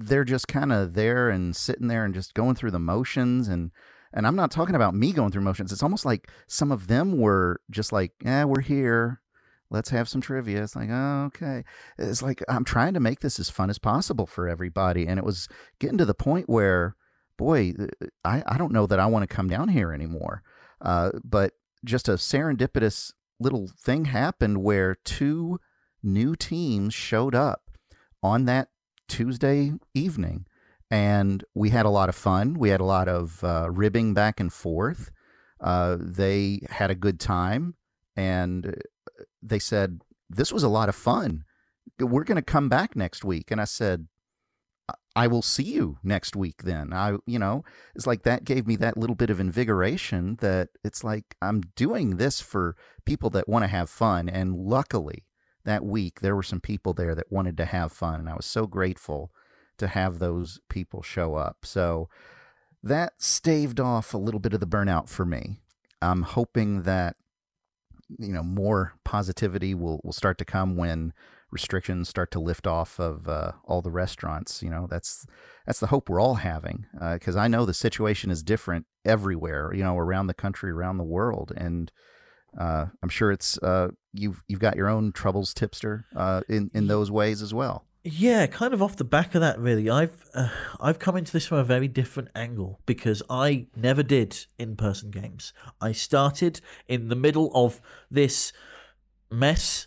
[0.06, 3.70] they're just kind of there and sitting there and just going through the motions and
[4.14, 5.72] and I'm not talking about me going through motions.
[5.72, 9.22] It's almost like some of them were just like, "Yeah, we're here.
[9.70, 11.64] Let's have some trivia." It's like, "Oh, okay."
[11.98, 15.24] It's like I'm trying to make this as fun as possible for everybody, and it
[15.24, 15.48] was
[15.78, 16.94] getting to the point where,
[17.38, 20.42] boy, uh, I I don't know that I want to come down here anymore.
[20.82, 21.54] Uh, but
[21.84, 25.58] just a serendipitous little thing happened where two
[26.02, 27.62] new teams showed up
[28.22, 28.68] on that
[29.08, 30.46] Tuesday evening
[30.92, 32.52] and we had a lot of fun.
[32.58, 35.10] We had a lot of uh, ribbing back and forth.
[35.58, 37.76] Uh, they had a good time,
[38.14, 41.44] and uh, they said this was a lot of fun.
[41.98, 44.06] We're going to come back next week, and I said,
[45.16, 46.64] I will see you next week.
[46.64, 47.64] Then I, you know,
[47.94, 50.36] it's like that gave me that little bit of invigoration.
[50.42, 52.76] That it's like I'm doing this for
[53.06, 55.24] people that want to have fun, and luckily
[55.64, 58.46] that week there were some people there that wanted to have fun, and I was
[58.46, 59.32] so grateful
[59.78, 61.58] to have those people show up.
[61.64, 62.08] So
[62.82, 65.60] that staved off a little bit of the burnout for me.
[66.00, 67.16] I'm hoping that
[68.18, 71.12] you know more positivity will will start to come when
[71.52, 74.62] restrictions start to lift off of uh, all the restaurants.
[74.62, 75.26] You know, that's
[75.66, 79.72] that's the hope we're all having because uh, I know the situation is different everywhere.
[79.72, 81.92] You know, around the country, around the world, and
[82.58, 86.86] uh, I'm sure it's uh, you've you've got your own troubles, tipster, uh, in in
[86.86, 87.84] those ways as well.
[88.04, 89.88] Yeah, kind of off the back of that, really.
[89.88, 90.48] I've uh,
[90.80, 95.52] I've come into this from a very different angle because I never did in-person games.
[95.80, 97.80] I started in the middle of
[98.10, 98.52] this
[99.30, 99.86] mess.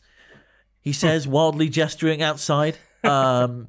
[0.79, 2.77] He says, wildly gesturing outside.
[3.05, 3.67] Um,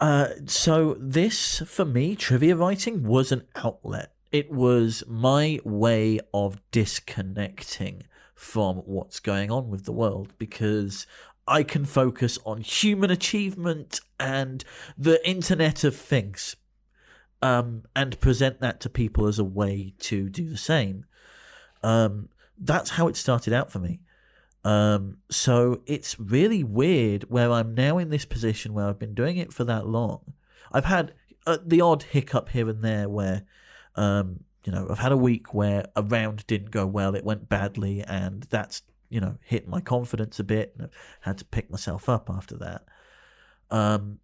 [0.00, 4.14] uh, so this, for me, trivia writing was an outlet.
[4.32, 8.04] It was my way of disconnecting
[8.34, 11.06] from what's going on with the world because
[11.46, 14.64] I can focus on human achievement and
[14.96, 16.56] the Internet of Things
[17.42, 21.04] um, and present that to people as a way to do the same.
[21.82, 24.00] Um, that's how it started out for me.
[24.64, 29.36] Um, so it's really weird where I'm now in this position where I've been doing
[29.36, 30.34] it for that long.
[30.70, 31.14] I've had
[31.46, 33.42] uh, the odd hiccup here and there where,
[33.96, 37.48] um, you know, I've had a week where a round didn't go well, it went
[37.48, 38.82] badly, and that's
[39.12, 40.88] you know, hit my confidence a bit and
[41.20, 42.82] had to pick myself up after that.
[43.70, 44.20] Um,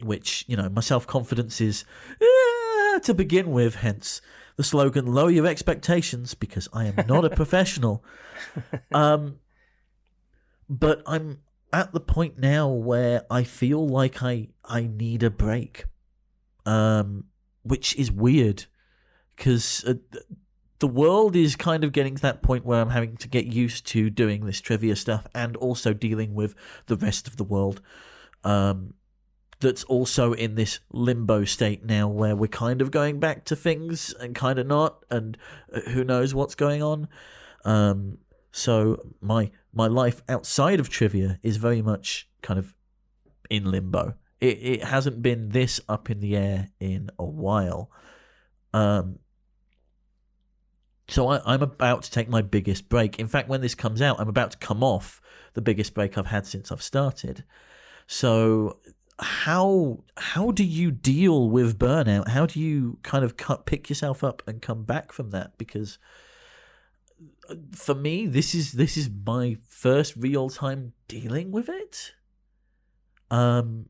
[0.00, 1.84] which, you know, my self confidence is
[2.20, 4.20] eh, to begin with, hence
[4.56, 8.04] the slogan lower your expectations because I am not a professional.
[8.92, 9.40] Um,
[10.68, 11.40] but I'm
[11.72, 15.86] at the point now where I feel like I, I need a break.
[16.64, 17.24] Um,
[17.64, 18.66] which is weird
[19.36, 19.94] because uh,
[20.78, 23.86] the world is kind of getting to that point where I'm having to get used
[23.88, 26.54] to doing this trivia stuff and also dealing with
[26.86, 27.80] the rest of the world.
[28.44, 28.94] Um,
[29.60, 34.12] that's also in this limbo state now where we're kind of going back to things
[34.20, 35.38] and kind of not, and
[35.72, 37.08] uh, who knows what's going on.
[37.64, 38.18] Um,
[38.52, 42.74] so my my life outside of trivia is very much kind of
[43.48, 44.14] in limbo.
[44.44, 47.90] It it hasn't been this up in the air in a while.
[48.72, 49.20] Um,
[51.08, 53.18] so I, am about to take my biggest break.
[53.18, 55.20] In fact, when this comes out, I'm about to come off
[55.52, 57.44] the biggest break I've had since I've started.
[58.06, 58.78] So
[59.18, 62.28] how how do you deal with burnout?
[62.28, 65.56] How do you kind of cut, pick yourself up and come back from that?
[65.56, 65.98] Because
[67.48, 72.12] uh, for me, this is this is my first real time dealing with it.
[73.30, 73.86] Um,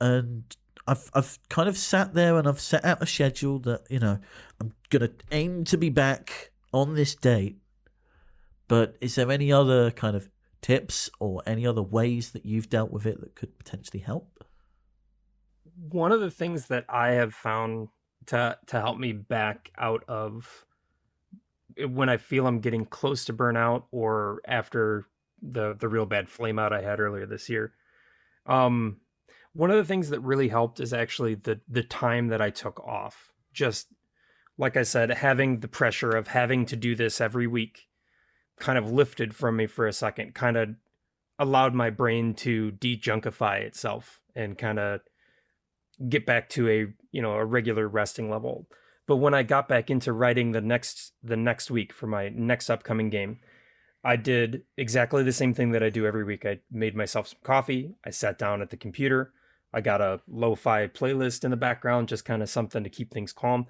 [0.00, 0.56] and
[0.86, 4.18] I've I've kind of sat there and I've set out a schedule that you know
[4.60, 7.58] I'm gonna aim to be back on this date.
[8.68, 10.28] But is there any other kind of
[10.60, 14.44] tips or any other ways that you've dealt with it that could potentially help?
[15.90, 17.88] One of the things that I have found
[18.26, 20.64] to to help me back out of
[21.88, 25.06] when I feel I'm getting close to burnout or after
[25.42, 27.72] the the real bad flame out I had earlier this year.
[28.46, 29.00] Um
[29.56, 32.78] one of the things that really helped is actually the the time that I took
[32.80, 33.32] off.
[33.52, 33.88] Just
[34.58, 37.88] like I said, having the pressure of having to do this every week
[38.58, 40.70] kind of lifted from me for a second, kind of
[41.38, 45.00] allowed my brain to dejunkify itself and kind of
[46.08, 48.66] get back to a, you know, a regular resting level.
[49.06, 52.68] But when I got back into writing the next the next week for my next
[52.68, 53.38] upcoming game,
[54.04, 56.44] I did exactly the same thing that I do every week.
[56.44, 59.32] I made myself some coffee, I sat down at the computer,
[59.72, 63.12] I got a lo fi playlist in the background, just kind of something to keep
[63.12, 63.66] things calm.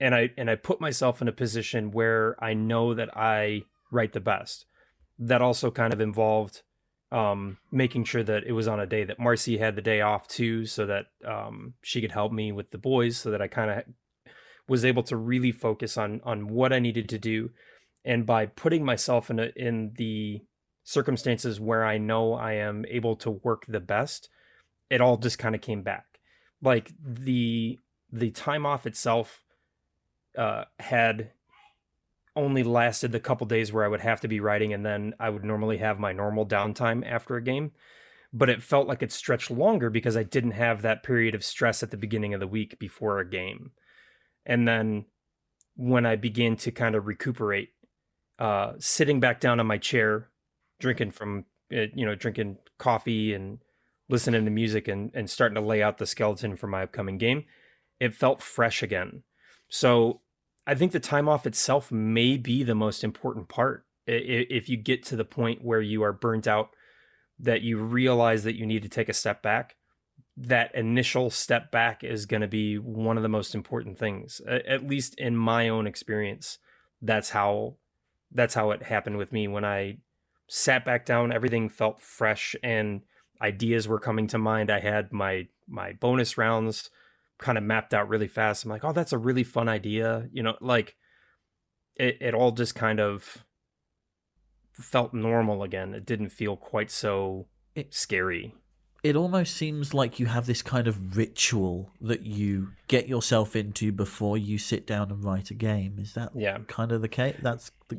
[0.00, 4.12] and I and I put myself in a position where I know that I write
[4.12, 4.66] the best.
[5.18, 6.62] That also kind of involved
[7.12, 10.26] um, making sure that it was on a day that Marcy had the day off
[10.26, 13.70] too, so that um, she could help me with the boys, so that I kind
[13.70, 13.84] of
[14.66, 17.50] was able to really focus on on what I needed to do,
[18.04, 20.42] and by putting myself in a, in the
[20.82, 24.28] circumstances where I know I am able to work the best,
[24.94, 26.06] it all just kind of came back.
[26.62, 27.80] Like the
[28.12, 29.42] the time off itself
[30.38, 31.32] uh, had
[32.36, 35.30] only lasted the couple days where I would have to be writing, and then I
[35.30, 37.72] would normally have my normal downtime after a game.
[38.32, 41.82] But it felt like it stretched longer because I didn't have that period of stress
[41.82, 43.72] at the beginning of the week before a game.
[44.46, 45.06] And then
[45.76, 47.70] when I began to kind of recuperate,
[48.38, 50.30] uh, sitting back down on my chair,
[50.80, 53.58] drinking from, uh, you know, drinking coffee and
[54.08, 57.44] listening to music and, and starting to lay out the skeleton for my upcoming game,
[58.00, 59.22] it felt fresh again.
[59.68, 60.20] So
[60.66, 63.84] I think the time off itself may be the most important part.
[64.06, 66.70] If you get to the point where you are burnt out,
[67.38, 69.76] that you realize that you need to take a step back,
[70.36, 74.40] that initial step back is going to be one of the most important things.
[74.46, 76.58] At least in my own experience,
[77.00, 77.76] that's how
[78.30, 79.98] that's how it happened with me when I
[80.48, 81.32] sat back down.
[81.32, 83.02] Everything felt fresh and
[83.44, 84.70] ideas were coming to mind.
[84.70, 86.90] I had my my bonus rounds
[87.38, 88.64] kind of mapped out really fast.
[88.64, 90.28] I'm like, oh, that's a really fun idea.
[90.32, 90.96] You know, like
[91.96, 93.44] it, it all just kind of
[94.72, 95.94] felt normal again.
[95.94, 98.54] It didn't feel quite so it, scary.
[99.02, 103.92] It almost seems like you have this kind of ritual that you get yourself into
[103.92, 105.98] before you sit down and write a game.
[105.98, 106.58] Is that yeah.
[106.66, 107.36] kind of the case?
[107.42, 107.98] That's the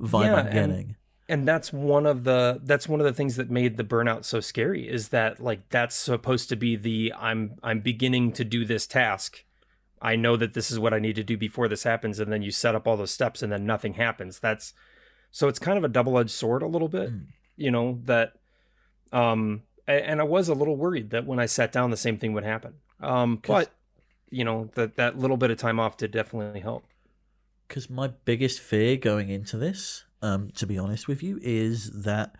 [0.00, 0.96] vibe yeah, I'm getting
[1.28, 4.40] and that's one of the that's one of the things that made the burnout so
[4.40, 8.86] scary is that like that's supposed to be the i'm i'm beginning to do this
[8.86, 9.44] task.
[10.02, 12.42] I know that this is what i need to do before this happens and then
[12.42, 14.38] you set up all those steps and then nothing happens.
[14.38, 14.74] That's
[15.30, 17.26] so it's kind of a double-edged sword a little bit mm.
[17.56, 18.34] you know that
[19.12, 22.32] um and i was a little worried that when i sat down the same thing
[22.34, 22.74] would happen.
[23.00, 23.70] Um but
[24.30, 26.84] you know that that little bit of time off did definitely help.
[27.66, 32.34] Because my biggest fear going into this um, to be honest with you, is that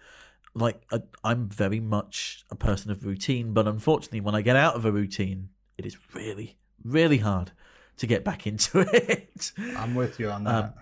[0.55, 4.75] like i I'm very much a person of routine, but unfortunately, when I get out
[4.75, 7.53] of a routine, it is really, really hard
[7.99, 9.53] to get back into it.
[9.77, 10.65] I'm with you on that.
[10.65, 10.73] Um,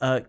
[0.00, 0.20] uh,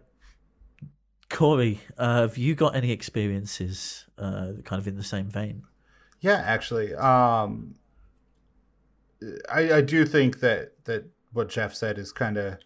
[1.30, 5.64] Corey, uh, have you got any experiences uh, kind of in the same vein?
[6.22, 7.76] Yeah, actually, um,
[9.52, 12.58] I, I do think that that what Jeff said is kind of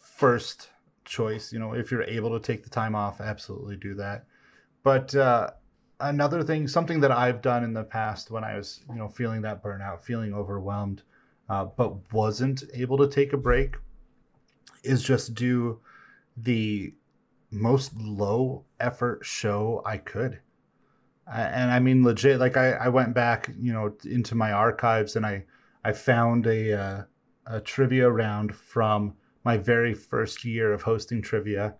[0.00, 0.70] first
[1.04, 1.52] choice.
[1.52, 4.24] You know, if you're able to take the time off, absolutely do that.
[4.82, 5.50] But uh,
[6.00, 9.42] another thing, something that I've done in the past when I was, you know, feeling
[9.42, 11.02] that burnout, feeling overwhelmed,
[11.48, 13.76] uh, but wasn't able to take a break,
[14.82, 15.80] is just do
[16.36, 16.92] the
[17.50, 20.40] most low effort show I could.
[21.32, 25.24] And I mean, legit, like I, I went back, you know, into my archives and
[25.24, 25.44] I,
[25.82, 27.02] I found a, uh,
[27.46, 29.14] a trivia round from
[29.44, 31.74] my very first year of hosting trivia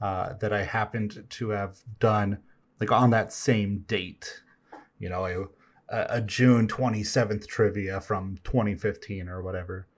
[0.00, 2.38] uh, that I happened to have done
[2.80, 4.42] like on that same date.
[4.98, 5.48] You know,
[5.88, 9.88] a, a June 27th trivia from 2015 or whatever.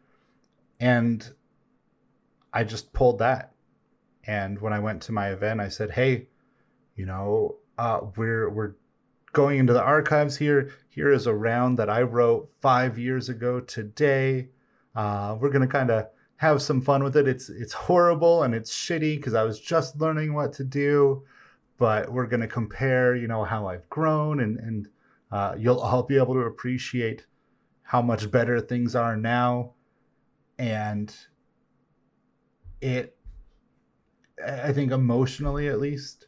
[0.79, 1.33] And
[2.53, 3.53] I just pulled that.
[4.25, 6.29] And when I went to my event, I said, "Hey,
[6.95, 8.75] you know, uh, we're we're
[9.33, 10.71] going into the archives here.
[10.89, 14.49] Here is a round that I wrote five years ago today.
[14.95, 16.09] Uh, we're gonna kind of
[16.41, 17.29] have some fun with it.
[17.29, 21.23] It's it's horrible and it's shitty because I was just learning what to do,
[21.77, 24.89] but we're gonna compare, you know, how I've grown and and
[25.31, 27.27] uh, you'll all be able to appreciate
[27.83, 29.75] how much better things are now,
[30.59, 31.15] and
[32.81, 33.19] it,
[34.43, 36.27] I think emotionally at least,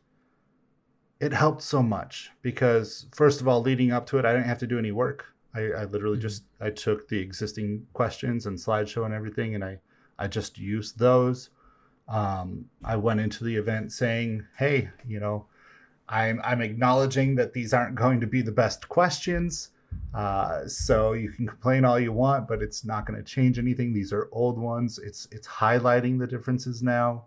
[1.21, 4.59] it helped so much because first of all, leading up to it, I didn't have
[4.59, 5.25] to do any work.
[5.55, 6.29] I, I literally mm-hmm.
[6.29, 9.79] just I took the existing questions and slideshow and everything, and I
[10.23, 11.51] I just used those.
[12.09, 15.47] Um, I went into the event saying, "Hey, you know,
[16.09, 19.71] I'm I'm acknowledging that these aren't going to be the best questions.
[20.15, 23.93] Uh, so you can complain all you want, but it's not going to change anything.
[23.93, 24.99] These are old ones.
[24.99, 27.25] It's it's highlighting the differences now,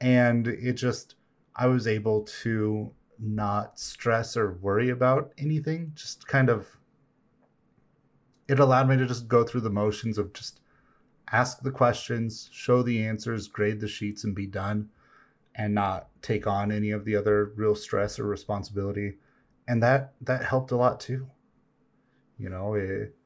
[0.00, 1.16] and it just
[1.54, 5.92] I was able to not stress or worry about anything.
[5.94, 6.78] Just kind of
[8.48, 10.60] it allowed me to just go through the motions of just
[11.34, 14.90] ask the questions, show the answers, grade the sheets, and be done,
[15.56, 19.14] and not take on any of the other real stress or responsibility.
[19.66, 21.26] And that that helped a lot too.
[22.38, 23.16] You know, it,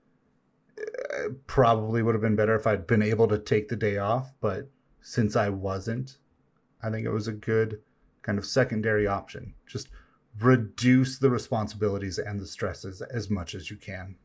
[0.77, 4.33] it probably would have been better if I'd been able to take the day off,
[4.41, 4.71] but
[5.03, 6.17] since I wasn't,
[6.83, 7.81] I think it was a good
[8.23, 9.55] kind of secondary option.
[9.67, 9.89] Just
[10.41, 14.17] reduce the responsibilities and the stresses as much as you can.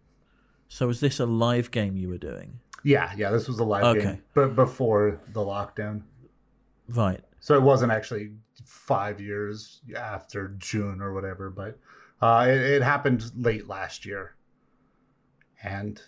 [0.68, 2.60] So was this a live game you were doing?
[2.84, 4.02] Yeah, yeah, this was a live Okay.
[4.02, 6.04] game, but before the lockdown.
[6.90, 7.22] Right.
[7.40, 8.34] So it wasn't actually
[8.66, 11.80] five years after June or whatever, but
[12.22, 14.36] uh, it, it happened late last year.
[15.62, 16.02] And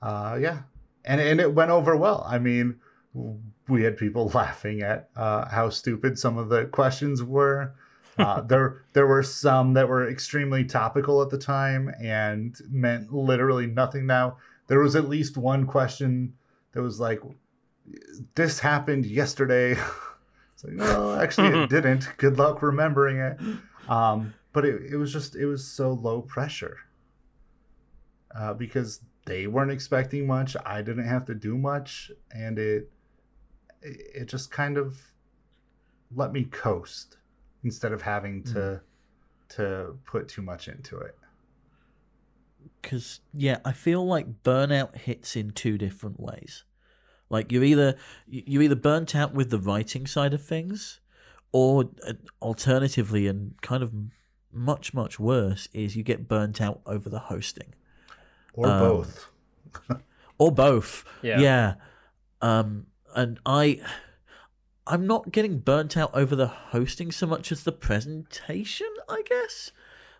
[0.00, 0.62] uh, yeah,
[1.04, 2.26] and, and it went over well.
[2.28, 2.80] I mean,
[3.68, 7.74] we had people laughing at uh, how stupid some of the questions were.
[8.18, 13.66] Uh, there, there were some that were extremely topical at the time and meant literally
[13.66, 14.06] nothing.
[14.06, 14.36] Now
[14.72, 16.32] there was at least one question
[16.72, 17.20] that was like,
[18.34, 19.76] "This happened yesterday."
[20.54, 22.08] It's like, no, actually, it didn't.
[22.16, 23.38] Good luck remembering it.
[23.88, 26.78] Um, but it, it was just, it was so low pressure
[28.34, 30.56] uh, because they weren't expecting much.
[30.64, 32.90] I didn't have to do much, and it,
[33.82, 35.00] it it just kind of
[36.14, 37.18] let me coast
[37.64, 38.80] instead of having to
[39.56, 41.18] to put too much into it.
[42.80, 46.64] Because yeah i feel like burnout hits in two different ways.
[47.30, 47.96] Like you're either
[48.28, 51.00] you're either burnt out with the writing side of things
[51.50, 52.12] or uh,
[52.42, 53.90] alternatively and kind of
[54.52, 57.74] much much worse is you get burnt out over the hosting.
[58.52, 59.26] Or Um, both.
[60.38, 61.04] or both.
[61.22, 61.40] Yeah.
[61.40, 61.74] yeah.
[62.42, 63.80] Um and i
[64.86, 69.70] i'm not getting burnt out over the hosting so much as the presentation i guess.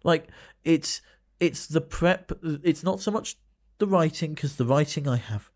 [0.02, 0.28] Like
[0.64, 1.02] it's
[1.42, 2.32] it's the prep
[2.62, 3.36] it's not so much
[3.78, 5.50] the writing because the writing i have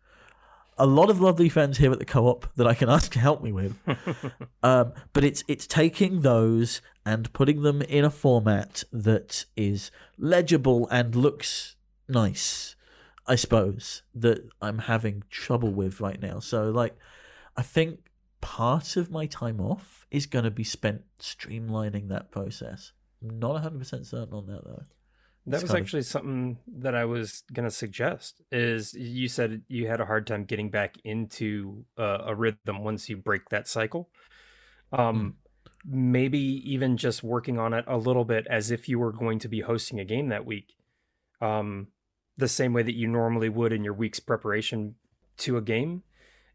[0.77, 3.41] a lot of lovely friends here at the co-op that i can ask to help
[3.41, 3.75] me with
[4.63, 10.87] um, but it's it's taking those and putting them in a format that is legible
[10.89, 11.75] and looks
[12.07, 12.75] nice
[13.27, 16.39] I suppose that I'm having trouble with right now.
[16.39, 16.95] So like
[17.57, 17.99] I think
[18.39, 22.93] part of my time off is going to be spent streamlining that process.
[23.21, 24.83] I'm not 100% certain on that though.
[25.47, 28.41] That was kind of- actually something that I was gonna suggest.
[28.51, 33.09] Is you said you had a hard time getting back into uh, a rhythm once
[33.09, 34.09] you break that cycle.
[34.91, 35.37] Um,
[35.85, 39.47] maybe even just working on it a little bit as if you were going to
[39.47, 40.75] be hosting a game that week,
[41.41, 41.87] um,
[42.35, 44.95] the same way that you normally would in your week's preparation
[45.37, 46.03] to a game.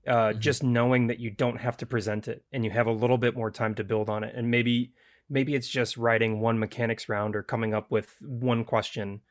[0.06, 0.38] Uh, Mhm.
[0.40, 3.36] Just knowing that you don't have to present it and you have a little bit
[3.36, 4.92] more time to build on it, and maybe
[5.32, 9.22] maybe it's just writing one mechanics round or coming up with one question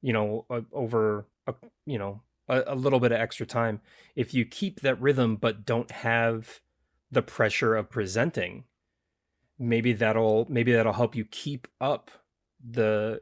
[0.00, 1.54] you know over a
[1.84, 3.80] you know a, a little bit of extra time.
[4.16, 6.60] If you keep that rhythm but don't have
[7.10, 8.64] the pressure of presenting
[9.58, 12.10] maybe that'll maybe that'll help you keep up
[12.64, 13.20] the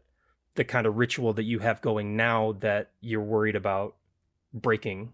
[0.54, 3.96] the kind of ritual that you have going now that you're worried about
[4.52, 5.12] breaking.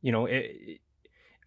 [0.00, 0.80] You know it,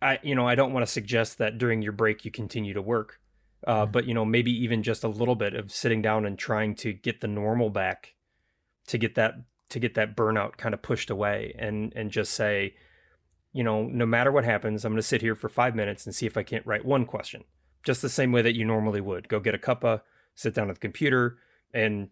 [0.01, 2.81] i you know i don't want to suggest that during your break you continue to
[2.81, 3.19] work
[3.67, 6.75] uh, but you know maybe even just a little bit of sitting down and trying
[6.75, 8.15] to get the normal back
[8.87, 9.35] to get that
[9.69, 12.73] to get that burnout kind of pushed away and and just say
[13.53, 16.15] you know no matter what happens i'm going to sit here for five minutes and
[16.15, 17.43] see if i can't write one question
[17.83, 20.01] just the same way that you normally would go get a cuppa
[20.35, 21.37] sit down at the computer
[21.73, 22.09] and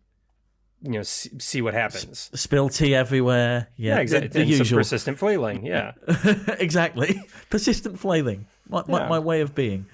[0.84, 3.68] you know see, see what happens Spill tea everywhere.
[3.78, 4.80] Yeah, the- exactly The, some usual.
[4.80, 5.94] persistent flailing yeah
[6.60, 7.20] exactly.
[7.50, 8.46] Persistent flailing.
[8.70, 9.08] My, my, Yeah.
[9.10, 9.88] my way of being.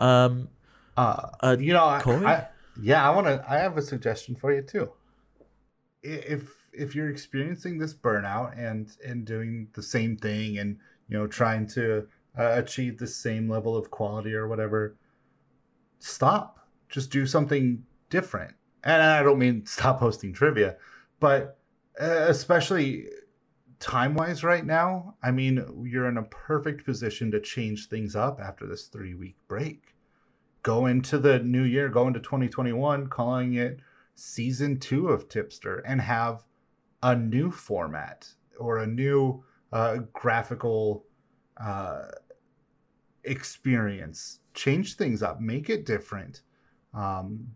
[0.00, 0.48] Um,
[0.96, 2.46] Uh, Uh, you know, I, I,
[2.80, 3.44] yeah, I want to.
[3.48, 4.90] I have a suggestion for you too.
[6.02, 11.26] If if you're experiencing this burnout and and doing the same thing and you know
[11.26, 12.06] trying to
[12.38, 14.96] uh, achieve the same level of quality or whatever,
[15.98, 16.68] stop.
[16.88, 18.54] Just do something different.
[18.82, 20.76] And I don't mean stop hosting trivia,
[21.20, 21.58] but
[22.00, 23.06] uh, especially
[23.80, 28.40] time wise right now, I mean, you're in a perfect position to change things up
[28.40, 29.93] after this three week break
[30.64, 33.80] go into the new year, go into 2021, calling it
[34.16, 36.44] season two of Tipster and have
[37.02, 41.04] a new format or a new uh, graphical
[41.62, 42.06] uh,
[43.24, 44.40] experience.
[44.54, 46.42] Change things up, make it different,
[46.94, 47.48] um,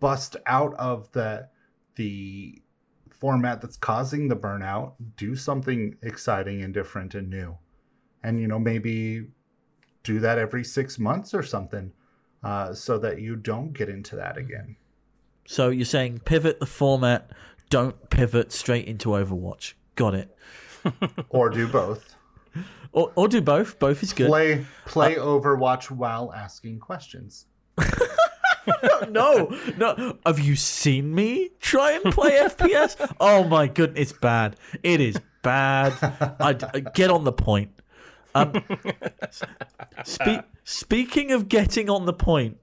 [0.00, 1.48] bust out of the
[1.96, 2.62] the
[3.10, 4.94] format that's causing the burnout.
[5.16, 7.58] Do something exciting and different and new,
[8.22, 9.28] and you know maybe
[10.02, 11.92] do that every six months or something
[12.42, 14.76] uh, so that you don't get into that again.
[15.46, 17.30] so you're saying pivot the format,
[17.70, 19.74] don't pivot straight into Overwatch.
[19.96, 20.36] Got it.
[21.28, 22.14] Or do both.
[22.92, 23.78] Or, or do both.
[23.78, 24.26] Both is good.
[24.28, 27.46] Play play Overwatch while asking questions.
[29.08, 30.18] no, no.
[30.26, 33.14] Have you seen me try and play FPS?
[33.20, 34.56] Oh my goodness, it's bad.
[34.82, 35.92] It is bad.
[36.40, 37.70] I, I- get on the point.
[38.34, 38.62] Um,
[40.04, 42.58] spe- speaking of getting on the point,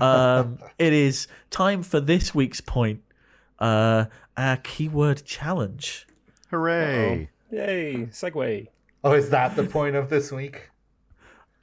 [0.00, 3.02] um, it is time for this week's point.
[3.58, 6.06] Uh, our keyword challenge.
[6.50, 7.30] Hooray!
[7.50, 8.68] Yay, segue.
[9.02, 10.70] Oh, is that the point of this week?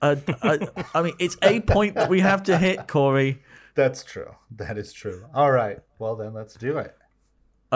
[0.02, 0.60] Uh, I,
[0.94, 3.42] I mean, it's a point that we have to hit, Corey.
[3.76, 4.36] That's true.
[4.52, 5.26] That is true.
[5.34, 5.80] All right.
[6.00, 6.96] Well, then let's do it.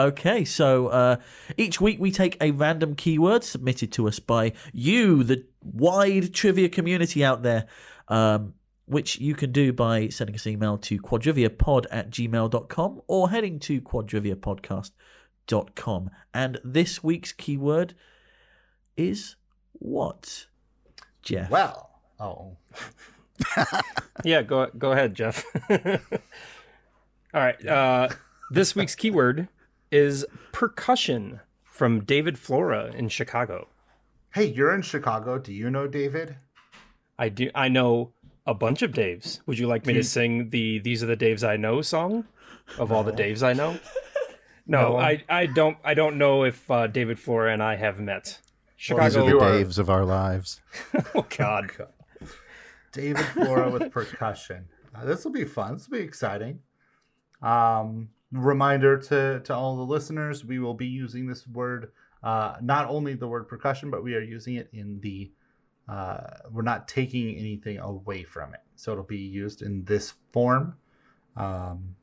[0.00, 1.16] Okay, so uh,
[1.58, 6.70] each week we take a random keyword submitted to us by you, the wide trivia
[6.70, 7.66] community out there,
[8.08, 8.54] um,
[8.86, 13.58] which you can do by sending us an email to quadriviapod at gmail.com or heading
[13.58, 16.10] to quadriviapodcast.com.
[16.32, 17.92] And this week's keyword
[18.96, 19.36] is
[19.74, 20.46] what?
[21.20, 21.50] Jeff.
[21.50, 22.56] Well, oh,
[24.24, 25.44] Yeah, go go ahead, Jeff.
[25.70, 25.98] All
[27.34, 27.66] right.
[27.66, 28.08] Uh,
[28.50, 29.48] this week's keyword
[29.90, 33.68] is percussion from David Flora in Chicago.
[34.34, 35.38] hey, you're in Chicago.
[35.38, 36.36] Do you know David?
[37.18, 37.50] I do.
[37.54, 38.12] I know
[38.46, 39.40] a bunch of Daves.
[39.46, 42.24] Would you like me to sing the "These Are the Daves I Know" song
[42.78, 43.78] of all the Daves I know?
[44.66, 44.98] No, No.
[44.98, 45.78] I, I don't.
[45.82, 48.38] I don't know if uh, David Flora and I have met.
[48.78, 49.26] These are Chicago.
[49.26, 50.60] the Daves of our lives.
[51.14, 51.72] oh God.
[52.92, 54.66] David Flora with percussion.
[54.94, 55.74] Uh, this will be fun.
[55.74, 56.60] This will be exciting.
[57.42, 61.92] Um, reminder to to all the listeners: we will be using this word,
[62.22, 65.32] uh, not only the word percussion, but we are using it in the.
[65.88, 66.20] Uh,
[66.52, 70.76] we're not taking anything away from it, so it'll be used in this form.
[71.36, 71.96] Um,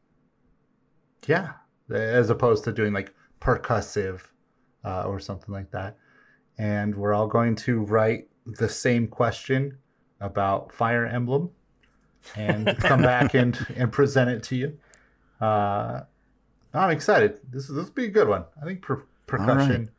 [1.25, 1.53] yeah,
[1.89, 4.21] as opposed to doing like percussive
[4.83, 5.97] uh, or something like that.
[6.57, 9.77] And we're all going to write the same question
[10.19, 11.51] about Fire Emblem
[12.35, 14.77] and come back and, and present it to you.
[15.39, 16.01] Uh,
[16.73, 17.39] I'm excited.
[17.49, 18.45] This this will be a good one.
[18.61, 19.89] I think per- percussion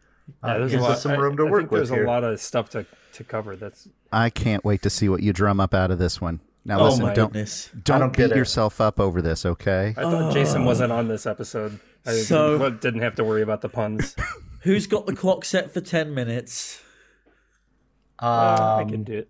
[0.45, 1.91] Yeah, uh, there's gives a lot, us some room to I work think with There's
[1.91, 2.05] here.
[2.05, 3.57] a lot of stuff to, to cover.
[3.57, 6.41] That's I can't wait to see what you drum up out of this one.
[6.65, 7.71] Now Oh listen, my don't goodness.
[7.83, 8.37] don't, don't beat it.
[8.37, 9.95] yourself up over this, okay?
[9.97, 11.81] I thought Jason wasn't on this episode.
[12.07, 14.15] I So- didn't- didn't have to worry about the puns.
[14.63, 16.83] Who's got the clock set for 10 minutes?
[18.19, 19.29] I Um, can do it.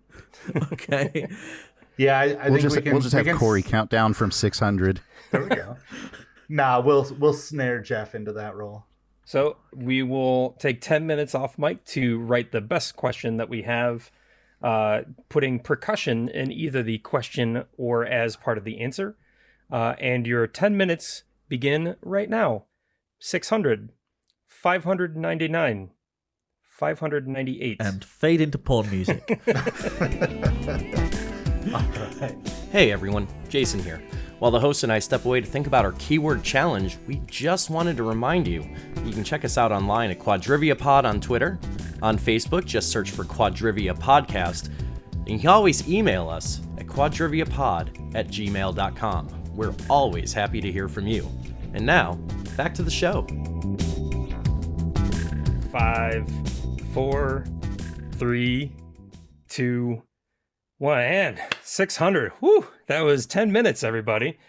[0.73, 1.27] Okay.
[1.97, 2.91] yeah, I, I We'll think just we can.
[2.93, 5.01] we'll just we have can s- Corey count down from 600.
[5.31, 5.77] There we go.
[6.49, 8.85] Nah, we'll we'll snare Jeff into that role.
[9.23, 13.61] So we will take 10 minutes off mic to write the best question that we
[13.61, 14.09] have,
[14.63, 19.15] uh, putting percussion in either the question or as part of the answer.
[19.71, 22.63] Uh, and your 10 minutes begin right now.
[23.19, 23.91] 600,
[24.47, 25.91] 599,
[26.63, 27.77] 598.
[27.79, 29.39] and fade into porn music.
[32.71, 34.01] Hey everyone, Jason here.
[34.39, 37.69] While the host and I step away to think about our keyword challenge, we just
[37.69, 38.65] wanted to remind you
[39.03, 41.59] you can check us out online at Quadrivia Pod on Twitter.
[42.01, 44.69] On Facebook, just search for Quadrivia Podcast.
[45.11, 49.27] And you can always email us at quadriviapod at gmail.com.
[49.55, 51.29] We're always happy to hear from you.
[51.73, 52.13] And now,
[52.55, 53.27] back to the show.
[55.69, 56.31] Five,
[56.93, 57.45] four,
[58.13, 58.71] three,
[59.49, 60.01] two,
[60.79, 62.31] one, and 600.
[62.39, 64.39] Whew, that was 10 minutes, everybody.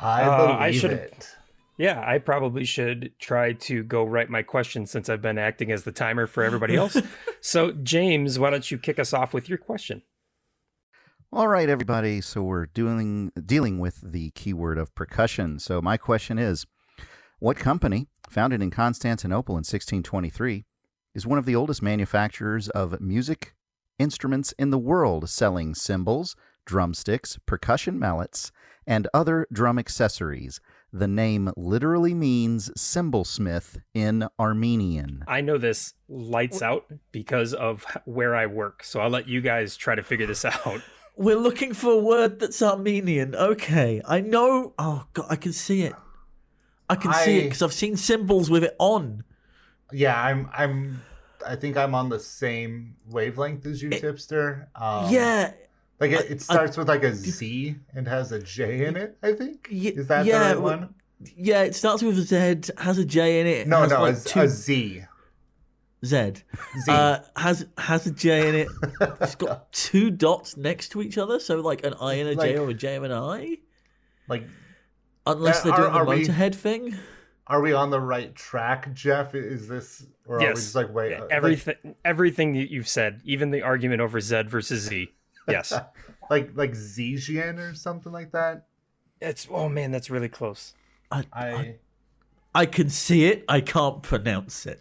[0.00, 1.36] I Uh, believe I should- it.
[1.78, 5.84] Yeah, I probably should try to go write my question since I've been acting as
[5.84, 6.94] the timer for everybody else.
[7.40, 10.02] so, James, why don't you kick us off with your question?
[11.32, 12.20] All right, everybody.
[12.20, 15.58] So we're dealing dealing with the keyword of percussion.
[15.58, 16.66] So my question is,
[17.38, 20.66] what company, founded in Constantinople in 1623,
[21.14, 23.54] is one of the oldest manufacturers of music
[24.00, 28.50] instruments in the world, selling cymbals, drumsticks, percussion mallets,
[28.86, 30.60] and other drum accessories?
[30.92, 35.22] The name literally means cymbalsmith in Armenian.
[35.28, 38.82] I know this lights out because of where I work.
[38.82, 40.80] So, I'll let you guys try to figure this out.
[41.16, 43.34] We're looking for a word that's Armenian.
[43.36, 44.00] Okay.
[44.08, 44.72] I know.
[44.78, 45.94] Oh, God, I can see it.
[46.88, 49.22] I can see it because I've seen cymbals with it on.
[49.92, 50.50] Yeah, I'm.
[50.52, 51.02] I'm.
[51.46, 54.68] I think I'm on the same wavelength as you, tipster.
[54.74, 55.52] Um, yeah.
[55.98, 59.16] like it, it starts with like a Z and has a J in it.
[59.22, 59.68] I think.
[59.70, 60.94] Is that yeah, the right one?
[61.36, 63.68] Yeah, it starts with a Z, has a J in it.
[63.68, 65.02] No, no, like a, two a Z.
[66.04, 66.32] Z.
[66.32, 66.42] Z.
[66.88, 68.68] Uh, has has a J in it.
[69.20, 72.58] It's got two dots next to each other, so like an I and a J
[72.58, 73.58] Like- or a J and an I.
[74.28, 74.44] like,
[75.26, 76.96] Unless Uh, they're doing are the we- Motorhead thing.
[77.50, 79.34] Are we on the right track, Jeff?
[79.34, 81.12] Is this, or are we just like wait?
[81.14, 85.08] uh, like- everything, everything that you've said, even the argument over Z versus Z.
[85.48, 85.72] Yes.
[86.30, 88.66] like like Zijian or something like that.
[89.20, 90.74] It's oh man, that's really close.
[91.10, 91.74] I, I, I,
[92.54, 93.44] I can see it.
[93.48, 94.80] I can't pronounce it.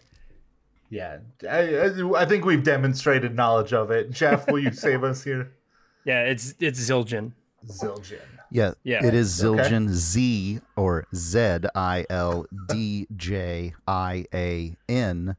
[0.91, 1.17] yeah,
[1.49, 4.11] I, I, I think we've demonstrated knowledge of it.
[4.11, 5.51] Jeff, will you save us here?
[6.05, 7.33] Yeah, it's it's Zildjian.
[7.67, 8.21] Zildjian.
[8.51, 9.05] Yeah, Yeah.
[9.05, 9.63] It is Okay.
[9.63, 15.35] Zildjian Z or Z I L D J I A N.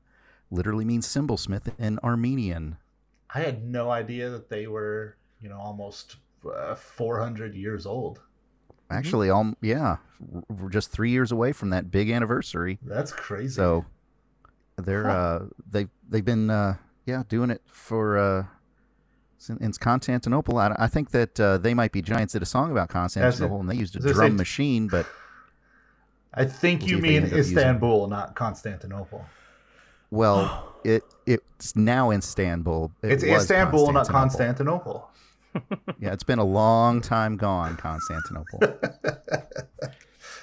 [0.51, 2.77] Literally means cymbal smith in Armenian.
[3.32, 8.20] I had no idea that they were, you know, almost uh, 400 years old.
[8.91, 9.99] Actually, um, yeah,
[10.49, 12.81] we're just three years away from that big anniversary.
[12.82, 13.55] That's crazy.
[13.55, 13.85] So
[14.77, 16.77] they're uh, they they've been uh,
[17.07, 18.47] yeah doing it for uh,
[19.48, 20.58] in, in Constantinople.
[20.58, 22.32] I, I think that uh, they might be giants.
[22.34, 25.06] Did a song about Constantinople, and they used a drum said- machine, but
[26.34, 29.24] I think We'll you see if they mean end using- Istanbul, not Constantinople.
[30.10, 32.90] well, it it's now in Istanbul.
[33.02, 35.10] It it's was Istanbul, not Constantinople.
[35.52, 35.96] Constantinople.
[36.00, 38.60] Yeah, it's been a long time gone, Constantinople.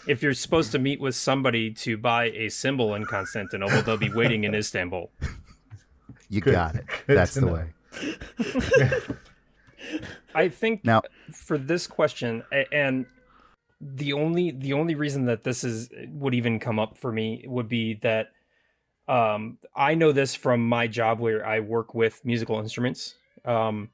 [0.07, 4.09] If you're supposed to meet with somebody to buy a cymbal in Constantinople, they'll be
[4.09, 5.11] waiting in Istanbul.
[6.29, 6.85] You Good- got it.
[7.07, 7.53] That's the know.
[7.53, 7.65] way.
[10.35, 11.01] I think Now,
[11.31, 13.05] for this question and
[13.79, 17.67] the only the only reason that this is would even come up for me would
[17.67, 18.29] be that
[19.07, 23.15] um I know this from my job where I work with musical instruments
[23.45, 23.89] um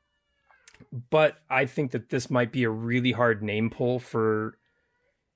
[1.09, 4.57] but I think that this might be a really hard name pull for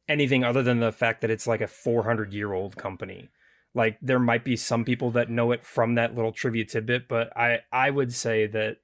[0.07, 3.29] anything other than the fact that it's like a 400 year old company
[3.73, 7.35] like there might be some people that know it from that little trivia tidbit but
[7.37, 8.77] I I would say that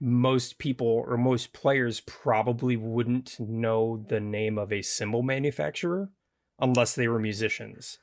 [0.00, 6.10] most people or most players probably wouldn't know the name of a cymbal manufacturer
[6.58, 7.98] unless they were musicians.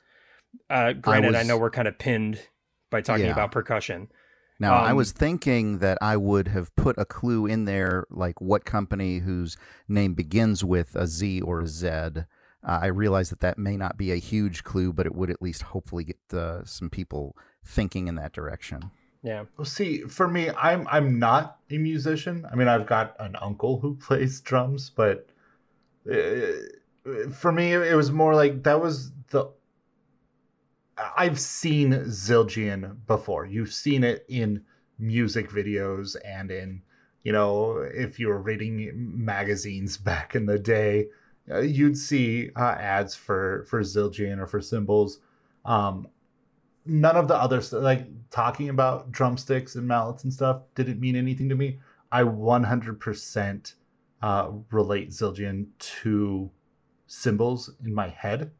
[0.68, 2.40] Uh, granted, I, was- know we're kind of pinned
[2.90, 3.32] by talking Yeah.
[3.32, 4.08] about percussion.
[4.58, 8.40] Now, I Um, was thinking that I would have put a clue in there, like
[8.40, 9.56] what company whose
[9.88, 11.88] name begins with a Z or a Z.
[12.66, 15.42] Uh, I realize that that may not be a huge clue, but it would at
[15.42, 18.90] least hopefully get uh, some people thinking in that direction.
[19.22, 19.44] Yeah.
[19.56, 22.46] Well, see, for me, I'm I'm not a musician.
[22.50, 25.28] I mean, I've got an uncle who plays drums, but
[26.10, 29.50] uh, for me, it was more like that was the.
[31.16, 33.46] I've seen Zildjian before.
[33.46, 34.64] You've seen it in
[34.98, 36.82] music videos and in,
[37.24, 41.06] you know, if you were reading magazines back in the day,
[41.50, 45.18] uh, you'd see uh, ads for for Zildjian or for cymbals.
[45.64, 46.08] Um,
[46.84, 51.16] none of the other stuff, like talking about drumsticks and mallets and stuff, didn't mean
[51.16, 51.78] anything to me.
[52.10, 53.74] I 100%
[54.20, 56.50] uh, relate Zildjian to
[57.06, 58.50] cymbals in my head.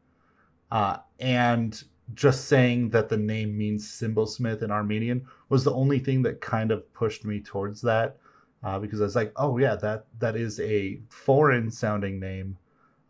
[0.71, 1.83] Uh, and
[2.13, 6.71] just saying that the name means cymbalsmith in Armenian was the only thing that kind
[6.71, 8.17] of pushed me towards that.
[8.63, 12.57] Uh, because I was like, oh yeah, that that is a foreign sounding name.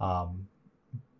[0.03, 0.47] Um,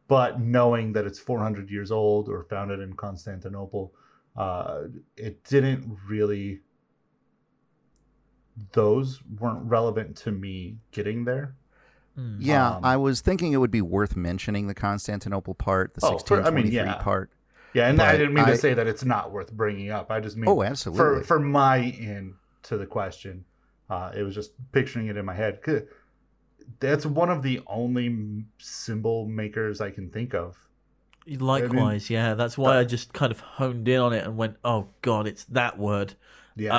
[0.08, 3.94] but knowing that it's 400 years old or founded in Constantinople,
[4.36, 4.82] uh,
[5.16, 6.60] it didn't really.
[8.74, 11.56] Those weren't relevant to me getting there.
[12.16, 12.38] Hmm.
[12.40, 16.20] Yeah, Um, I was thinking it would be worth mentioning the Constantinople part, the Oh,
[16.20, 16.96] for- I mean, 1623 yeah.
[17.02, 17.32] part.
[17.74, 20.12] Yeah, and I didn't mean I- to say that it's not worth bringing up.
[20.12, 21.24] I just mean Oh, for absolutely.
[21.24, 23.46] for my in to the question,
[23.90, 25.60] uh, it was just picturing it in my head.
[26.64, 30.58] 'Cause That's one of the only m- cymbal makers I can think of.
[31.26, 32.34] Likewise, yeah.
[32.34, 35.46] That's why I just kind of honed in on it and went, "Oh God, it's
[35.46, 36.16] that word."
[36.58, 36.76] Yeah,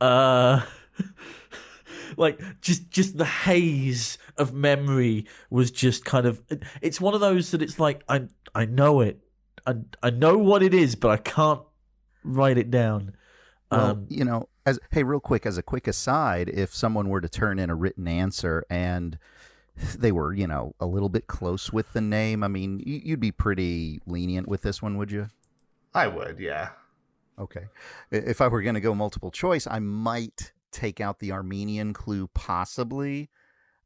[0.00, 0.66] Uh, uh,
[2.16, 6.42] like just just the haze of memory was just kind of.
[6.82, 9.20] It's one of those that it's like I I know it,
[9.66, 11.62] I I know what it is, but I can't
[12.24, 13.14] write it down.
[13.70, 17.20] Well, Um, you know, as hey, real quick, as a quick aside, if someone were
[17.20, 19.18] to turn in a written answer and
[19.96, 23.32] they were, you know, a little bit close with the name, I mean, you'd be
[23.32, 25.28] pretty lenient with this one, would you?
[25.94, 26.38] I would.
[26.38, 26.70] Yeah,
[27.40, 27.68] Okay.
[28.10, 32.28] If I were going to go multiple choice, I might take out the Armenian clue,
[32.34, 33.30] possibly.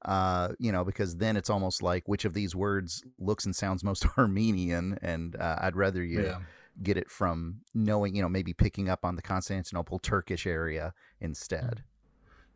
[0.05, 3.83] Uh, you know, because then it's almost like which of these words looks and sounds
[3.83, 6.41] most Armenian, and uh, I'd rather you yeah.
[6.83, 11.85] Get it from knowing, you know, maybe picking up on the Constantinople Turkish area instead.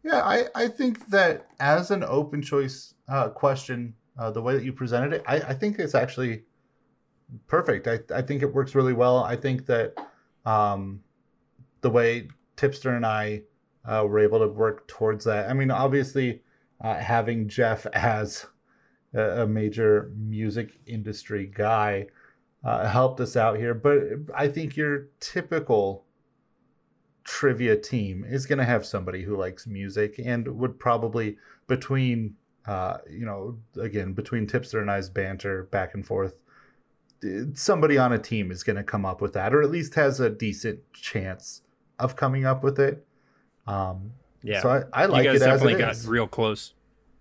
[0.03, 4.65] Yeah, I, I think that as an open choice uh, question, uh, the way that
[4.65, 6.45] you presented it, I, I think it's actually
[7.47, 7.87] perfect.
[7.87, 9.23] I, I think it works really well.
[9.23, 9.95] I think that
[10.45, 11.03] um,
[11.81, 13.43] the way Tipster and I
[13.85, 15.49] uh, were able to work towards that.
[15.49, 16.43] I mean, obviously,
[16.81, 18.47] uh, having Jeff as
[19.15, 22.07] a, a major music industry guy
[22.65, 24.03] uh, helped us out here, but
[24.35, 26.05] I think your typical
[27.25, 31.37] trivia team is going to have somebody who likes music and would probably
[31.67, 32.35] between
[32.69, 36.37] uh, you know, again, between Tipster and I's banter back and forth,
[37.55, 40.21] somebody on a team is going to come up with that, or at least has
[40.21, 41.63] a decent chance
[41.99, 43.07] of coming up with it.
[43.67, 44.13] Um,
[44.43, 44.61] Yeah.
[44.61, 46.07] So I, I like you guys it as definitely it got is.
[46.07, 46.75] real close.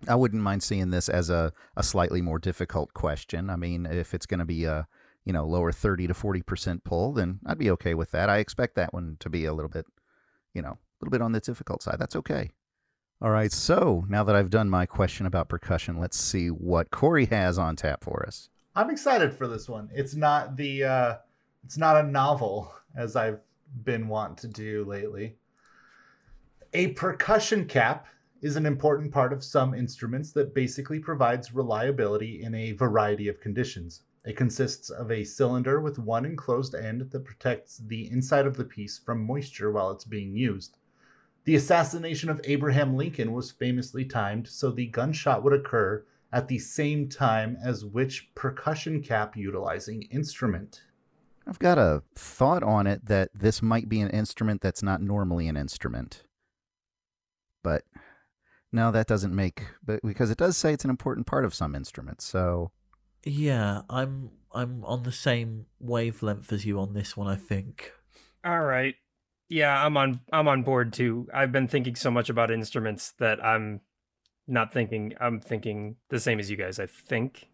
[0.06, 3.50] I wouldn't mind seeing this as a, a slightly more difficult question.
[3.50, 4.86] I mean, if it's going to be a
[5.28, 8.30] you know lower thirty to forty percent pull, then I'd be okay with that.
[8.30, 9.84] I expect that one to be a little bit,
[10.54, 11.98] you know, a little bit on the difficult side.
[11.98, 12.50] That's okay.
[13.20, 13.52] All right.
[13.52, 17.76] So now that I've done my question about percussion, let's see what Corey has on
[17.76, 18.48] tap for us.
[18.74, 19.90] I'm excited for this one.
[19.92, 21.14] It's not the uh
[21.62, 23.40] it's not a novel as I've
[23.84, 25.36] been want to do lately.
[26.72, 28.06] A percussion cap
[28.40, 33.40] is an important part of some instruments that basically provides reliability in a variety of
[33.40, 34.04] conditions.
[34.28, 38.64] It consists of a cylinder with one enclosed end that protects the inside of the
[38.64, 40.76] piece from moisture while it's being used.
[41.44, 46.58] The assassination of Abraham Lincoln was famously timed so the gunshot would occur at the
[46.58, 50.82] same time as which percussion cap utilizing instrument.
[51.46, 55.48] I've got a thought on it that this might be an instrument that's not normally
[55.48, 56.24] an instrument.
[57.62, 57.84] But
[58.72, 61.74] no, that doesn't make but because it does say it's an important part of some
[61.74, 62.26] instruments.
[62.26, 62.72] So
[63.28, 67.28] Yeah, I'm I'm on the same wavelength as you on this one.
[67.28, 67.92] I think.
[68.44, 68.94] All right.
[69.48, 71.28] Yeah, I'm on I'm on board too.
[71.32, 73.80] I've been thinking so much about instruments that I'm
[74.46, 77.48] not thinking I'm thinking the same as you guys, I think.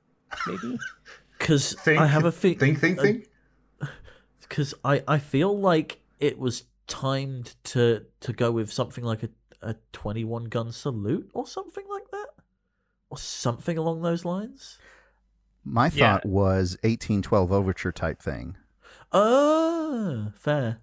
[0.47, 0.79] Maybe.
[1.37, 3.29] Because I have a fe- think, think, think.
[4.41, 9.29] because I, I feel like it was timed to to go with something like a,
[9.61, 12.29] a 21 gun salute or something like that
[13.11, 14.79] or something along those lines
[15.65, 16.15] my Yeah.
[16.15, 18.57] thought was 1812 overture type thing.
[19.13, 20.81] oh fair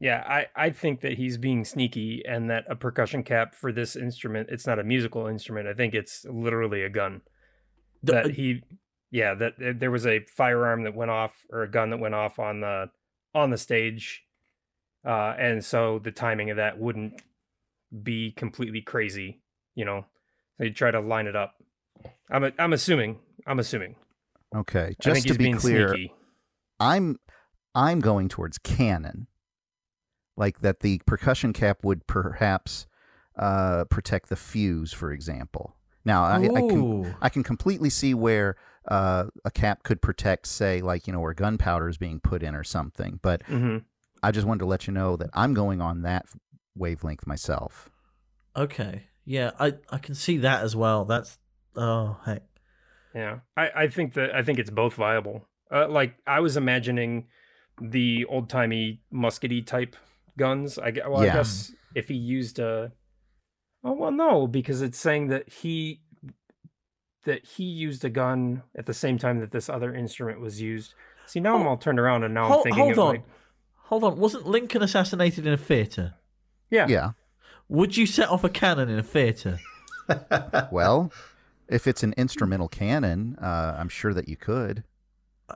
[0.00, 3.96] Yeah, I, I think that he's being sneaky and that a percussion cap for this
[3.96, 5.66] instrument, it's not a musical instrument.
[5.66, 7.22] I think it's literally a gun.
[8.04, 8.62] The- that he
[9.10, 12.14] yeah, that uh, there was a firearm that went off or a gun that went
[12.14, 12.90] off on the
[13.34, 14.24] on the stage.
[15.04, 17.22] Uh and so the timing of that wouldn't
[18.02, 19.40] be completely crazy,
[19.74, 20.04] you know.
[20.58, 21.54] They try to line it up.
[22.30, 23.18] I'm a, I'm assuming.
[23.46, 23.96] I'm assuming.
[24.54, 26.12] Okay, just to be clear, sneaky.
[26.80, 27.18] I'm
[27.74, 29.26] I'm going towards cannon.
[30.36, 32.86] Like that the percussion cap would perhaps
[33.36, 35.74] uh, protect the fuse, for example.
[36.04, 38.56] Now I, I can I can completely see where
[38.86, 42.54] uh, a cap could protect, say, like you know, where gunpowder is being put in
[42.54, 43.18] or something.
[43.22, 43.84] But Mhm.
[44.22, 46.26] I just wanted to let you know that I'm going on that
[46.76, 47.90] wavelength myself.
[48.56, 51.38] okay yeah i i can see that as well that's
[51.78, 52.42] oh heck
[53.14, 55.46] Yeah, I, I think that I think it's both viable.
[55.72, 57.26] Uh, like I was imagining
[57.80, 59.96] the old timey muskety type
[60.36, 60.78] guns.
[60.78, 61.32] I, gue- well, Yeah.
[61.32, 62.92] I guess if he used a,
[63.84, 66.00] oh well, no, because it's saying that he
[67.24, 70.94] that he used a gun at the same time that this other instrument was used.
[71.26, 73.22] See, now I'm all turned around and now I'm hold, thinking hold on like,
[73.74, 76.14] hold on wasn't lincoln assassinated in a theater
[76.70, 77.10] yeah, Yeah.
[77.68, 79.58] would you set off a cannon in a theater
[80.72, 81.12] Well,
[81.68, 84.84] if it's an instrumental cannon, uh, I'm sure that you could.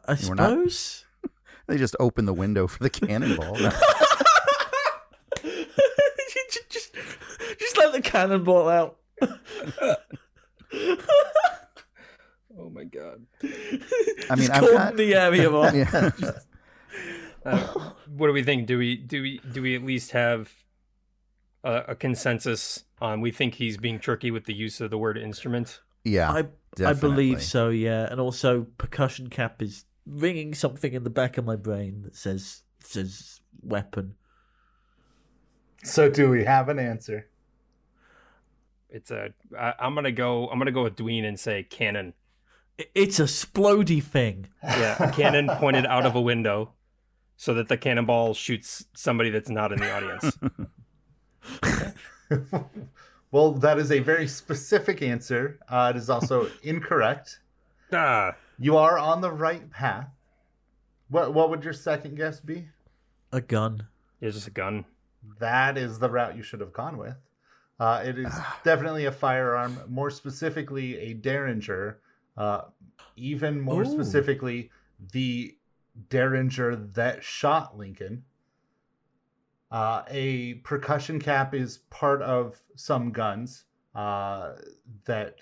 [0.06, 1.04] i We're not- suppose
[1.68, 3.56] They just open the window for the cannonball.
[3.56, 3.72] just,
[6.70, 6.94] just,
[7.58, 8.98] just let the cannonball out.
[12.58, 13.22] Oh my god.
[13.42, 13.80] I mean,
[14.36, 15.74] Just I've cordon got- the area off.
[15.74, 16.10] yeah.
[17.44, 18.66] Uh, what do we think?
[18.66, 20.52] Do we do we do we at least have
[21.64, 23.20] a, a consensus on?
[23.22, 25.80] We think he's being tricky with the use of the word instrument.
[26.04, 26.30] Yeah.
[26.32, 26.44] I
[26.84, 28.08] I believe so, yeah.
[28.10, 32.62] And also, percussion cap is ringing something in the back of my brain that says
[32.80, 34.14] says weapon.
[35.84, 37.28] So, do we have an answer?
[38.88, 39.34] It's a.
[39.58, 40.48] I, I'm gonna go.
[40.48, 42.14] I'm gonna go with Dween and say cannon.
[42.94, 44.48] It's a splody thing.
[44.62, 46.72] Yeah, a cannon pointed out of a window,
[47.36, 50.38] so that the cannonball shoots somebody that's not in the audience.
[53.32, 55.58] well, that is a very specific answer.
[55.68, 57.40] Uh, it is also incorrect.
[57.92, 60.08] ah, You are on the right path.
[61.08, 62.68] What What would your second guess be?
[63.32, 63.86] A gun.
[64.20, 64.84] it's just a gun.
[65.40, 67.16] That is the route you should have gone with.
[67.80, 68.32] Uh, it is
[68.64, 71.98] definitely a firearm, more specifically a Derringer.
[72.36, 72.62] Uh,
[73.16, 73.86] even more Ooh.
[73.90, 74.70] specifically,
[75.12, 75.56] the
[76.10, 78.24] Derringer that shot Lincoln.
[79.72, 84.52] Uh, a percussion cap is part of some guns uh,
[85.06, 85.36] that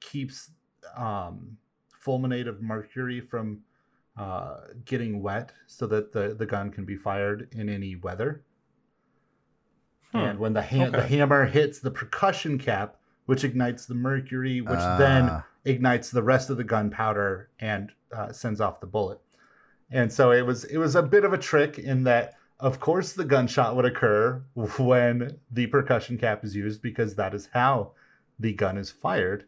[0.00, 0.50] keeps
[0.94, 1.56] um,
[2.04, 3.60] fulminate of mercury from
[4.18, 8.42] uh, getting wet so that the, the gun can be fired in any weather.
[10.12, 10.18] Hmm.
[10.18, 14.78] And when the, ha- the hammer hits the percussion cap, which ignites the mercury, which
[14.98, 15.46] then Ah.
[15.64, 19.20] ignites the rest of the gunpowder and uh, sends off the bullet.
[19.90, 23.12] And so it was it was a bit of a trick in that of course
[23.12, 27.90] the gunshot would occur when the percussion cap is used because that is how
[28.38, 29.44] the gun is fired.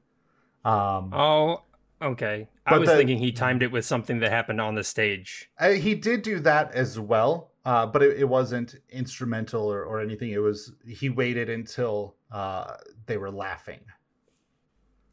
[0.65, 1.63] Um, Oh,
[2.03, 2.49] okay.
[2.67, 5.51] I was the- thinking he timed it with something that happened on the stage.
[5.59, 10.01] Uh, he did do that as well, uh, but it, it wasn't instrumental or, or
[10.01, 10.31] anything.
[10.31, 12.75] It was he waited until uh,
[13.07, 13.81] they were laughing.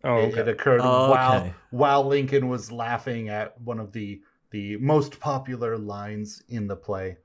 [0.04, 1.54] Oh, It, it occurred Oh, while okay.
[1.70, 7.18] while Lincoln was laughing at one of the the most popular lines in the play.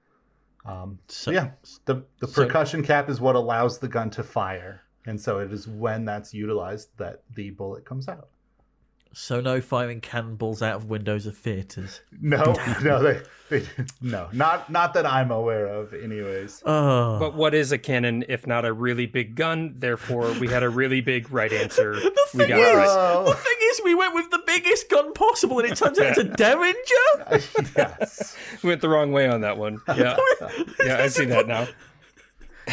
[0.67, 1.51] Um, so So- yeah,
[1.85, 5.53] the the so- percussion cap is what allows the gun to fire, and so it
[5.53, 8.29] is when that's utilized that the bullet comes out.
[9.19, 12.03] So no firing cannonballs out of windows of theaters.
[12.21, 13.67] No, no, they, they
[14.03, 16.63] no, not not that I'm aware of, anyways.
[16.67, 19.77] Oh, But what is a cannon if not a really big gun?
[19.79, 21.95] Therefore, we had a really big right answer.
[21.95, 23.25] the we thing got is, it right.
[23.25, 26.19] The thing is, we went with the biggest gun possible, and it turns out it's
[26.19, 27.43] a derringer.
[27.75, 28.37] yes.
[28.63, 29.81] We went the wrong way on that one.
[29.89, 30.19] Yeah,
[30.85, 31.67] yeah, I see that now.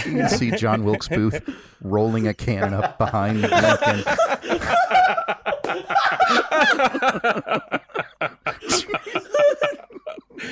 [0.06, 1.42] You can see John Wilkes Booth
[1.82, 4.04] rolling a cannon up behind Lincoln.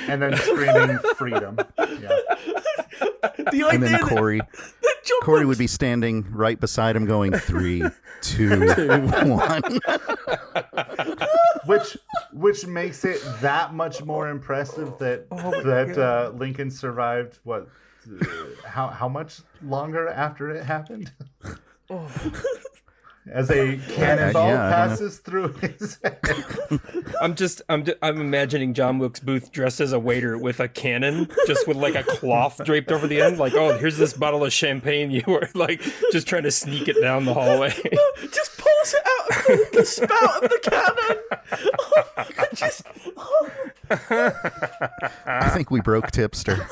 [0.08, 1.56] And then screaming freedom.
[1.78, 2.18] Yeah.
[3.50, 4.38] The And then that- Corey,
[4.82, 7.82] that Corey would be standing right beside him, going three,
[8.22, 8.68] two,
[9.26, 9.80] one.
[11.66, 11.96] Which
[12.32, 17.68] which makes it that much more impressive that that uh, Lincoln survived what
[18.06, 21.12] Uh, how how much longer after it happened?
[21.90, 22.08] Oh.
[23.30, 26.18] As a cannonball yeah, I passes through his head.
[27.20, 31.28] I'm just, I'm, I'm imagining John Wilkes Booth dressed as a waiter with a cannon,
[31.46, 33.38] just with like a cloth draped over the end.
[33.38, 35.12] Like, oh, here's this bottle of champagne.
[35.12, 35.80] You were like
[36.10, 37.70] just trying to sneak it down the hallway.
[38.32, 41.18] just pulls it out of the, the spout of the cannon.
[41.94, 42.82] Oh, and just,
[43.16, 43.50] oh.
[45.26, 46.66] I think we broke Tipster.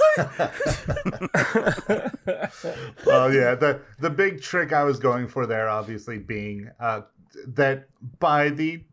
[3.06, 7.02] well, yeah, the the big trick I was going for there, obviously, being uh,
[7.47, 7.88] that
[8.18, 8.84] by the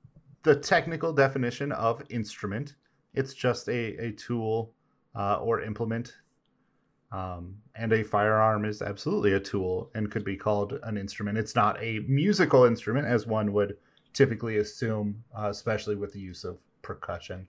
[0.43, 2.75] the technical definition of instrument,
[3.13, 4.73] it's just a a tool
[5.15, 6.17] uh, or implement,
[7.11, 11.37] um, and a firearm is absolutely a tool and could be called an instrument.
[11.37, 13.77] It's not a musical instrument as one would
[14.13, 17.47] typically assume, uh, especially with the use of percussion.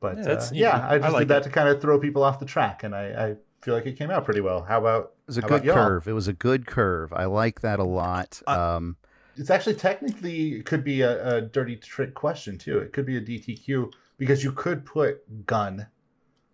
[0.00, 1.44] But Yeah, yeah, that's- uh, yeah I I just like did that it.
[1.44, 4.10] to kind of throw people off the track, and I, I feel like it came
[4.10, 4.62] out pretty well.
[4.62, 6.06] How about It was a good curve.
[6.08, 7.12] It was a good curve.
[7.12, 8.42] I like that a lot.
[8.46, 8.96] Um,
[9.36, 12.78] it's actually technically it could be a, a dirty trick question too.
[12.78, 15.86] It could be a DTQ because you could put gun,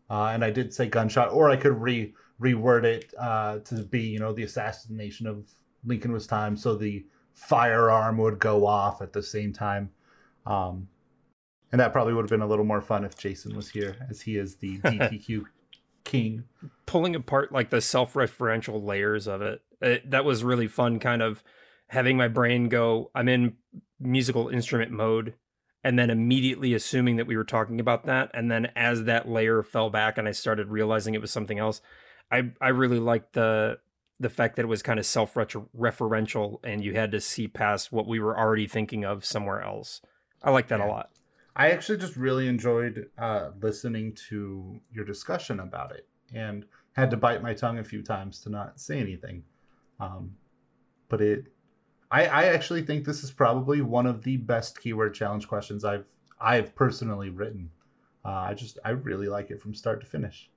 [0.09, 4.01] uh, and I did say gunshot, or I could re reword it uh, to be
[4.01, 5.45] you know the assassination of
[5.85, 7.05] Lincoln was time, so the
[7.35, 9.91] firearm would go off at the same time.
[10.47, 10.89] Um,
[11.73, 14.21] and that probably would have been a little more fun if Jason was here, as
[14.23, 15.45] he is the DTQ
[16.05, 16.45] king.
[16.87, 19.61] pulling apart like the self-referential layers of it.
[19.83, 21.45] it that was really fun kind of
[21.89, 23.55] having my brain go i'm in
[24.01, 25.35] musical instrument mode
[25.85, 29.63] and then immediately assuming that we were talking about that and then as that layer
[29.63, 31.83] fell back and i started realizing it was something else
[32.33, 33.79] i i really liked the
[34.19, 38.07] the fact that it was kind of self-referential and you had to see past what
[38.07, 40.01] we were already thinking of somewhere else
[40.43, 40.87] i like that Yeah.
[40.87, 41.11] a lot
[41.57, 47.17] I actually just really enjoyed uh, listening to your discussion about it and had to
[47.17, 49.43] bite my tongue a few times to not say anything.
[49.99, 50.33] Um,
[51.09, 51.47] but it,
[52.11, 56.07] I, I actually think this is probably one of the best keyword challenge questions I've
[56.41, 57.71] I've personally written.
[58.25, 60.51] Uh, I just I really like it from start to finish.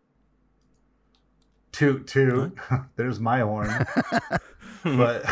[1.72, 2.58] Toot toot.
[2.96, 3.86] There's my horn.
[4.84, 5.26] but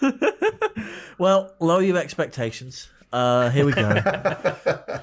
[1.18, 2.88] well, lower your expectations.
[3.12, 5.00] Uh, here we go.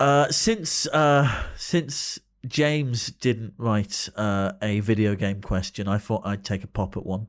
[0.00, 6.44] Uh, since uh, since James didn't write uh, a video game question, I thought I'd
[6.44, 7.28] take a pop at one.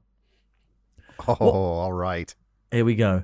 [1.28, 2.34] oh, all right.
[2.72, 3.24] Here we go.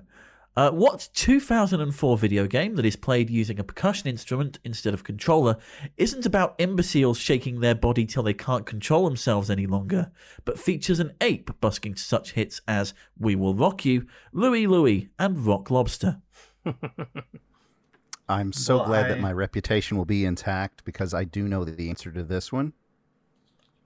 [0.55, 5.55] Uh, what 2004 video game that is played using a percussion instrument instead of controller
[5.95, 10.11] isn't about imbeciles shaking their body till they can't control themselves any longer,
[10.43, 15.09] but features an ape busking to such hits as We Will Rock You, Louie Louie,
[15.18, 16.22] and Rock Lobster?
[18.29, 21.63] I'm so Well, glad I- that my reputation will be intact because I do know
[21.65, 22.73] the answer to this one.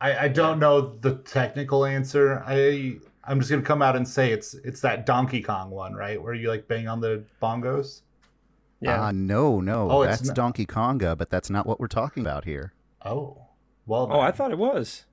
[0.01, 2.43] I, I don't know the technical answer.
[2.45, 6.21] I I'm just gonna come out and say it's it's that Donkey Kong one, right?
[6.21, 8.01] Where you like bang on the bongos.
[8.81, 12.21] yeah Ah, no, no, Oh, that's not- Donkey Konga, but that's not what we're talking
[12.21, 12.73] about here.
[13.03, 13.37] Oh,
[13.87, 14.09] well.
[14.11, 15.05] oh i thought it was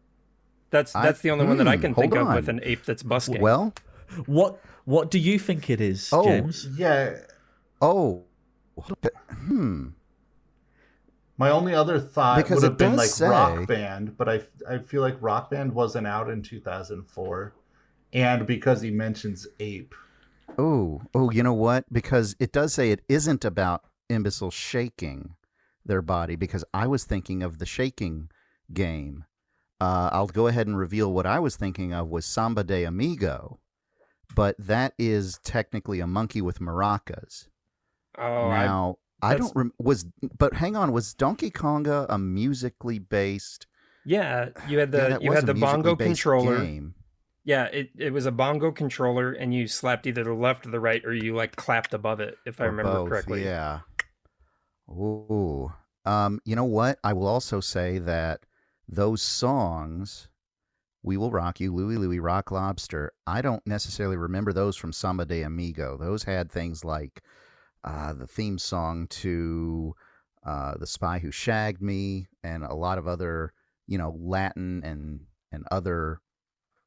[0.70, 2.60] that's I- that's the only one that i hmm, can think hold of with an
[2.64, 3.72] ape that's busking Well,
[4.26, 6.24] What what do you think it is, Oh.
[6.24, 6.66] James?
[6.76, 7.16] Yeah.
[7.82, 8.24] Oh,
[8.78, 9.88] hmm.
[11.36, 14.78] My only other thought Because would have been like say- Rock Band, but I I
[14.78, 17.52] feel like Rock Band wasn't out in 2004,
[18.12, 19.94] and because he mentions ape.
[20.56, 21.92] Oh, oh, you know what?
[21.92, 25.34] Because it does say it isn't about imbeciles shaking
[25.84, 26.36] their body.
[26.36, 28.28] Because I was thinking of the shaking
[28.72, 29.24] game.
[29.80, 33.58] Uh, I'll go ahead and reveal what I was thinking of was Samba de Amigo,
[34.36, 37.48] but that is technically a monkey with maracas.
[38.18, 40.04] Oh, now I, that's- don't rem- was,
[40.38, 43.66] but hang on, was Donkey Konga a musically based?
[44.04, 46.58] yeah, you had the that you had the bongo controller.
[46.58, 46.94] game.
[47.44, 50.78] Yeah, it, it was a bongo controller, and you slapped either the left or the
[50.80, 53.44] right, or you like clapped above it, if I remember both, correctly.
[53.44, 53.80] Yeah.
[54.90, 55.72] Ooh.
[56.04, 56.98] Um, you know what?
[57.04, 58.40] I will also say that
[58.88, 60.28] those songs,
[61.02, 65.24] "We Will Rock You," "Louie Louie," "Rock Lobster," I don't necessarily remember those from Samba
[65.24, 65.96] de Amigo.
[65.96, 67.22] Those had things like
[67.84, 69.94] uh, the theme song to
[70.44, 73.52] uh, "The Spy Who Shagged Me" and a lot of other,
[73.86, 76.20] you know, Latin and and other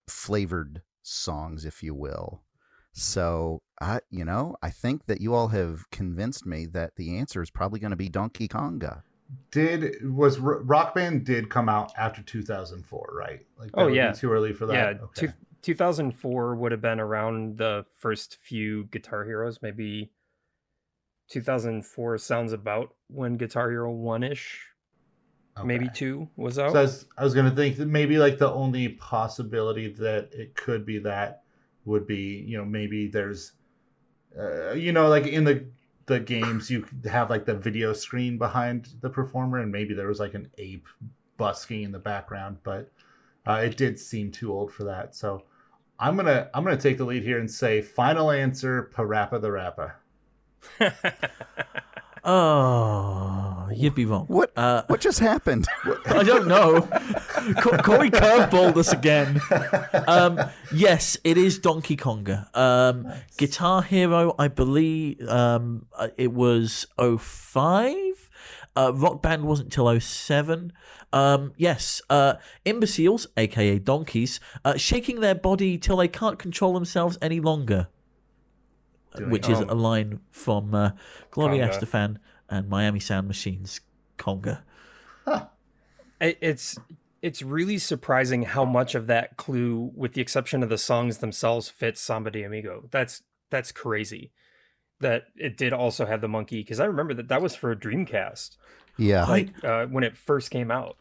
[0.07, 2.43] flavored songs, if you will.
[2.93, 7.41] So I, you know, I think that you all have convinced me that the answer
[7.41, 9.03] is probably going to be Donkey Konga.
[9.51, 13.45] Did was Rock Band did come out after 2004, right?
[13.57, 14.11] Like that Oh, would be yeah.
[14.11, 14.95] too early for that.
[14.97, 15.27] Yeah, Okay.
[15.27, 19.59] two, 2004 would have been around the first few Guitar Heroes.
[19.61, 20.11] Maybe
[21.29, 24.67] 2004 sounds about when Guitar Hero 1 ish,
[25.63, 26.75] maybe 2 was So out.
[26.75, 30.85] I was, I was gonna think that maybe like the only possibility that it could
[30.85, 31.43] be that
[31.85, 33.53] would be you know maybe there's
[34.37, 35.65] uh, you know like in the
[36.07, 40.19] the games you have like the video screen behind the performer and maybe there was
[40.19, 40.87] like an ape
[41.37, 42.91] busking in the background but
[43.47, 45.43] uh, it did seem too old for that so
[45.99, 49.95] I'm gonna I'm gonna take the lead here and say final answer PaRappa the Rapper.
[52.27, 54.25] Oh, you'd be wrong.
[54.25, 54.51] What?
[54.57, 55.67] Uh, What just happened?
[56.07, 56.81] I don't know.
[57.61, 59.39] Co- Corey curveballed us again.
[60.07, 60.39] Um,
[60.73, 62.47] yes, it is Donkey Konga.
[62.57, 67.93] Um, Guitar Hero, I believe um, uh, it was 05.
[68.75, 70.73] Uh, Rock Band wasn't till 07.
[71.13, 72.33] Um, yes, uh,
[72.65, 77.87] imbeciles, aka donkeys, uh, shaking their body till they can't control themselves any longer.
[79.17, 79.69] Doing Which is it.
[79.69, 80.91] a line from uh,
[81.31, 81.79] Gloria Conga.
[81.79, 82.17] Estefan
[82.49, 83.81] and Miami Sound Machines
[84.17, 84.61] Conga.
[86.21, 86.77] It- it's
[87.21, 91.69] it's really surprising how much of that clue, with the exception of the songs themselves,
[91.69, 92.87] fits Samba de Amigo.
[92.91, 94.31] That's that's crazy.
[95.01, 97.75] That it did also have the monkey because I remember that that was for a
[97.75, 98.55] Dreamcast,
[98.97, 99.25] yeah.
[99.25, 100.97] like uh, when it first came out.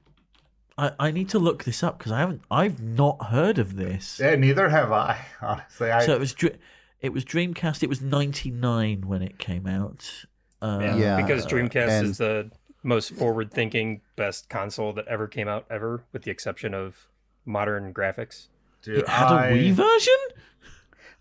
[0.76, 4.18] I, I need to look this up because I haven't I've not heard of this.
[4.18, 5.92] Yeah, neither have I honestly.
[5.92, 6.58] I, So it was Dr-
[7.00, 7.82] it was Dreamcast.
[7.82, 10.24] It was ninety nine when it came out.
[10.62, 12.50] Uh, Yeah, Yeah, because Dreamcast and- is the
[12.82, 17.08] most forward-thinking, best console that ever came out ever, with the exception of
[17.46, 18.48] modern graphics.
[18.82, 20.14] dude, it had I- a Wii version.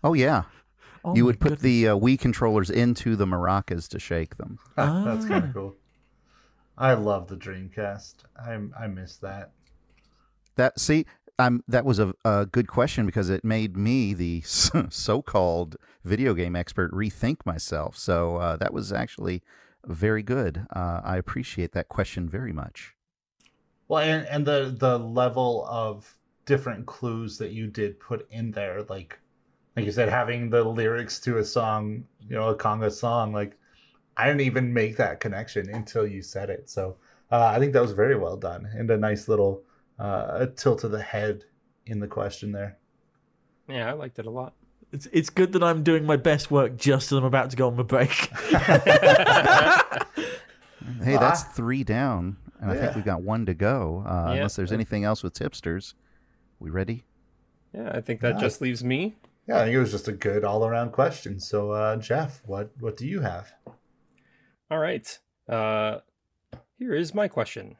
[0.02, 0.44] Oh yeah.
[1.04, 1.62] Oh you would put goodness.
[1.62, 4.58] the uh, Wii controllers into the maracas to shake them.
[4.76, 5.48] That's kind Ah.
[5.48, 5.74] of cool.
[6.76, 8.14] I love the Dreamcast.
[8.38, 9.52] I I miss that.
[10.56, 11.06] That see,
[11.38, 14.42] um, that was a, a good question because it made me the
[14.88, 17.96] so-called video game expert rethink myself.
[17.96, 19.42] So uh, that was actually
[19.84, 20.66] very good.
[20.74, 22.94] Uh, I appreciate that question very much.
[23.88, 26.16] Well, and and the the level of
[26.46, 29.18] different clues that you did put in there, like
[29.76, 33.58] like you said, having the lyrics to a song, you know, a conga song, like
[34.16, 36.70] I didn't even make that connection until you said it.
[36.70, 36.96] So
[37.30, 39.62] uh, I think that was very well done and a nice little
[39.98, 41.44] uh, a tilt of the head
[41.86, 42.78] in the question there.
[43.68, 44.54] Yeah, I liked it a lot.
[44.92, 47.66] It's it's good that I'm doing my best work just as I'm about to go
[47.68, 48.30] on my break.
[51.02, 51.52] Hey, that's Ah.
[51.54, 54.04] three down, and I think we've got one to go.
[54.06, 54.32] Uh, Yeah.
[54.34, 55.94] Unless there's anything else with tipsters.
[56.58, 57.04] We ready?
[57.72, 58.40] Yeah, I think that Yeah.
[58.40, 59.16] just leaves me.
[59.46, 61.40] Yeah, I think it was just a good all around question.
[61.40, 63.52] So uh, Jeff, what what do you have?
[64.70, 65.18] All right.
[65.48, 66.00] Uh,
[66.78, 67.76] here is my question.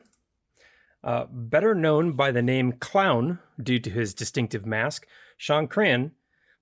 [1.04, 5.06] Uh, better known by the name Clown due to his distinctive mask,
[5.36, 6.12] Shawn Crahan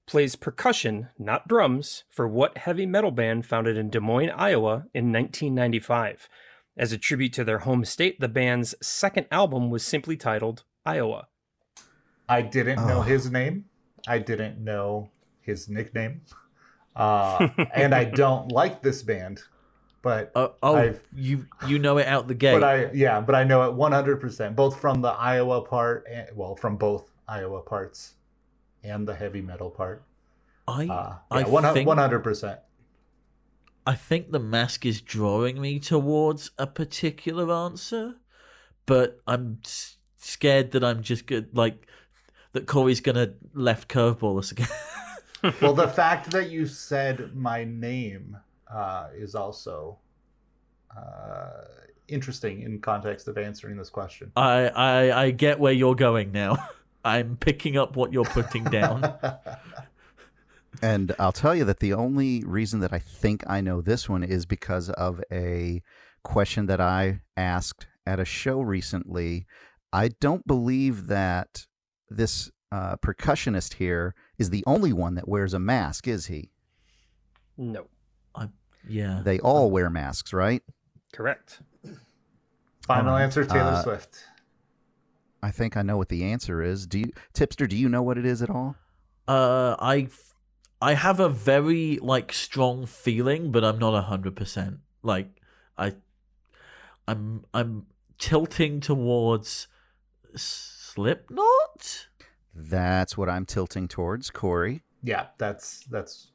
[0.06, 5.12] plays percussion, not drums, for what heavy metal band founded in Des Moines, Iowa in
[5.12, 6.28] 1995?
[6.77, 11.28] As a tribute to their home state, the band's second album was simply titled Iowa.
[12.28, 13.02] I didn't know Oh.
[13.02, 13.66] his name.
[14.09, 15.10] I didn't know
[15.40, 16.23] his nickname.
[16.97, 19.43] Uh, and I don't like this band,
[20.03, 22.53] but oh, oh I've- you you know it out the gate.
[22.61, 26.57] but I yeah, but I know it 100% both from the Iowa part and well,
[26.57, 28.15] from both Iowa parts
[28.85, 30.05] and the heavy metal part.
[30.69, 32.61] I Uh, I yeah, hundred percent.
[33.87, 38.15] I think the mask is drawing me towards a particular answer,
[38.87, 41.87] but I'm s- scared that I'm just good like
[42.53, 44.69] that Corey's gonna left curveball us again.
[45.61, 48.37] Well, the fact that you said my name
[48.73, 49.99] uh, is also
[50.97, 51.65] uh,
[52.09, 54.32] interesting in context of answering this question.
[54.36, 56.57] I, I I get where you're going now.
[57.05, 59.12] I'm picking up what you're putting down.
[60.81, 64.24] And I'll tell you that the only reason that I think I know this one
[64.24, 65.82] is because of a
[66.24, 69.47] question that I asked at a show recently.
[69.93, 71.66] I don't believe that
[72.09, 76.51] this uh, percussionist here is the only one that wears a mask, is he?
[77.57, 77.86] No,
[78.88, 79.20] yeah.
[79.24, 80.62] They all wear masks, right?
[81.12, 81.60] correct.
[82.86, 83.24] Final Alright.
[83.24, 84.24] answer: Taylor Uh, Swift.
[85.42, 86.86] I think I know what the answer is.
[86.86, 87.66] Do you, Tipster?
[87.66, 88.76] Do you know what it is at all?
[89.28, 90.09] Uh, I
[90.80, 94.78] I have a very like strong feeling, but I'm not a hundred percent.
[95.02, 95.28] Like
[95.78, 95.94] I,
[97.06, 97.86] I'm I'm
[98.18, 99.68] tilting towards
[100.34, 102.09] Slipknot.
[102.54, 104.82] That's what I'm tilting towards, Corey.
[105.02, 106.30] Yeah, that's that's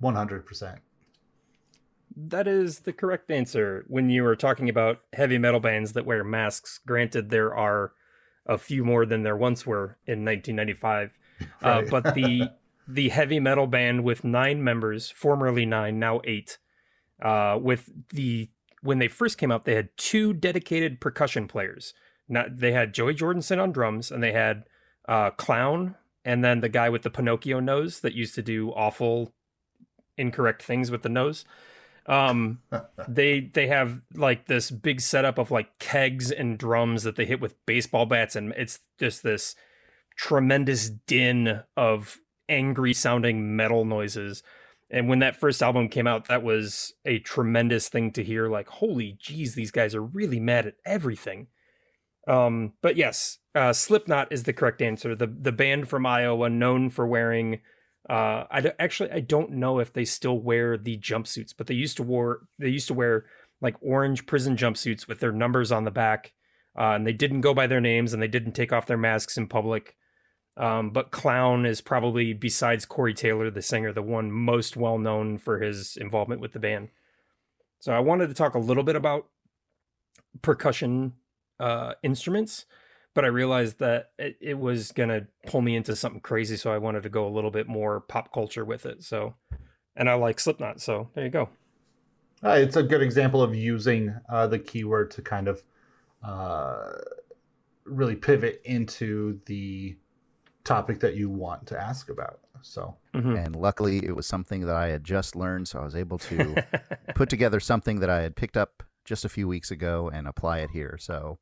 [0.00, 0.80] one hundred percent.
[2.16, 3.84] That is the correct answer.
[3.88, 7.92] When you were talking about heavy metal bands that wear masks, granted there are
[8.46, 11.18] a few more than there once were in 1995,
[11.62, 12.50] uh, but the
[12.88, 16.58] the heavy metal band with nine members, formerly nine, now eight,
[17.22, 18.50] uh, with the
[18.82, 21.94] when they first came out, they had two dedicated percussion players.
[22.28, 24.64] Not they had Joey Jordison on drums, and they had
[25.08, 25.94] uh, Clown,
[26.24, 29.32] and then the guy with the Pinocchio nose that used to do awful,
[30.18, 31.44] incorrect things with the nose
[32.06, 32.60] um
[33.08, 37.40] they they have like this big setup of like kegs and drums that they hit
[37.40, 39.54] with baseball bats and it's just this
[40.16, 42.18] tremendous din of
[42.48, 44.42] angry sounding metal noises.
[44.90, 48.68] And when that first album came out that was a tremendous thing to hear like
[48.68, 51.46] holy jeez these guys are really mad at everything.
[52.26, 55.14] Um but yes uh slipknot is the correct answer.
[55.14, 57.60] The the band from iowa known for wearing
[58.12, 61.96] uh, I actually I don't know if they still wear the jumpsuits, but they used
[61.96, 63.24] to wear they used to wear
[63.62, 66.34] like orange prison jumpsuits with their numbers on the back,
[66.78, 69.38] uh, and they didn't go by their names and they didn't take off their masks
[69.38, 69.96] in public.
[70.58, 75.38] Um, but Clown is probably besides Corey Taylor, the singer, the one most well known
[75.38, 76.90] for his involvement with the band.
[77.78, 79.28] So I wanted to talk a little bit about
[80.42, 81.14] percussion
[81.58, 82.66] uh, instruments
[83.14, 86.78] but I realized that it, it was gonna pull me into something crazy, so I
[86.78, 89.02] wanted to go a little bit more pop culture with it.
[89.04, 89.34] So,
[89.96, 91.48] and I like Slipknot, so there you go.
[92.44, 95.62] Uh, it's a good example of using uh, the keyword to kind of
[96.24, 96.92] uh,
[97.84, 99.96] really pivot into the
[100.64, 102.40] topic that you want to ask about.
[102.62, 103.44] So, Mhm.
[103.46, 106.64] And luckily, it was something that I had just learned, so I was able to
[107.14, 110.58] put together something that I had picked up just a few weeks ago and apply
[110.60, 110.96] it here.
[111.00, 111.38] So,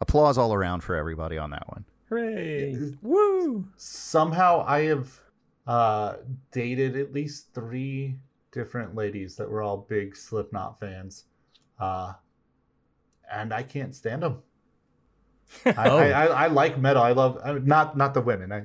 [0.00, 1.84] applause all around for everybody on that one.
[2.08, 2.92] Hooray!
[3.02, 3.66] Woo!
[3.76, 5.20] somehow I have
[5.66, 6.16] uh,
[6.50, 8.16] dated at least three
[8.52, 11.24] different ladies that were all big Slipknot fans,
[11.78, 12.14] uh,
[13.32, 14.42] and I can't stand them.
[15.64, 15.98] I, Oh.
[15.98, 17.02] I, I, I like metal.
[17.02, 18.52] I love I mean, not not the women.
[18.52, 18.62] I,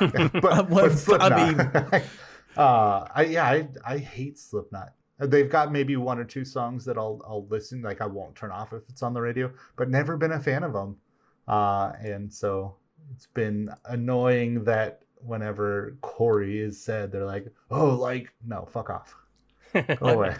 [0.40, 1.32] but, Well, but Slipknot.
[1.32, 1.60] I mean-
[2.56, 4.92] uh, I yeah, I I hate Slipknot.
[5.20, 8.50] They've got maybe one or two songs that I'll I'll listen like I won't turn
[8.50, 10.96] off if it's on the radio, but never been a fan of them.
[11.46, 12.76] Uh, and so
[13.14, 19.14] it's been annoying that whenever Corey is said, they're like, "Oh, like no, fuck off,
[19.74, 20.36] go away."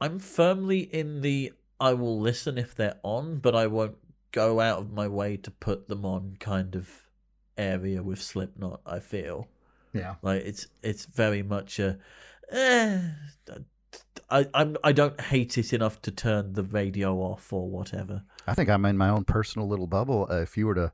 [0.00, 3.96] I'm firmly in the I will listen if they're on, but I won't
[4.32, 7.08] go out of my way to put them on kind of
[7.56, 8.80] area with Slipknot.
[8.86, 9.48] I feel
[9.92, 11.98] yeah, like it's it's very much a.
[12.50, 13.00] Eh,
[14.30, 18.24] I I'm I don't hate it enough to turn the radio off or whatever.
[18.46, 20.26] I think I'm in my own personal little bubble.
[20.30, 20.92] Uh, if you were to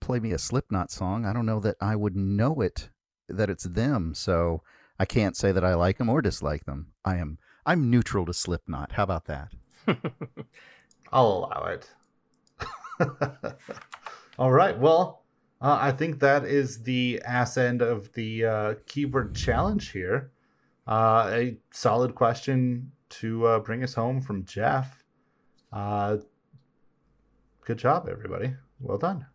[0.00, 2.90] play me a Slipknot song, I don't know that I would know it,
[3.28, 4.14] that it's them.
[4.14, 4.62] So
[4.98, 6.92] I can't say that I like them or dislike them.
[7.04, 8.92] I am I'm neutral to Slipknot.
[8.92, 9.52] How about that?
[11.12, 11.90] I'll allow it.
[14.38, 14.78] All right.
[14.78, 15.24] Well,
[15.60, 20.30] uh, I think that is the ass end of the uh, keyword challenge here.
[20.88, 25.04] Uh, a solid question to uh, bring us home from Jeff.
[25.72, 26.16] Uh,
[27.64, 28.54] good job, everybody.
[28.80, 29.26] Well done.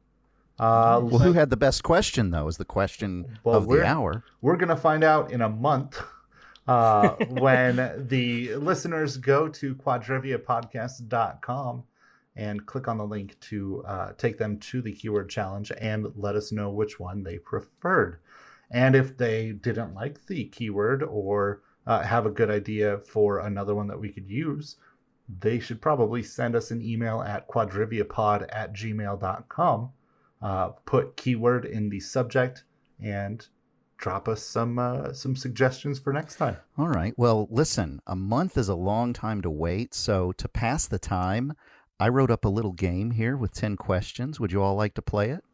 [0.59, 2.47] Uh, Well, who had the best question though?
[2.47, 4.23] Is the question Well, of the we're- hour.
[4.41, 6.01] we're going to find out in a month
[6.67, 11.83] uh, when the listeners go to quadriviapodcast.com
[12.35, 16.35] and click on the link to uh, take them to the keyword challenge and let
[16.35, 18.17] us know which one they preferred.
[18.73, 23.75] And if they didn't like the keyword or uh, have a good idea for another
[23.75, 24.77] one that we could use,
[25.29, 29.91] they should probably send us an email at quadriviapod at gmail.com.
[30.41, 32.63] Uh, put keyword in the subject
[33.01, 33.47] and
[33.97, 36.57] drop us some uh, some suggestions for next time.
[36.77, 37.13] All right.
[37.15, 39.93] Well, listen, a month is a long time to wait.
[39.93, 41.53] So to pass the time,
[41.99, 44.39] I wrote up a little game here with 10 questions.
[44.39, 45.45] Would you all like to play it?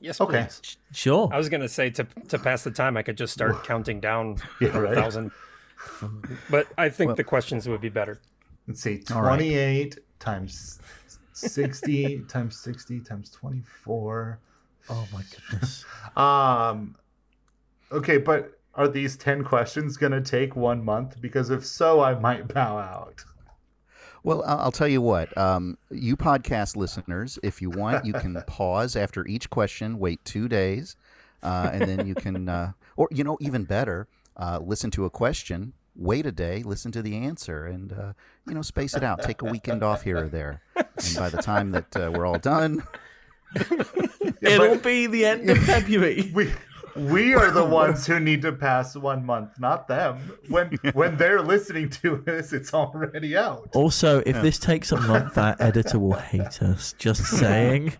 [0.00, 0.44] Yes, Okay.
[0.44, 0.76] please.
[0.92, 1.28] Sure.
[1.32, 4.36] I was gonna say to to pass the time, I could just start counting down
[4.60, 4.92] Yeah, right.
[4.92, 5.30] a thousand.
[6.50, 8.20] But I think Well- the questions would be better.
[8.66, 9.28] Let's see, All right.
[9.36, 10.78] 28 times
[11.32, 14.38] 60 times 60 times 24.
[14.88, 15.84] Oh my goodness.
[16.16, 16.96] Um,
[17.92, 21.20] okay, but are these 10 questions going to take one month?
[21.20, 23.24] Because if so, I might bow out.
[24.22, 25.36] Well, I- I'll tell you what.
[25.38, 30.48] Um, you podcast listeners, if you want, you can pause after each question, wait two
[30.48, 30.96] days,
[31.42, 35.10] uh, and then you can, uh, or you know, even better, uh, listen to a
[35.10, 38.12] question, wait a day, listen to the answer, and uh,
[38.46, 39.22] you know, space it out.
[39.22, 42.38] Take a weekend off here or there, and by the time that uh, we're all
[42.38, 42.82] done,
[44.42, 46.30] It'll but be the end of February.
[46.34, 46.50] we
[46.96, 50.18] we are the ones who need to pass one month, not them.
[50.48, 53.70] When when they're listening to us, it's already out.
[53.74, 56.94] Also, if this takes a month, our editor will hate us.
[56.98, 57.92] Just saying.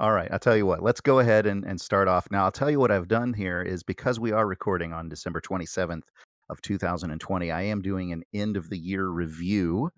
[0.00, 0.82] All right, I'll tell you what.
[0.82, 2.26] Let's go ahead and, and start off.
[2.30, 5.40] Now, I'll tell you what I've done here is because we are recording on December
[5.40, 6.04] 27th
[6.50, 9.90] of 2020, I am doing an end of the year review.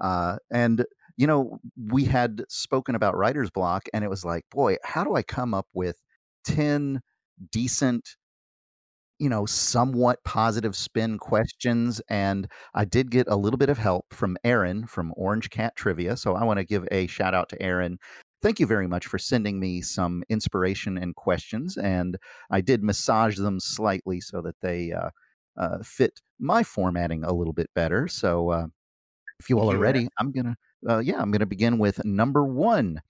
[0.00, 0.84] Uh, and,
[1.16, 1.58] you know,
[1.90, 5.54] we had spoken about writer's block, and it was like, boy, how do I come
[5.54, 5.96] up with
[6.44, 7.00] 10
[7.50, 8.16] decent,
[9.18, 12.00] you know, somewhat positive spin questions?
[12.08, 16.16] And I did get a little bit of help from Aaron from Orange Cat Trivia.
[16.16, 17.98] So I want to give a shout out to Aaron
[18.44, 21.78] thank you very much for sending me some inspiration and questions.
[21.78, 22.18] And
[22.50, 25.08] I did massage them slightly so that they uh,
[25.56, 28.06] uh, fit my formatting a little bit better.
[28.06, 28.66] So uh,
[29.40, 30.56] if you all are ready, I'm gonna
[30.86, 33.00] uh, yeah, I'm gonna begin with number one.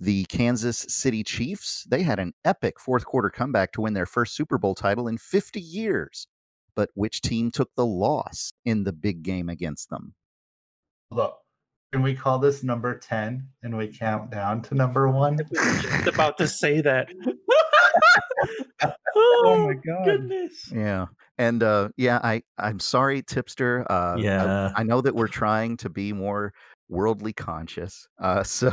[0.00, 4.34] The Kansas City Chiefs, they had an epic fourth quarter comeback to win their first
[4.34, 6.26] Super Bowl title in 50 years.
[6.74, 10.14] But which team took the loss in the big game against them?
[11.10, 11.36] Look,
[11.92, 15.38] can we call this number 10 and we count down to number one?
[15.52, 17.08] Just about to say that.
[19.16, 20.04] oh, my God.
[20.04, 20.70] Goodness.
[20.72, 21.06] Yeah.
[21.38, 23.84] And uh, yeah, I, I'm sorry, tipster.
[23.90, 24.72] Uh, I- Yeah.
[24.76, 26.52] I, know that we're trying to be more
[26.88, 28.06] worldly conscious.
[28.18, 28.72] Uh, so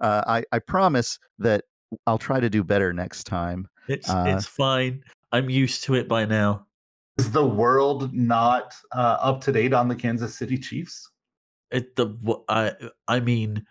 [0.00, 1.64] uh, I, I promise that
[2.06, 3.68] I'll try to do better next time.
[3.88, 5.02] It's Uh, it's fine.
[5.32, 6.66] I'm used to it by now.
[7.18, 11.10] Is the world not uh, up to date on the Kansas City Chiefs?
[11.70, 12.14] It the
[12.48, 12.72] I
[13.08, 13.64] I mean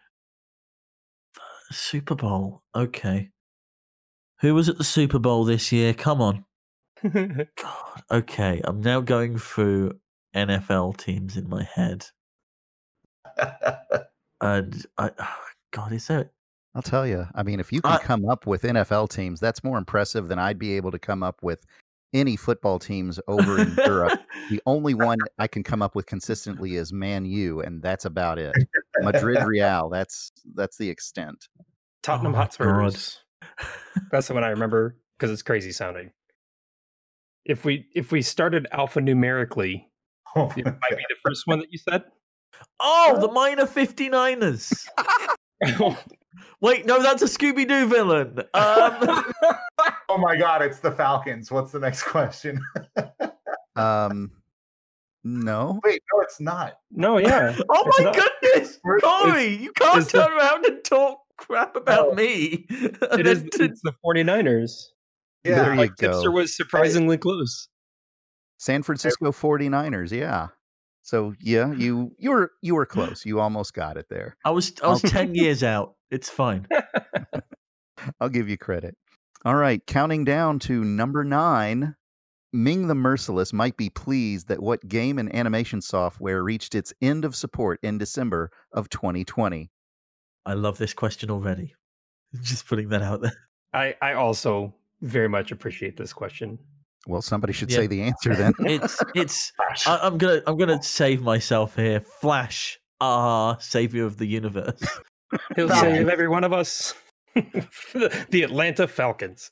[1.72, 2.64] Super Bowl.
[2.76, 3.30] Okay.
[4.41, 5.93] Who was at the Super Bowl this year?
[5.93, 6.45] Come on.
[7.03, 8.02] God.
[8.11, 9.93] Okay, I'm now going through
[10.35, 12.06] NFL teams in my head.
[14.41, 15.11] And I
[15.76, 16.31] God, is there
[16.73, 17.26] I'll tell you.
[17.34, 20.39] I mean, if you can I- come up with NFL teams, that's more impressive than
[20.39, 21.65] I'd be able to come up with
[22.14, 24.19] any football teams over in Europe.
[24.49, 28.39] The only one I can come up with consistently is Man U, and that's about
[28.39, 28.53] it.
[28.99, 29.89] Madrid Real.
[29.89, 31.47] That's that's the extent.
[31.60, 31.64] Oh
[32.03, 33.19] Tottenham Oh my Hotspurs.
[34.11, 36.11] That's the one I remember because it's crazy sounding.
[37.45, 39.85] If we if we started alphanumerically,
[40.35, 42.03] Oh it my might be the first one that you said.
[42.81, 44.85] Oh, the minor 59ers.
[46.62, 48.40] Wait, no, that's a Scooby Doo villain.
[48.54, 49.26] Um,
[50.10, 51.52] Oh my god, it's the Falcons.
[51.52, 52.62] What's the next question?
[53.78, 54.32] Um,
[55.26, 55.82] no.
[55.84, 56.76] Wait, no, it's not.
[56.92, 57.58] no, yeah.
[57.70, 61.76] oh my not- goodness, It's- Corey, you can't it's the- turn around and talk crap
[61.76, 62.16] about No.
[62.16, 62.66] me.
[62.70, 64.86] It is to- it's the 49ers.
[65.44, 66.08] There Yeah, you Like go.
[66.14, 67.68] Tipster was surprisingly close.
[68.60, 70.48] San Francisco 49ers, yeah.
[71.06, 73.26] So yeah, you you were you were close.
[73.26, 74.36] You almost got it there.
[74.44, 75.94] I was I was ten years out.
[76.10, 76.68] It's fine.
[78.19, 78.98] I'll give you credit.
[79.45, 81.95] All right, counting down to number 9.
[82.52, 87.26] Ming the Merciless might be pleased that what game and animation software reached its end
[87.26, 89.69] of support in December of 2020.
[90.45, 91.76] I love this question already.
[92.41, 93.38] Just putting that out there.
[93.73, 96.57] I I also very much appreciate this question.
[97.07, 97.77] Well, somebody should Yeah.
[97.77, 98.53] say the answer then.
[98.60, 99.52] It's it's.
[99.86, 101.99] I, I'm gonna I'm gonna save myself here.
[101.99, 104.80] Flash, ah, savior of the universe.
[105.56, 105.98] He'll Falcons.
[105.98, 106.94] save every one of us.
[107.36, 109.52] the, the Atlanta Falcons.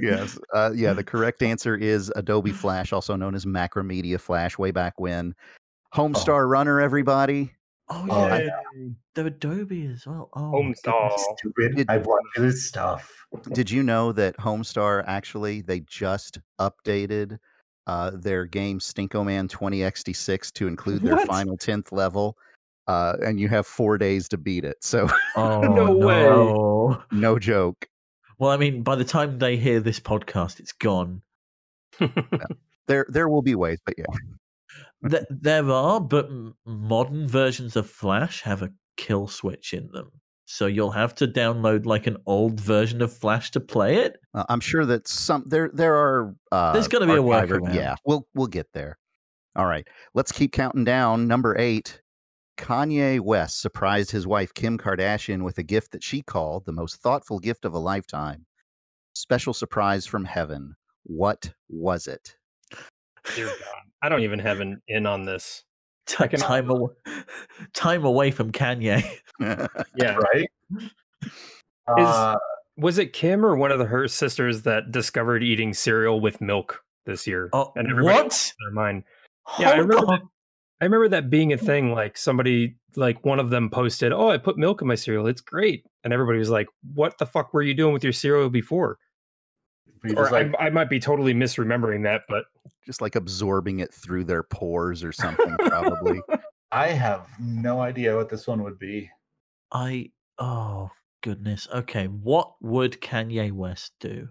[0.00, 0.38] yes.
[0.52, 4.98] Uh, yeah, the correct answer is Adobe Flash, also known as Macromedia Flash, way back
[5.00, 5.34] when.
[5.94, 7.52] Homestar Runner, everybody.
[7.88, 10.30] Oh Oh, yeah, I they're Adobe as well.
[10.34, 11.10] Oh, Homestar.
[11.38, 11.76] Stupid.
[11.76, 13.10] Did- I want this stuff.
[13.52, 17.38] Did you know that Homestar actually they just updated
[17.86, 21.26] uh, their game Stinkoman 20X6 to include their What?
[21.28, 22.36] final 10th level?
[22.86, 24.76] Uh, and you have four days to beat it.
[24.82, 26.22] So Oh No way.
[26.22, 27.02] no.
[27.12, 27.86] no joke.
[28.38, 31.22] Well, I mean, by the time they hear this podcast, it's gone.
[32.86, 34.04] There there will be ways, but yeah.
[35.10, 40.10] Th- there are, but m- modern versions of Flash have a kill switch in them.
[40.46, 44.16] So you'll have to download like an old version of Flash to play it.
[44.34, 46.34] Uh, I'm sure that some there there are.
[46.52, 47.74] Uh, There's gotta be a archiver- workaround.
[47.74, 48.98] Yeah, we'll we'll get there.
[49.56, 51.26] All right, let's keep counting down.
[51.28, 52.02] Number eight,
[52.58, 56.96] Kanye West surprised his wife Kim Kardashian with a gift that she called the most
[57.02, 58.44] thoughtful gift of a lifetime.
[59.14, 60.74] Special surprise from heaven.
[61.04, 62.36] What was it?
[63.34, 63.83] Dear God.
[64.04, 65.64] I don't even have an in on this.
[66.06, 66.88] T- I cannot- time, aw-
[67.72, 69.02] time away from Kanye.
[69.96, 70.16] Yeah.
[70.16, 70.48] Right?
[71.88, 72.36] Uh,
[72.76, 76.82] Was it Kim or one of the, her sisters that discovered eating cereal with milk
[77.06, 77.48] this year?
[77.52, 78.24] Oh, and everybody what?
[78.24, 79.04] lost their mind.
[79.58, 80.20] Yeah, I remember that.
[80.80, 81.92] I remember that being a thing.
[81.92, 85.26] Like somebody, like one of them posted, "Oh, I put milk in my cereal.
[85.26, 88.50] It's great," and everybody was like, "What the fuck were you doing with your cereal
[88.50, 88.98] before?"
[90.04, 92.44] We Or like, I, I might be totally misremembering that, but
[92.86, 96.20] Just like absorbing it through their pores or something, probably.
[96.72, 99.10] I have no idea what this one would be.
[99.72, 100.90] I oh
[101.22, 101.66] goodness.
[101.74, 104.28] Okay, what would Kanye West do?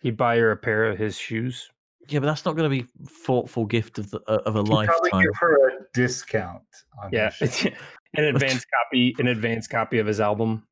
[0.00, 1.68] he'd buy her a pair of his shoes.
[2.08, 4.66] Yeah, but that's not going to be thoughtful gift of the, uh, of a He'd
[4.66, 5.22] probably lifetime.
[5.24, 6.62] give her a discount
[7.02, 7.30] on Yeah,
[8.14, 10.66] an advance copy, an advanced copy of his album.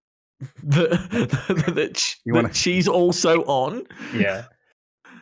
[0.64, 3.84] That, that, sh- You that wanna- she's also on.
[4.14, 4.44] Yeah,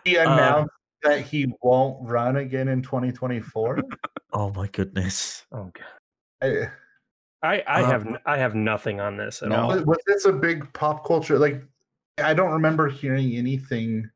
[0.05, 0.70] He announced
[1.03, 3.81] that he won't run again in 2024.
[4.36, 5.47] Oh my goodness.
[5.53, 5.85] oh god,
[6.43, 6.69] I-
[7.43, 9.57] I, I Uh, have, n- I have nothing on this at no.
[9.57, 9.69] all.
[9.69, 11.39] was, was this a big pop culture?
[11.39, 11.62] Like,
[12.19, 14.11] I don't remember hearing anything.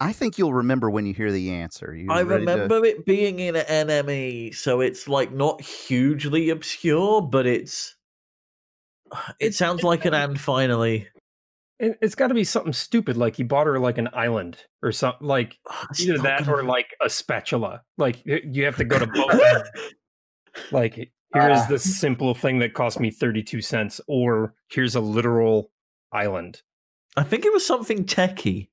[0.00, 1.94] I think you'll remember when you hear the answer.
[1.94, 6.48] You I ready to- remember it being in an NME, so it's like not hugely
[6.48, 7.94] obscure, but it's.
[9.40, 11.08] It sounds like an and finally.
[11.78, 14.90] It, it's got to be something stupid, like he bought her like an island or
[14.92, 15.56] something, like
[15.90, 17.82] It's either that gonna or like a spatula.
[17.96, 19.62] Like you have to go to both.
[20.72, 21.66] like here's Ah.
[21.68, 25.70] this simple thing that cost me 32 cents or here's a literal
[26.10, 26.62] island
[27.16, 28.68] I think it was something techie.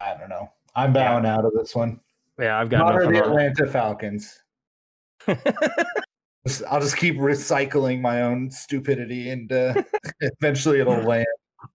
[0.00, 0.50] I don't know.
[0.76, 2.00] I'm bowing out of this one.
[2.38, 4.40] yeah i've got Not the Atlanta Falcons.
[6.46, 9.82] Just- I'll just keep recycling my own stupidity, and uh,
[10.20, 11.26] eventually it'll land.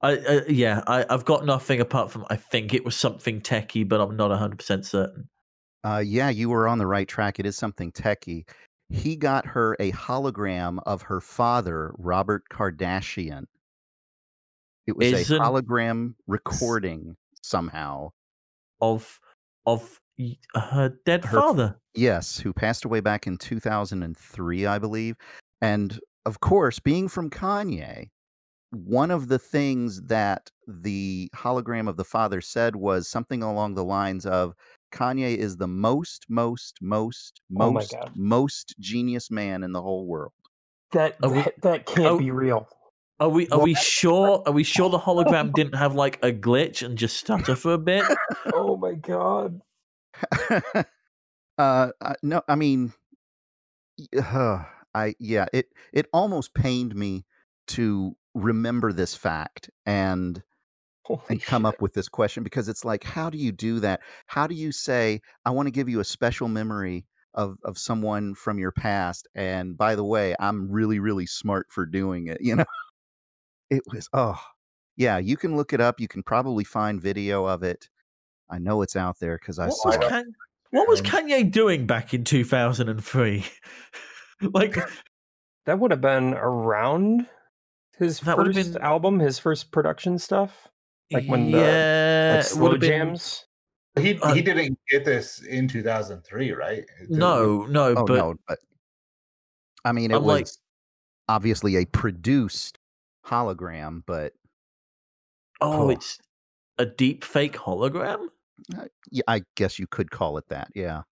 [0.01, 3.87] I, uh, yeah, I, I've got nothing apart from I think it was something techie,
[3.87, 5.27] but I'm not 100% certain.
[5.83, 7.39] Uh, yeah, you were on the right track.
[7.39, 8.47] It is something techie.
[8.89, 13.45] He got her a hologram of her father, Robert Kardashian.
[14.85, 18.09] It was Isn't- a hologram recording somehow.
[18.81, 19.19] Of
[19.65, 19.97] of y-
[20.55, 21.79] her dead Her father.
[21.95, 25.15] Yes, who passed away back in 2003, I believe.
[25.61, 28.09] And of course, being from Kanye,
[28.71, 33.83] one of the things that the hologram of the father said was something along the
[33.83, 34.53] lines of
[34.91, 38.11] Kanye is the most, most, most, Oh most, God.
[38.15, 40.33] most genius man in the whole world.
[40.91, 42.17] that we- that, that can't oh.
[42.17, 42.67] be real
[43.19, 44.41] Are we are we sure?
[44.45, 47.77] Are we sure the hologram didn't have like a glitch and just stutter for a
[47.77, 48.03] bit?
[48.53, 49.61] oh my god
[51.57, 51.91] uh,
[52.23, 52.93] no, I mean,
[54.21, 54.63] uh,
[54.93, 57.25] I yeah, it it almost pained me
[57.67, 60.41] to remember this fact and
[61.03, 61.65] Holy and come shit.
[61.65, 64.01] up with this question because it's like, how do you do that?
[64.27, 68.35] How do you say, I want to give you a special memory of of someone
[68.35, 72.39] from your past, and by the way, I'm really really smart for doing it.
[72.41, 72.65] You know,
[73.69, 74.39] it was oh
[74.97, 75.99] yeah, you can look it up.
[75.99, 77.89] You can probably find video of it.
[78.49, 80.09] I know it's out there because I What saw was, it.
[80.09, 80.33] Kan-
[80.71, 83.45] what was Um, Kanye doing back in 2003?
[84.41, 84.75] like,
[85.65, 87.27] that would have been around
[87.97, 90.67] his That first been- album his first production stuff
[91.11, 93.45] Like when the- yeah, like it slow would've been- jams
[93.99, 96.85] He Uh, he didn't get this in 2003, right?
[97.01, 98.59] It- No, no, Oh but no, but
[99.83, 100.47] I mean, it I'm was like-
[101.35, 102.77] obviously a produced
[103.25, 104.33] hologram, but
[105.61, 105.89] oh, Oh.
[105.89, 106.17] it's
[106.77, 108.27] a deep fake hologram.
[108.77, 110.69] Uh, yeah, I guess you could call it that.
[110.75, 111.03] Yeah.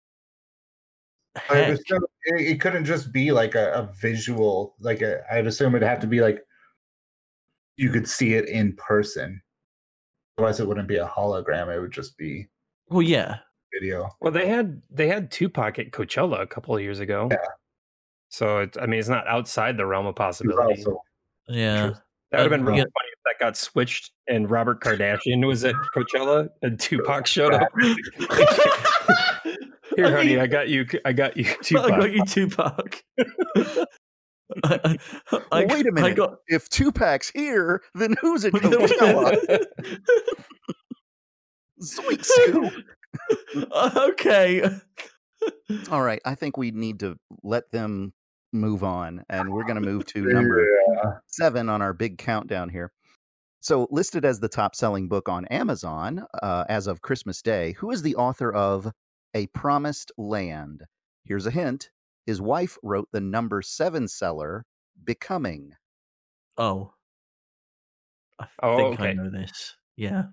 [1.50, 4.76] I Heck, assume it, it couldn't just be like a, a visual.
[4.80, 6.40] Like a, I'd assume it'd have to be like
[7.76, 9.42] you could see it in person.
[10.38, 11.74] Otherwise, it wouldn't be a hologram.
[11.76, 12.48] It would just be
[12.90, 13.38] well, yeah,
[13.74, 14.10] video.
[14.22, 17.38] well they had they had tupac at coachella a couple of years ago Yeah.
[18.30, 20.84] So it's, I mean, it's not outside the realm of possibility.
[20.84, 21.02] also-
[21.48, 21.94] Yeah.
[22.32, 22.84] That would have been really yeah.
[22.84, 27.70] funny if that got switched and Robert Kardashian was at Coachella and Tupac showed up.
[29.96, 30.86] Here, honey, I got you.
[31.06, 31.46] I got you.
[31.64, 31.92] Tupac.
[31.92, 33.02] I got you Tupac.
[34.64, 34.98] I, I,
[35.32, 36.18] Well, wait a minute.
[36.18, 39.66] got If Tupac's here, then who's at Coachella?
[41.82, 42.84] Zoink, Scoob.
[44.10, 44.70] okay.
[45.92, 48.14] All right, I think we need to let them
[48.58, 51.14] move on, and we're going to move to number Yeah.
[51.28, 52.92] seven on our big countdown here.
[53.60, 57.92] So, listed as the top selling book on Amazon uh, as of Christmas Day, who
[57.92, 58.92] is the author of
[59.34, 60.84] A Promised Land?
[61.26, 61.90] Here's a hint
[62.26, 64.66] his wife wrote the number seven seller,
[65.04, 65.74] Becoming.
[66.58, 66.94] Oh.
[68.40, 69.76] I Oh, think I know this.
[69.96, 70.26] Yeah.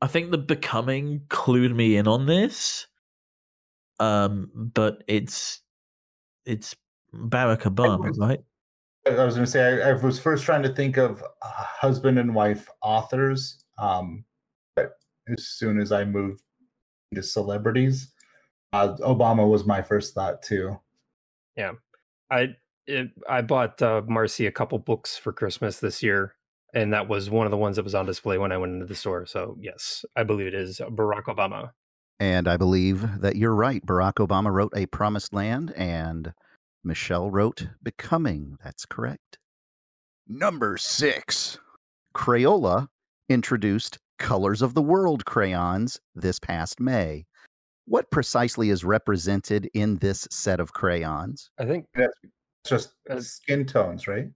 [0.00, 2.86] I think the becoming clued me in on this.
[4.00, 5.60] Um, but it's
[6.46, 6.76] it's
[7.14, 8.40] Barack Obama, was- right?
[9.06, 12.18] I was going to say, I, I was first trying to think of uh, husband
[12.18, 13.64] and wife authors.
[13.78, 14.24] Um,
[14.76, 14.92] but
[15.30, 16.42] as soon as I moved
[17.14, 18.12] to celebrities,
[18.72, 20.78] uh, Obama was my first thought too.
[21.56, 21.72] Yeah,
[22.30, 22.48] I
[22.86, 26.34] it, I bought uh, Marcy a couple books for Christmas this year,
[26.74, 28.86] and that was one of the ones that was on display when I went into
[28.86, 29.24] the store.
[29.26, 31.70] So yes, I believe it is Barack Obama.
[32.20, 33.84] And I believe that you're right.
[33.86, 36.34] Barack Obama wrote A Promised Land, and
[36.84, 38.56] Michelle wrote Becoming.
[38.62, 39.38] That's correct.
[40.26, 41.58] Number six
[42.14, 42.88] Crayola
[43.28, 47.24] introduced Colors of the World crayons this past May.
[47.86, 51.50] What precisely is represented in this set of crayons?
[51.58, 52.12] I think that's
[52.66, 54.28] just Uh, skin tones, right?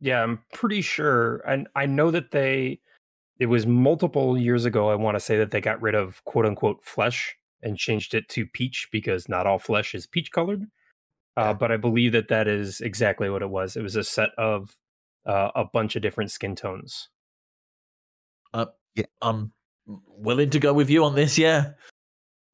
[0.00, 2.80] yeah, I'm pretty sure, and I know that they.
[3.38, 4.88] It was multiple years ago.
[4.90, 8.28] I want to say that they got rid of quote unquote flesh and changed it
[8.30, 10.64] to peach because not all flesh is peach colored.
[11.36, 13.76] Uh, but I believe that that is exactly what it was.
[13.76, 14.76] It was a set of
[15.26, 17.08] uh, a bunch of different skin tones.
[19.22, 19.52] I'm
[19.86, 21.70] willing to go with you on this, yeah.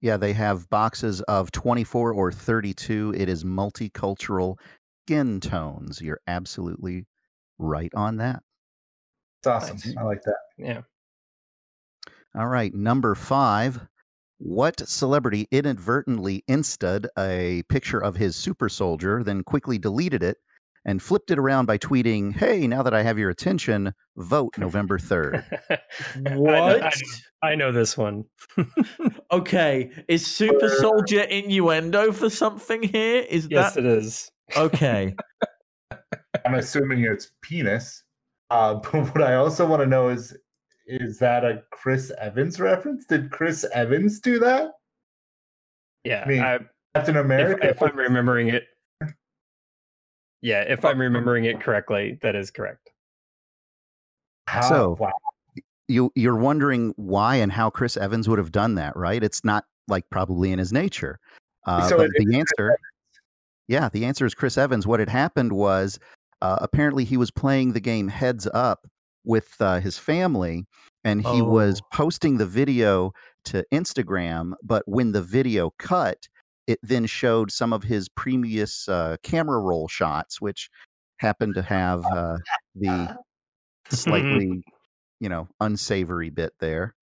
[0.01, 3.15] Yeah, they have boxes of 24 or 32.
[3.17, 4.57] It is multicultural
[5.05, 6.01] skin tones.
[6.01, 7.07] You're absolutely
[7.59, 8.43] right on that.
[9.41, 9.79] It's awesome.
[9.85, 9.97] Nice.
[9.99, 10.39] I like that.
[10.57, 10.81] Yeah.
[12.37, 13.81] All right, number five.
[14.39, 20.37] What celebrity inadvertently insta'd a picture of his super soldier, then quickly deleted it
[20.85, 24.97] and flipped it around by tweeting, Hey, now that I have your attention, vote November
[24.99, 25.45] 3rd.
[25.71, 26.83] I know- What?
[26.85, 26.93] I,
[27.43, 28.25] I know this one.
[29.31, 33.27] Okay, is Super Soldier innuendo for something here?
[33.29, 34.31] Is yes, that it is.
[34.57, 35.15] okay?
[36.47, 38.05] I'm assuming it's penis.
[38.51, 40.35] Uh, but what I also want to know is
[40.89, 43.05] is that a Chris Evans reference?
[43.05, 44.73] Did Chris Evans do that?
[46.05, 46.59] Yeah, I mean, I,
[46.95, 47.69] Captain America.
[47.69, 48.65] if I'm remembering it.
[50.41, 52.91] Yeah, if I'm remembering it correctly, that is correct.
[54.47, 55.13] How- So- wow.
[55.89, 59.23] you you're wondering why and how Chris Evans would have done that, right?
[59.23, 61.19] It's not like probably in his nature.
[61.67, 62.77] Uh, So but it- the answer,
[63.67, 64.87] yeah, the answer is Chris Evans.
[64.87, 65.99] What had happened was
[66.41, 68.87] uh, apparently he was playing the game Heads Up
[69.25, 70.67] with uh, his family,
[71.05, 71.87] and he was Oh.
[71.97, 73.13] posting the video
[73.45, 74.53] to Instagram.
[74.63, 76.29] But when the video cut,
[76.67, 80.71] it then showed some of his previous uh, camera roll shots, which
[81.19, 82.39] happened to have uh,
[82.75, 83.17] the
[83.91, 84.63] slightly
[85.21, 86.95] you know unsavory bit there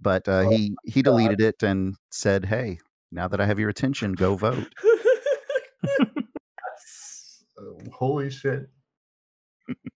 [0.00, 2.78] but uh, Oh, he he deleted it and said hey
[3.12, 4.66] now that i have your attention go vote
[5.82, 8.68] That's, uh, holy shit.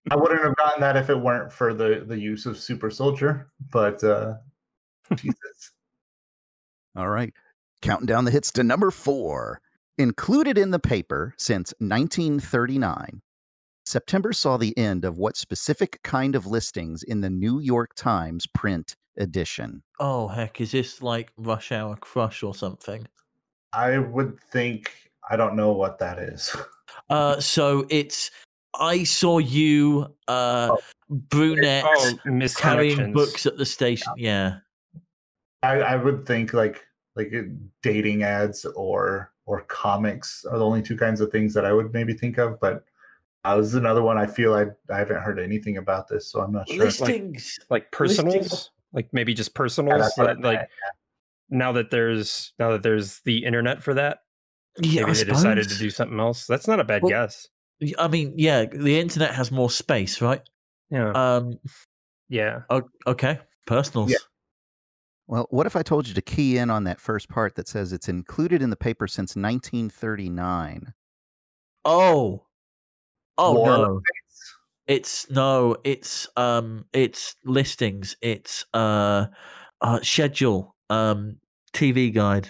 [0.09, 3.51] I wouldn't have gotten that if it weren't for the the use of Super Soldier,
[3.71, 4.35] but uh
[5.15, 5.71] Jesus.
[6.95, 7.33] all right
[7.81, 9.61] counting down the hits to number four
[9.97, 13.21] included in the paper since 1939
[13.85, 18.47] september saw the end of what specific kind of listings in the new york times
[18.47, 23.07] print edition oh heck, is this like Rush Hour Crush or something?
[23.73, 24.91] I would think
[25.29, 26.55] I don't know what that is.
[27.09, 28.31] Uh, so it's
[28.73, 30.75] I saw you, uh,
[31.09, 34.13] brunette, Oh, carrying books at the station.
[34.17, 34.57] Yeah.
[35.63, 36.85] I, I would think like
[37.15, 37.41] like uh,
[37.81, 41.91] dating ads or or comics are the only two kinds of things that I would
[41.93, 42.59] maybe think of.
[42.59, 42.83] But
[43.43, 44.17] uh, this is another one.
[44.17, 46.85] I feel I I haven't heard anything about this, so I'm not sure.
[46.85, 47.57] Listings.
[47.69, 49.99] like personals, like maybe just personals.
[49.99, 50.69] that's what I that, like meant,
[51.49, 54.19] now that there's now that there's the internet for that,
[54.79, 56.45] Yeah, maybe I they decided to do something else.
[56.45, 57.47] That's not a bad Well, guess.
[57.99, 60.41] I mean, yeah, the internet has more space, right?
[60.89, 61.59] Yeah, Um.
[62.29, 62.61] yeah.
[63.05, 63.39] Okay.
[63.65, 64.11] Personals.
[64.11, 64.17] Yeah.
[65.27, 67.91] well what if i told you to key in on that first part that says
[67.91, 70.93] it's included in the paper since 1939
[71.83, 72.45] Oh.
[73.37, 74.01] Oh War no.
[74.87, 79.25] It's no, it's um it's listings, it's uh
[79.81, 81.37] uh schedule, um
[81.73, 82.49] TV guide.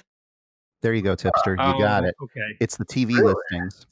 [0.84, 1.52] There you go, tipster.
[1.54, 2.16] You got Oh, it.
[2.24, 2.58] Okay.
[2.60, 3.34] It's the TV Really?
[3.52, 3.88] listings.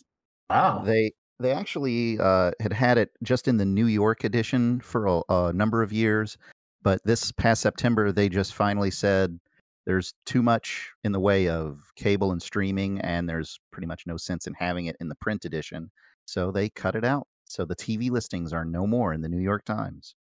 [0.49, 0.83] Wow.
[0.85, 5.21] They they actually uh, had had it just in the New York edition for a,
[5.29, 6.37] a number of years,
[6.81, 9.39] but this past September they just finally said
[9.85, 14.17] there's too much in the way of cable and streaming, and there's pretty much no
[14.17, 15.91] sense in having it in the print edition,
[16.25, 17.27] so they cut it out.
[17.47, 20.15] So the TV listings are no more in the New York Times.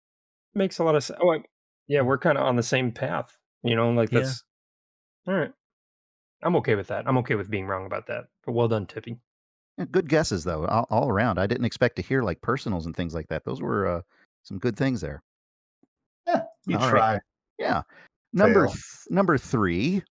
[0.55, 1.19] Makes a lot of sense.
[1.23, 1.39] Oh, I,
[1.89, 3.37] yeah, we're kind of on the same path.
[3.63, 4.21] You know, like Yeah.
[4.21, 4.43] that's
[5.27, 5.53] all right.
[6.43, 7.09] I'm okay with that.
[7.09, 8.25] I'm okay with being wrong about that.
[8.45, 9.19] But well done, Tippy.
[9.79, 11.39] Yeah, good guesses though, all, all around.
[11.39, 13.45] I didn't expect to hear like personals and things like that.
[13.45, 14.01] Those were uh,
[14.43, 15.23] some good things there.
[16.27, 16.91] Yeah, you All right.
[16.91, 17.19] try.
[17.59, 17.83] Yeah.
[18.33, 18.79] Number th-
[19.11, 20.03] number three.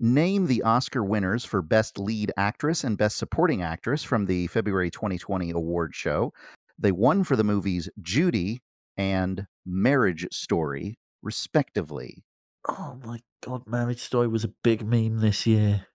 [0.00, 4.90] Name the Oscar winners for Best Lead Actress and Best Supporting Actress from the February
[4.90, 6.32] 2020 award show.
[6.78, 8.62] They won for the movies Judy
[8.96, 12.24] and Marriage Story, respectively.
[12.68, 15.86] Oh my god, Marriage Story was a big meme this year.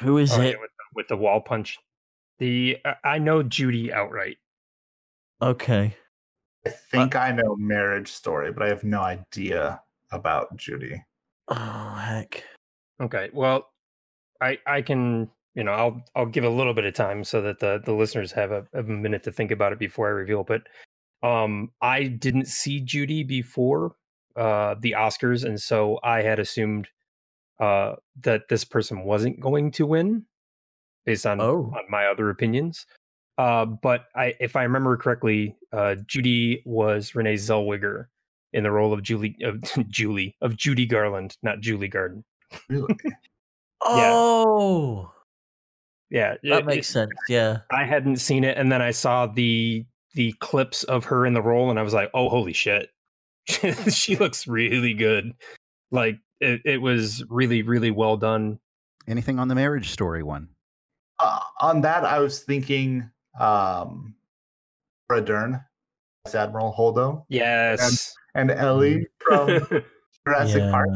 [0.00, 0.60] Who is Oh, yeah, it?
[0.60, 1.78] with, the, with the wall punch.
[2.38, 4.38] The I- I know Judy outright.
[5.40, 5.96] Okay.
[6.66, 9.80] I think I know Marriage Story, but I have no idea
[10.10, 11.02] about Judy.
[11.48, 12.42] Oh heck.
[13.00, 13.30] Okay.
[13.32, 13.68] Well,
[14.40, 17.60] I I can you know I'll I'll give a little bit of time so that
[17.60, 20.44] the the listeners have a, have a minute to think about it before I reveal.
[20.44, 20.62] But
[21.22, 23.94] um, I didn't see Judy before
[24.34, 26.88] uh the Oscars, and so I had assumed
[27.60, 30.26] uh that this person wasn't going to win
[31.06, 31.72] based on Oh.
[31.76, 32.84] on my other opinions.
[33.38, 38.06] Uh, but I, if I remember correctly, uh, Judy was Renee Zellweger
[38.52, 42.24] in the role of Julie of Julie of Judy Garland, not Julie Garden.
[42.68, 42.94] Really?
[43.82, 45.12] Oh
[46.10, 47.58] Yeah, that it- makes it- sense, yeah.
[47.70, 49.84] I hadn't seen it, and then I saw the
[50.14, 52.88] the clips of her in the role, and I was like, "Oh, holy shit,
[53.92, 55.34] she looks really good!"
[55.90, 58.58] Like it, it was really, really well done.
[59.06, 60.48] Anything on the Marriage Story one?
[61.18, 64.14] Uh, on that, I was thinking um,
[65.08, 65.64] Laura Dern
[66.26, 69.48] as Admiral Holdo Yes, and Ellie from
[70.26, 70.70] Jurassic yeah.
[70.70, 70.88] Park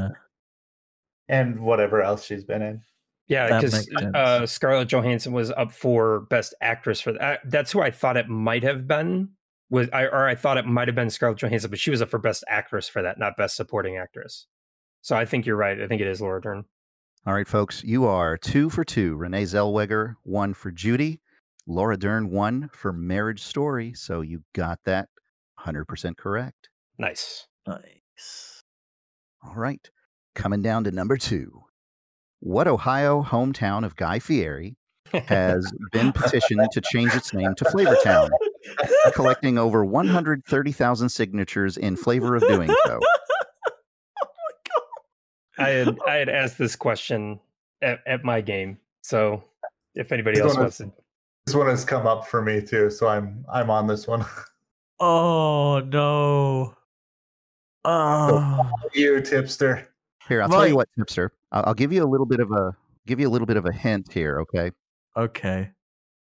[1.28, 2.82] and whatever else she's been in.
[3.28, 7.40] yeah, because uh, Scarlett Johansson was up for Best Actress for that.
[7.44, 9.30] That's who I thought it might have been.
[9.70, 12.08] Was I or I thought it might have been Scarlett Johansson, but she was up
[12.08, 14.46] for Best Actress for that, not Best Supporting Actress.
[15.02, 15.80] So I think you're right.
[15.80, 16.64] I think it is Laura Dern.
[17.26, 19.14] All right, folks, you are two for two.
[19.14, 21.20] Renee Zellweger, one for Judy.
[21.66, 23.92] Laura Dern, one for Marriage Story.
[23.94, 25.08] So you got that
[25.60, 26.70] 100% correct.
[26.98, 27.46] Nice.
[27.66, 28.62] Nice.
[29.44, 29.88] All right.
[30.34, 31.62] Coming down to number two.
[32.40, 34.76] What Ohio hometown of Guy Fieri
[35.12, 38.30] has been petitioned to change its name to Flavortown,
[39.14, 43.00] collecting over 130,000 signatures in favor of doing so?
[45.58, 47.40] I had I had asked this question
[47.82, 48.78] at, at my game.
[49.02, 49.42] So
[49.94, 50.92] if anybody This else one wants to
[51.46, 54.24] This one has come up for me too, so I'm I'm on this one.
[55.02, 56.76] Oh no.
[57.86, 59.88] Oh you tipster.
[60.30, 61.32] Here, I'll tell you what, Tipster.
[61.50, 63.66] I'll, I'll give you a little bit of a give you a little bit of
[63.66, 64.70] a hint here, okay?
[65.16, 65.70] okay.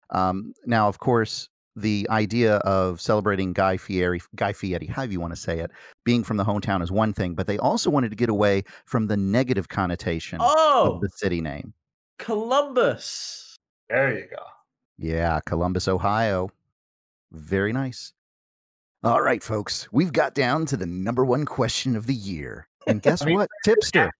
[0.09, 5.33] Um, now, of course, the idea of celebrating Guy Fieri, Guy Fieri, however you want
[5.33, 5.71] to say it,
[6.03, 9.07] being from the hometown is one thing, but they also wanted to get away from
[9.07, 11.73] the negative connotation Oh of the city name.
[12.19, 13.55] Columbus.
[13.89, 14.43] There you go.
[14.97, 16.49] Yeah, Columbus, Ohio.
[17.31, 18.13] Very nice.
[19.03, 22.67] All right, folks, we've got down to the number one question of the year.
[22.85, 24.11] And guess I mean, what, Tipster?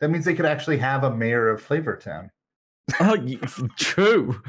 [0.00, 2.30] That means they could actually have a mayor of Flavortown.
[3.00, 3.16] Oh
[3.76, 4.40] true.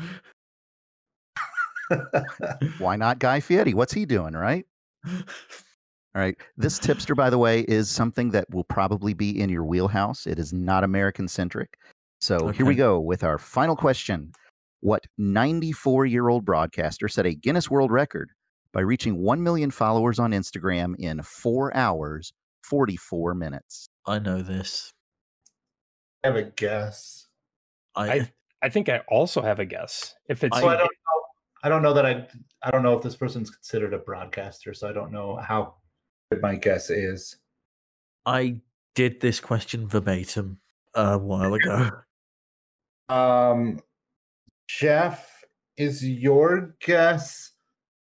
[2.80, 3.74] Why not Guy Fieri?
[3.74, 4.66] What's he doing, right?
[5.06, 5.14] All
[6.16, 6.36] right.
[6.58, 10.26] This tipster, by the way, is something that will probably be in your wheelhouse.
[10.26, 11.78] It is not American centric.
[12.20, 14.32] So here we go with our final question.
[14.82, 18.32] What 94 year old broadcaster set a Guinness World Record
[18.74, 22.34] by reaching 1 million followers on Instagram in four hours,
[22.64, 23.88] 44 minutes?
[24.06, 24.92] I know this.
[26.24, 27.28] I have a guess.
[27.96, 28.32] I, I-
[28.64, 30.16] I think I also have a guess.
[30.30, 31.17] If it's So I don't know.
[31.64, 32.28] I don't know that I.
[32.64, 35.76] I don't know if this person's considered a broadcaster, so I don't know how
[36.32, 37.38] good my guess is.
[38.26, 38.60] I
[38.96, 40.60] did this question verbatim
[40.94, 41.92] a while ago.
[43.10, 43.80] Um,
[44.68, 45.46] Jeff,
[45.78, 47.52] is your guess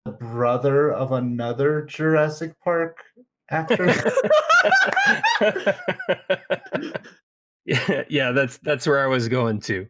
[0.06, 3.04] the brother of another Jurassic Park
[3.50, 3.84] actor?
[7.66, 9.86] yeah, yeah, that's that's where I was going to.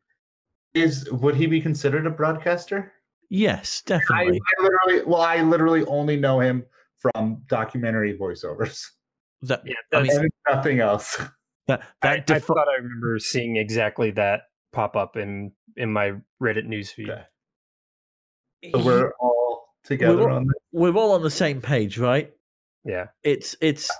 [0.74, 2.93] is would he be considered a broadcaster?
[3.30, 4.40] Yes, definitely.
[4.58, 6.64] I literally, well, I literally only know him
[6.98, 8.84] from documentary voiceovers
[9.42, 11.16] that Yeah, I mean, nothing else.
[11.66, 15.92] that I, that I defi- thought I remember seeing exactly that pop up in in
[15.92, 16.12] my
[16.42, 17.08] Reddit newsfeed.
[17.10, 17.22] Okay.
[18.72, 20.54] So we're all together We're all- on this.
[20.72, 22.32] we're all on the same page, right?
[22.84, 23.06] Yeah.
[23.22, 23.90] It's it's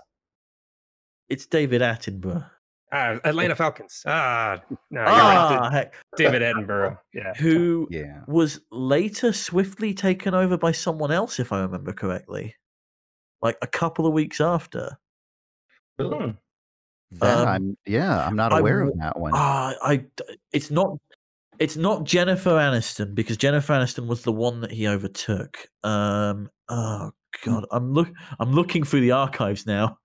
[1.29, 2.49] it's David Attenborough.
[2.93, 4.03] Ah, Atlanta Falcons.
[4.07, 5.59] Ah, no, you're right.
[5.63, 6.99] Ah, heck, David Attenborough.
[7.15, 7.33] Yeah.
[7.35, 8.21] who Yeah.
[8.29, 12.55] was later swiftly taken over by someone else, if I remember correctly.
[13.43, 14.97] Like a couple of weeks after.
[16.01, 16.31] Hmm.
[17.21, 19.33] Um, I'm yeah, I'm not I aware of that one.
[19.35, 20.05] Ah, I
[20.53, 20.97] it's not
[21.61, 25.69] it's not Jennifer Aniston because Jennifer Aniston was the one that he overtook.
[25.85, 27.13] Um oh
[27.45, 28.09] god, I'm look
[28.41, 29.99] I'm looking through the archives now.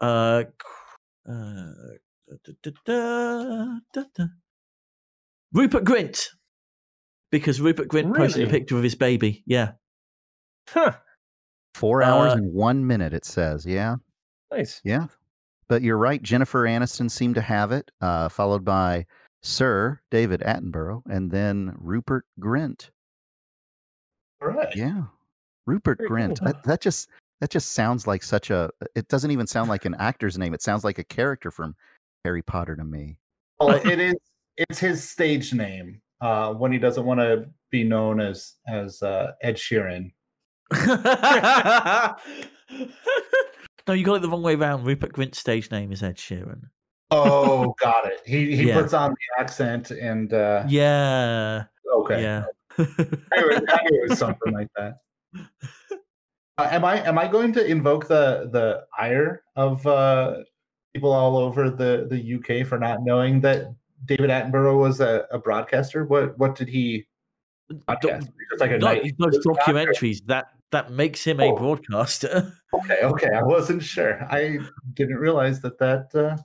[0.00, 0.44] Uh,
[1.28, 1.72] uh
[2.44, 4.24] da, da, da, da, da.
[5.52, 6.28] Rupert Grint.
[7.30, 9.42] Because Rupert Grint posted a picture of his baby.
[9.46, 9.72] Yeah.
[10.68, 10.92] Huh.
[11.74, 13.64] Four hours uh, and one minute, it says.
[13.64, 13.96] Yeah.
[14.50, 14.80] Nice.
[14.84, 15.06] Yeah.
[15.68, 16.22] But you're right.
[16.22, 19.06] Jennifer Aniston seemed to have it, uh, followed by
[19.42, 22.90] Sir David Attenborough and then Rupert Grint.
[24.42, 24.74] All right.
[24.76, 25.04] Yeah.
[25.66, 26.38] Rupert Very Grint.
[26.38, 26.48] cool.
[26.48, 27.08] That, that just
[27.42, 30.54] that just sounds like such a it doesn't even sound like an actor's name.
[30.54, 31.74] It sounds like a character from
[32.24, 33.18] Harry Potter to me.
[33.58, 34.14] Well, it is.
[34.56, 39.32] It's his stage name uh, when he doesn't want to be known as as uh,
[39.42, 40.12] Ed Sheeran.
[43.88, 44.84] no, you got it the wrong way around.
[44.84, 46.60] Rupert Grint's stage name is Ed Sheeran.
[47.10, 48.20] Oh, got it.
[48.24, 48.80] He he Yeah.
[48.80, 51.64] puts on the accent and uh, Yeah.
[51.92, 52.22] okay.
[52.22, 52.44] Yeah.
[52.78, 52.94] Anyway,
[53.68, 54.98] I knew it was something like that.
[56.58, 60.38] Uh, am I am I going to invoke the the ire of uh,
[60.94, 63.74] people all over the the UK for not knowing that
[64.04, 66.04] David Attenborough was a, a broadcaster?
[66.04, 67.06] What what did he?
[68.02, 69.02] Just like a No, night.
[69.04, 71.56] he's those documentaries that that makes him a Oh.
[71.56, 72.52] broadcaster.
[72.74, 73.28] Okay, okay.
[73.28, 74.24] I wasn't sure.
[74.32, 74.58] I
[74.94, 76.08] didn't realize that that.
[76.14, 76.38] Uh,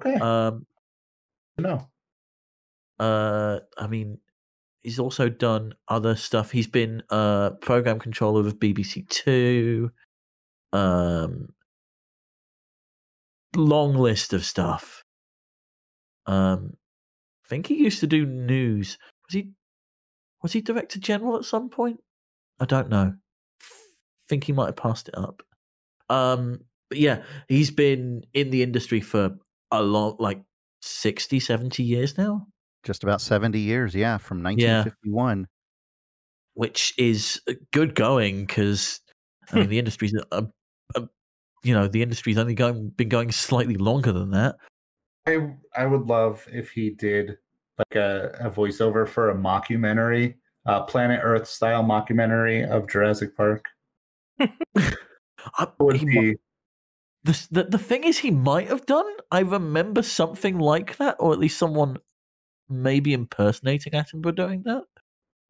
[0.00, 0.66] okay, Um,
[1.58, 1.88] no.
[2.98, 4.18] uh, I mean,
[4.84, 6.52] he's also done other stuff.
[6.52, 9.90] He's been uh program controller of BBC Two.
[10.72, 11.48] Um,
[13.56, 15.02] long list of stuff.
[16.26, 16.76] Um,
[17.44, 18.98] I think he used to do news.
[19.26, 19.50] Was he?
[20.42, 22.00] Was he director general at some point?
[22.60, 23.14] I don't know.
[24.28, 25.42] think he might have passed it up.
[26.08, 29.36] Um, but yeah, he's been in the industry for
[29.70, 30.42] a long, like
[30.82, 32.46] 60, 70 years now.
[32.84, 34.84] Just about 70 years, yeah, from Yeah.
[34.84, 35.48] 1951.
[36.54, 39.00] which is uh, good going because
[39.52, 40.46] I mean the industry's a,
[40.94, 41.08] a,
[41.64, 44.56] you know the industry's only going been going slightly longer than that.
[45.26, 47.38] I I would love if he did
[47.78, 50.34] like a, a voiceover for a mockumentary,
[50.66, 53.64] uh, Planet Earth style mockumentary of Jurassic Park.
[54.38, 54.48] I,
[55.80, 56.36] Would he be
[57.24, 59.10] the, the the thing is he might have done.
[59.32, 61.96] I remember something like that, or at least someone
[62.68, 64.84] maybe impersonating Attenborough doing that.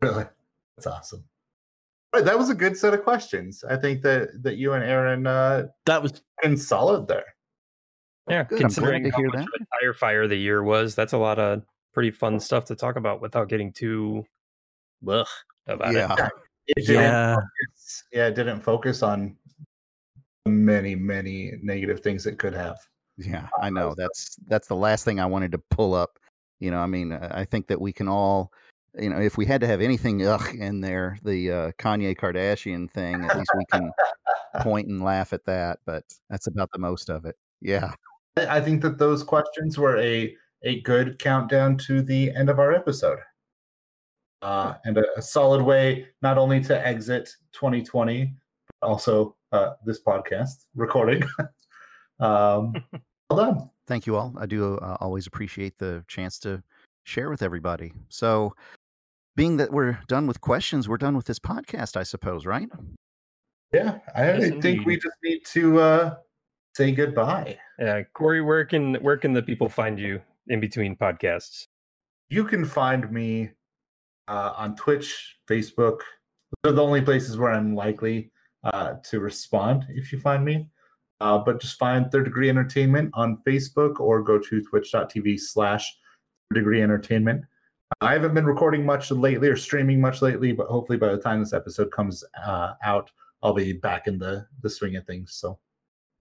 [0.01, 0.25] really
[0.77, 1.25] that's awesome.
[2.13, 3.65] All right, that was a good set of questions.
[3.69, 7.35] I think that that you and Aaron uh, That was been solid there.
[8.29, 9.43] Yeah, Good, I'm considering to how hear much that.
[9.43, 11.63] of a tire fire the year was, that's a lot of
[11.93, 14.25] pretty fun stuff to talk about without getting too
[15.07, 15.27] ugh
[15.67, 15.99] about it.
[15.99, 16.29] Yeah.
[16.67, 17.35] It didn't yeah.
[17.35, 19.37] focus, yeah, it didn't focus on
[20.47, 22.79] many many negative things it could have.
[23.19, 23.95] Yeah, I know.
[23.97, 26.19] That's that's the last thing I wanted to pull up.
[26.61, 28.53] You know, I mean, uh, I think that we can all,
[28.99, 32.91] you know, if we had to have anything ugh in there, the uh, Kanye Kardashian
[32.91, 33.91] thing, at least we can
[34.61, 35.81] point and laugh at that.
[35.85, 37.37] But that's about the most of it.
[37.61, 37.93] Yeah.
[38.37, 42.59] I I think that those questions were a a good countdown to the end of
[42.59, 43.19] our episode,
[44.43, 48.35] uh, and a, a solid way not only to exit 2020,
[48.81, 51.23] but also uh, this podcast recording.
[52.21, 52.75] um,
[53.31, 53.71] well done.
[53.87, 54.35] Thank you all.
[54.39, 56.63] I do uh, always appreciate the chance to
[57.05, 57.93] share with everybody.
[58.09, 58.55] So,
[59.37, 62.69] being that we're done with questions, we're done with this podcast, I suppose, right?
[63.73, 66.15] Yeah, I Yes, think we just need to uh,
[66.77, 67.59] say goodbye.
[67.79, 71.67] Yeah, Corey, where can where can the people find you in between podcasts?
[72.29, 73.51] You can find me
[74.29, 76.01] uh, on Twitch, Facebook.
[76.63, 78.31] They're the only places where I'm likely
[78.63, 80.69] uh, to respond if you find me.
[81.25, 85.97] Uh, but just find Third Degree Entertainment on Facebook or go to twitch.tv slash
[86.51, 87.47] Third Degree Entertainment.
[88.03, 91.41] I haven't been recording much lately or streaming much lately, but hopefully by the time
[91.41, 93.11] this episode comes uh, out,
[93.43, 95.33] I'll be back in the, the swing of things.
[95.33, 95.59] So,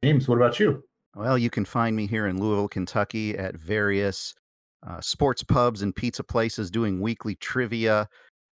[0.05, 0.81] James, what about you?
[1.17, 4.35] Well, you can find me here in Louisville, Kentucky at various
[4.87, 8.07] uh, sports pubs and pizza places doing weekly trivia.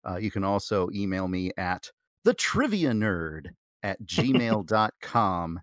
[0.08, 1.90] Uh, you can also email me at
[2.24, 3.48] the trivia nerd
[3.82, 5.60] at gmail.com.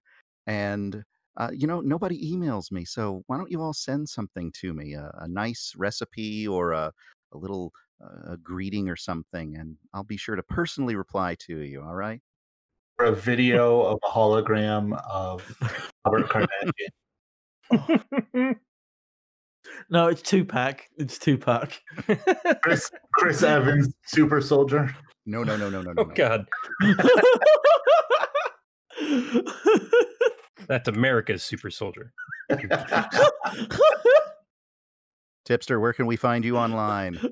[0.50, 1.04] and,
[1.38, 2.84] uh, you know, nobody emails me.
[2.84, 6.92] So why don't you all send something to me a, a nice recipe or a,
[7.32, 7.72] a little
[8.04, 11.82] uh, greeting or something, and I'll be sure to personally reply to you.
[11.82, 12.20] All right.
[12.98, 15.46] Or a video of a hologram of
[16.06, 18.56] Robert Kardashian.
[19.90, 20.88] No, it's Tupac.
[20.98, 21.74] It's Tupac.
[22.62, 24.96] Chris, Chris Evans, super soldier.
[25.26, 26.04] No, no, no, no, no, no.
[26.04, 26.14] Oh no.
[26.16, 26.48] God,
[30.70, 32.14] that's America's super soldier.
[35.46, 37.20] Tipster, where can we find you online?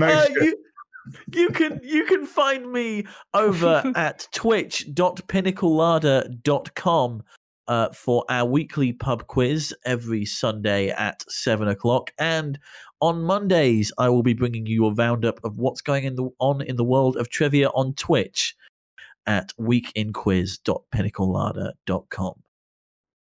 [0.00, 0.56] Uh, you,
[1.32, 7.22] you can you can find me over at twitch.pinnacleladder.com
[7.68, 12.58] uh, for our weekly pub quiz every Sunday at seven o'clock, and
[13.00, 16.62] on Mondays I will be bringing you a roundup of what's going in the, on
[16.62, 18.56] in the world of trivia on Twitch
[19.26, 22.34] at weekinquiz.pinnacleladder.com.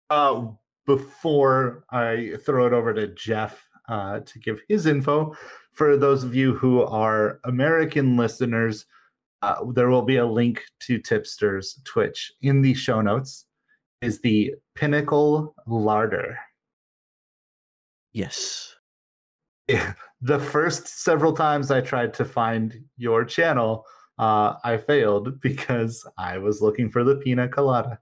[0.10, 0.46] Uh,
[0.86, 5.36] before I throw it over to Jeff uh, to give his info,
[5.72, 8.86] for those of you who are American listeners,
[9.42, 13.46] uh, there will be a link to Tipster's Twitch in the show notes.
[14.02, 16.38] Is the Pinnacle Larder.
[18.14, 18.76] Yes.
[20.20, 23.86] The first several times I tried to find your channel,
[24.18, 28.00] uh, I failed because I was looking for the pina colada.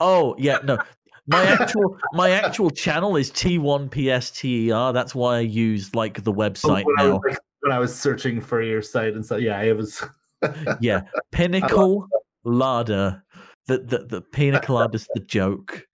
[0.00, 0.78] Oh yeah, no.
[1.26, 4.92] My actual my actual channel is T1PSTER.
[4.92, 7.12] That's why I use like the website when, I now.
[7.12, 10.02] was, like, when I was searching for your site and so yeah, it was
[10.80, 12.08] Yeah, Pinnacle
[12.44, 13.22] Larder.
[13.66, 15.86] The the the pina colada's the joke.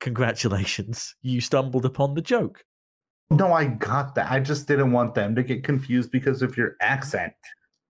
[0.00, 2.64] Congratulations, you stumbled upon the joke.
[3.30, 4.30] no, I got that.
[4.30, 7.32] I just didn't want them to get confused because of your accent.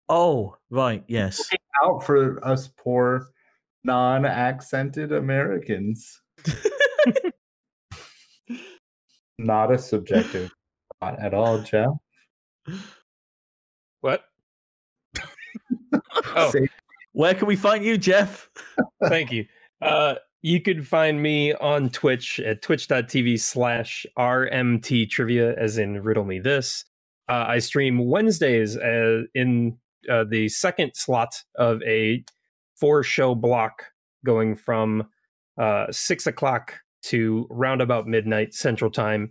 [0.09, 1.41] Oh right, yes.
[1.85, 3.29] Out for us poor
[3.85, 6.21] non-accented Americans.
[9.39, 10.51] Not a subjective
[11.01, 11.91] thought at all, Jeff.
[14.01, 14.25] What?
[16.35, 16.53] Oh.
[17.13, 18.49] Where can we find you, Jeff?
[19.05, 19.45] Thank you.
[19.83, 26.25] Uh, you can find me on Twitch at twitch.tv slash RMT trivia, as in riddle
[26.25, 26.85] me this.
[27.29, 29.77] Uh, I stream Wednesdays uh, in
[30.11, 32.25] uh, the second slot of a
[32.79, 33.85] four show block
[34.25, 35.09] going from
[35.61, 39.31] uh, six o'clock to roundabout midnight Central Time,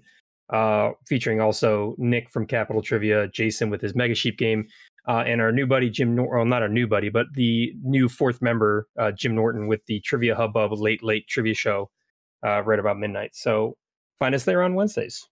[0.52, 4.68] uh, featuring also Nick from Capital Trivia, Jason with his Mega Sheep game,
[5.08, 6.38] uh, and our new buddy Jim Norton.
[6.38, 10.00] Well, not our new buddy, but the new fourth member uh, Jim Norton with the
[10.02, 11.90] Trivia Hubbub late late trivia show
[12.46, 13.32] uh, right about midnight.
[13.34, 13.78] So
[14.20, 15.28] find us there on Wednesdays.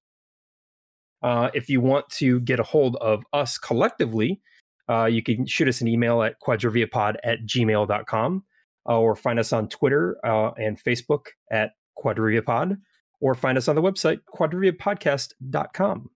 [1.21, 4.41] Uh, if you want to get a hold of us collectively,
[4.89, 8.43] uh, you can shoot us an email at quadriviapod at gmail.com
[8.87, 12.77] uh, or find us on Twitter uh, and Facebook at quadriviapod
[13.21, 16.09] or find us on the website quadriviapodcast.com.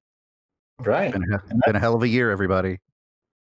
[0.80, 1.12] right.
[1.12, 2.80] Been a, been a hell of a year, everybody.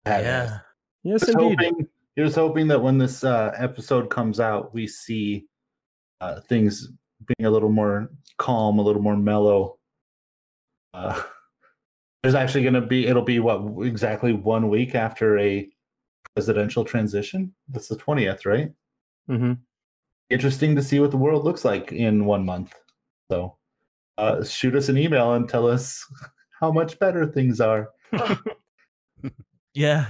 [0.06, 0.60] Yeah.
[1.04, 1.58] Yes, Here's indeed.
[1.60, 5.46] hoping, here's hoping that when this uh, episode comes out, we see
[6.22, 6.90] uh, things
[7.26, 9.78] being a little more calm, a little more mellow.
[10.94, 11.22] Uh,
[12.24, 15.68] there's actually going to be, it'll be what, exactly one week after a
[16.34, 17.54] presidential transition?
[17.70, 18.72] That's the 20th, right?
[19.28, 19.54] hmm
[20.30, 22.74] Interesting to see what the world looks like in one month.
[23.32, 23.56] So
[24.18, 26.06] uh, shoot us an email and tell us
[26.60, 27.90] how much better things are.
[29.78, 30.10] Yeah.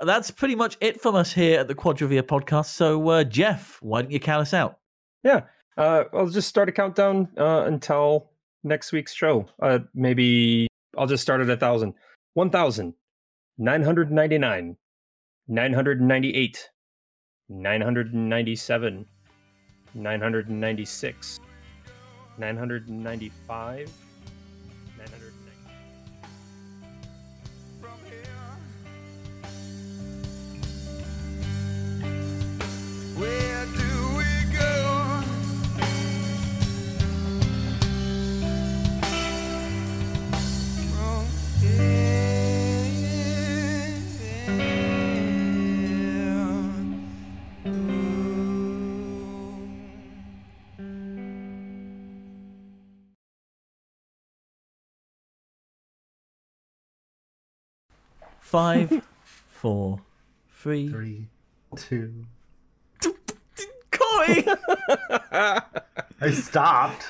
[0.00, 2.66] That's pretty much it from us here at the Quadrivia podcast.
[2.66, 4.78] So, uh, Jeff, why don't you count us out?
[5.22, 5.42] Yeah.
[5.76, 8.30] Uh, I'll just start a countdown uh, until
[8.64, 9.46] next week's show.
[9.60, 10.67] Uh, maybe
[10.98, 11.94] I'll just start at a thousand.
[12.34, 12.94] One thousand
[13.56, 14.76] nine hundred ninety nine,
[15.46, 16.70] nine hundred ninety eight,
[17.48, 19.06] nine hundred ninety seven,
[19.94, 21.40] nine hundred ninety six,
[22.36, 23.90] nine hundred ninety five,
[58.48, 59.02] Five,
[59.50, 60.00] four,
[60.48, 60.88] three.
[60.88, 61.26] Three,
[61.76, 62.24] two.
[63.90, 64.46] Corey!
[65.30, 67.04] I stopped.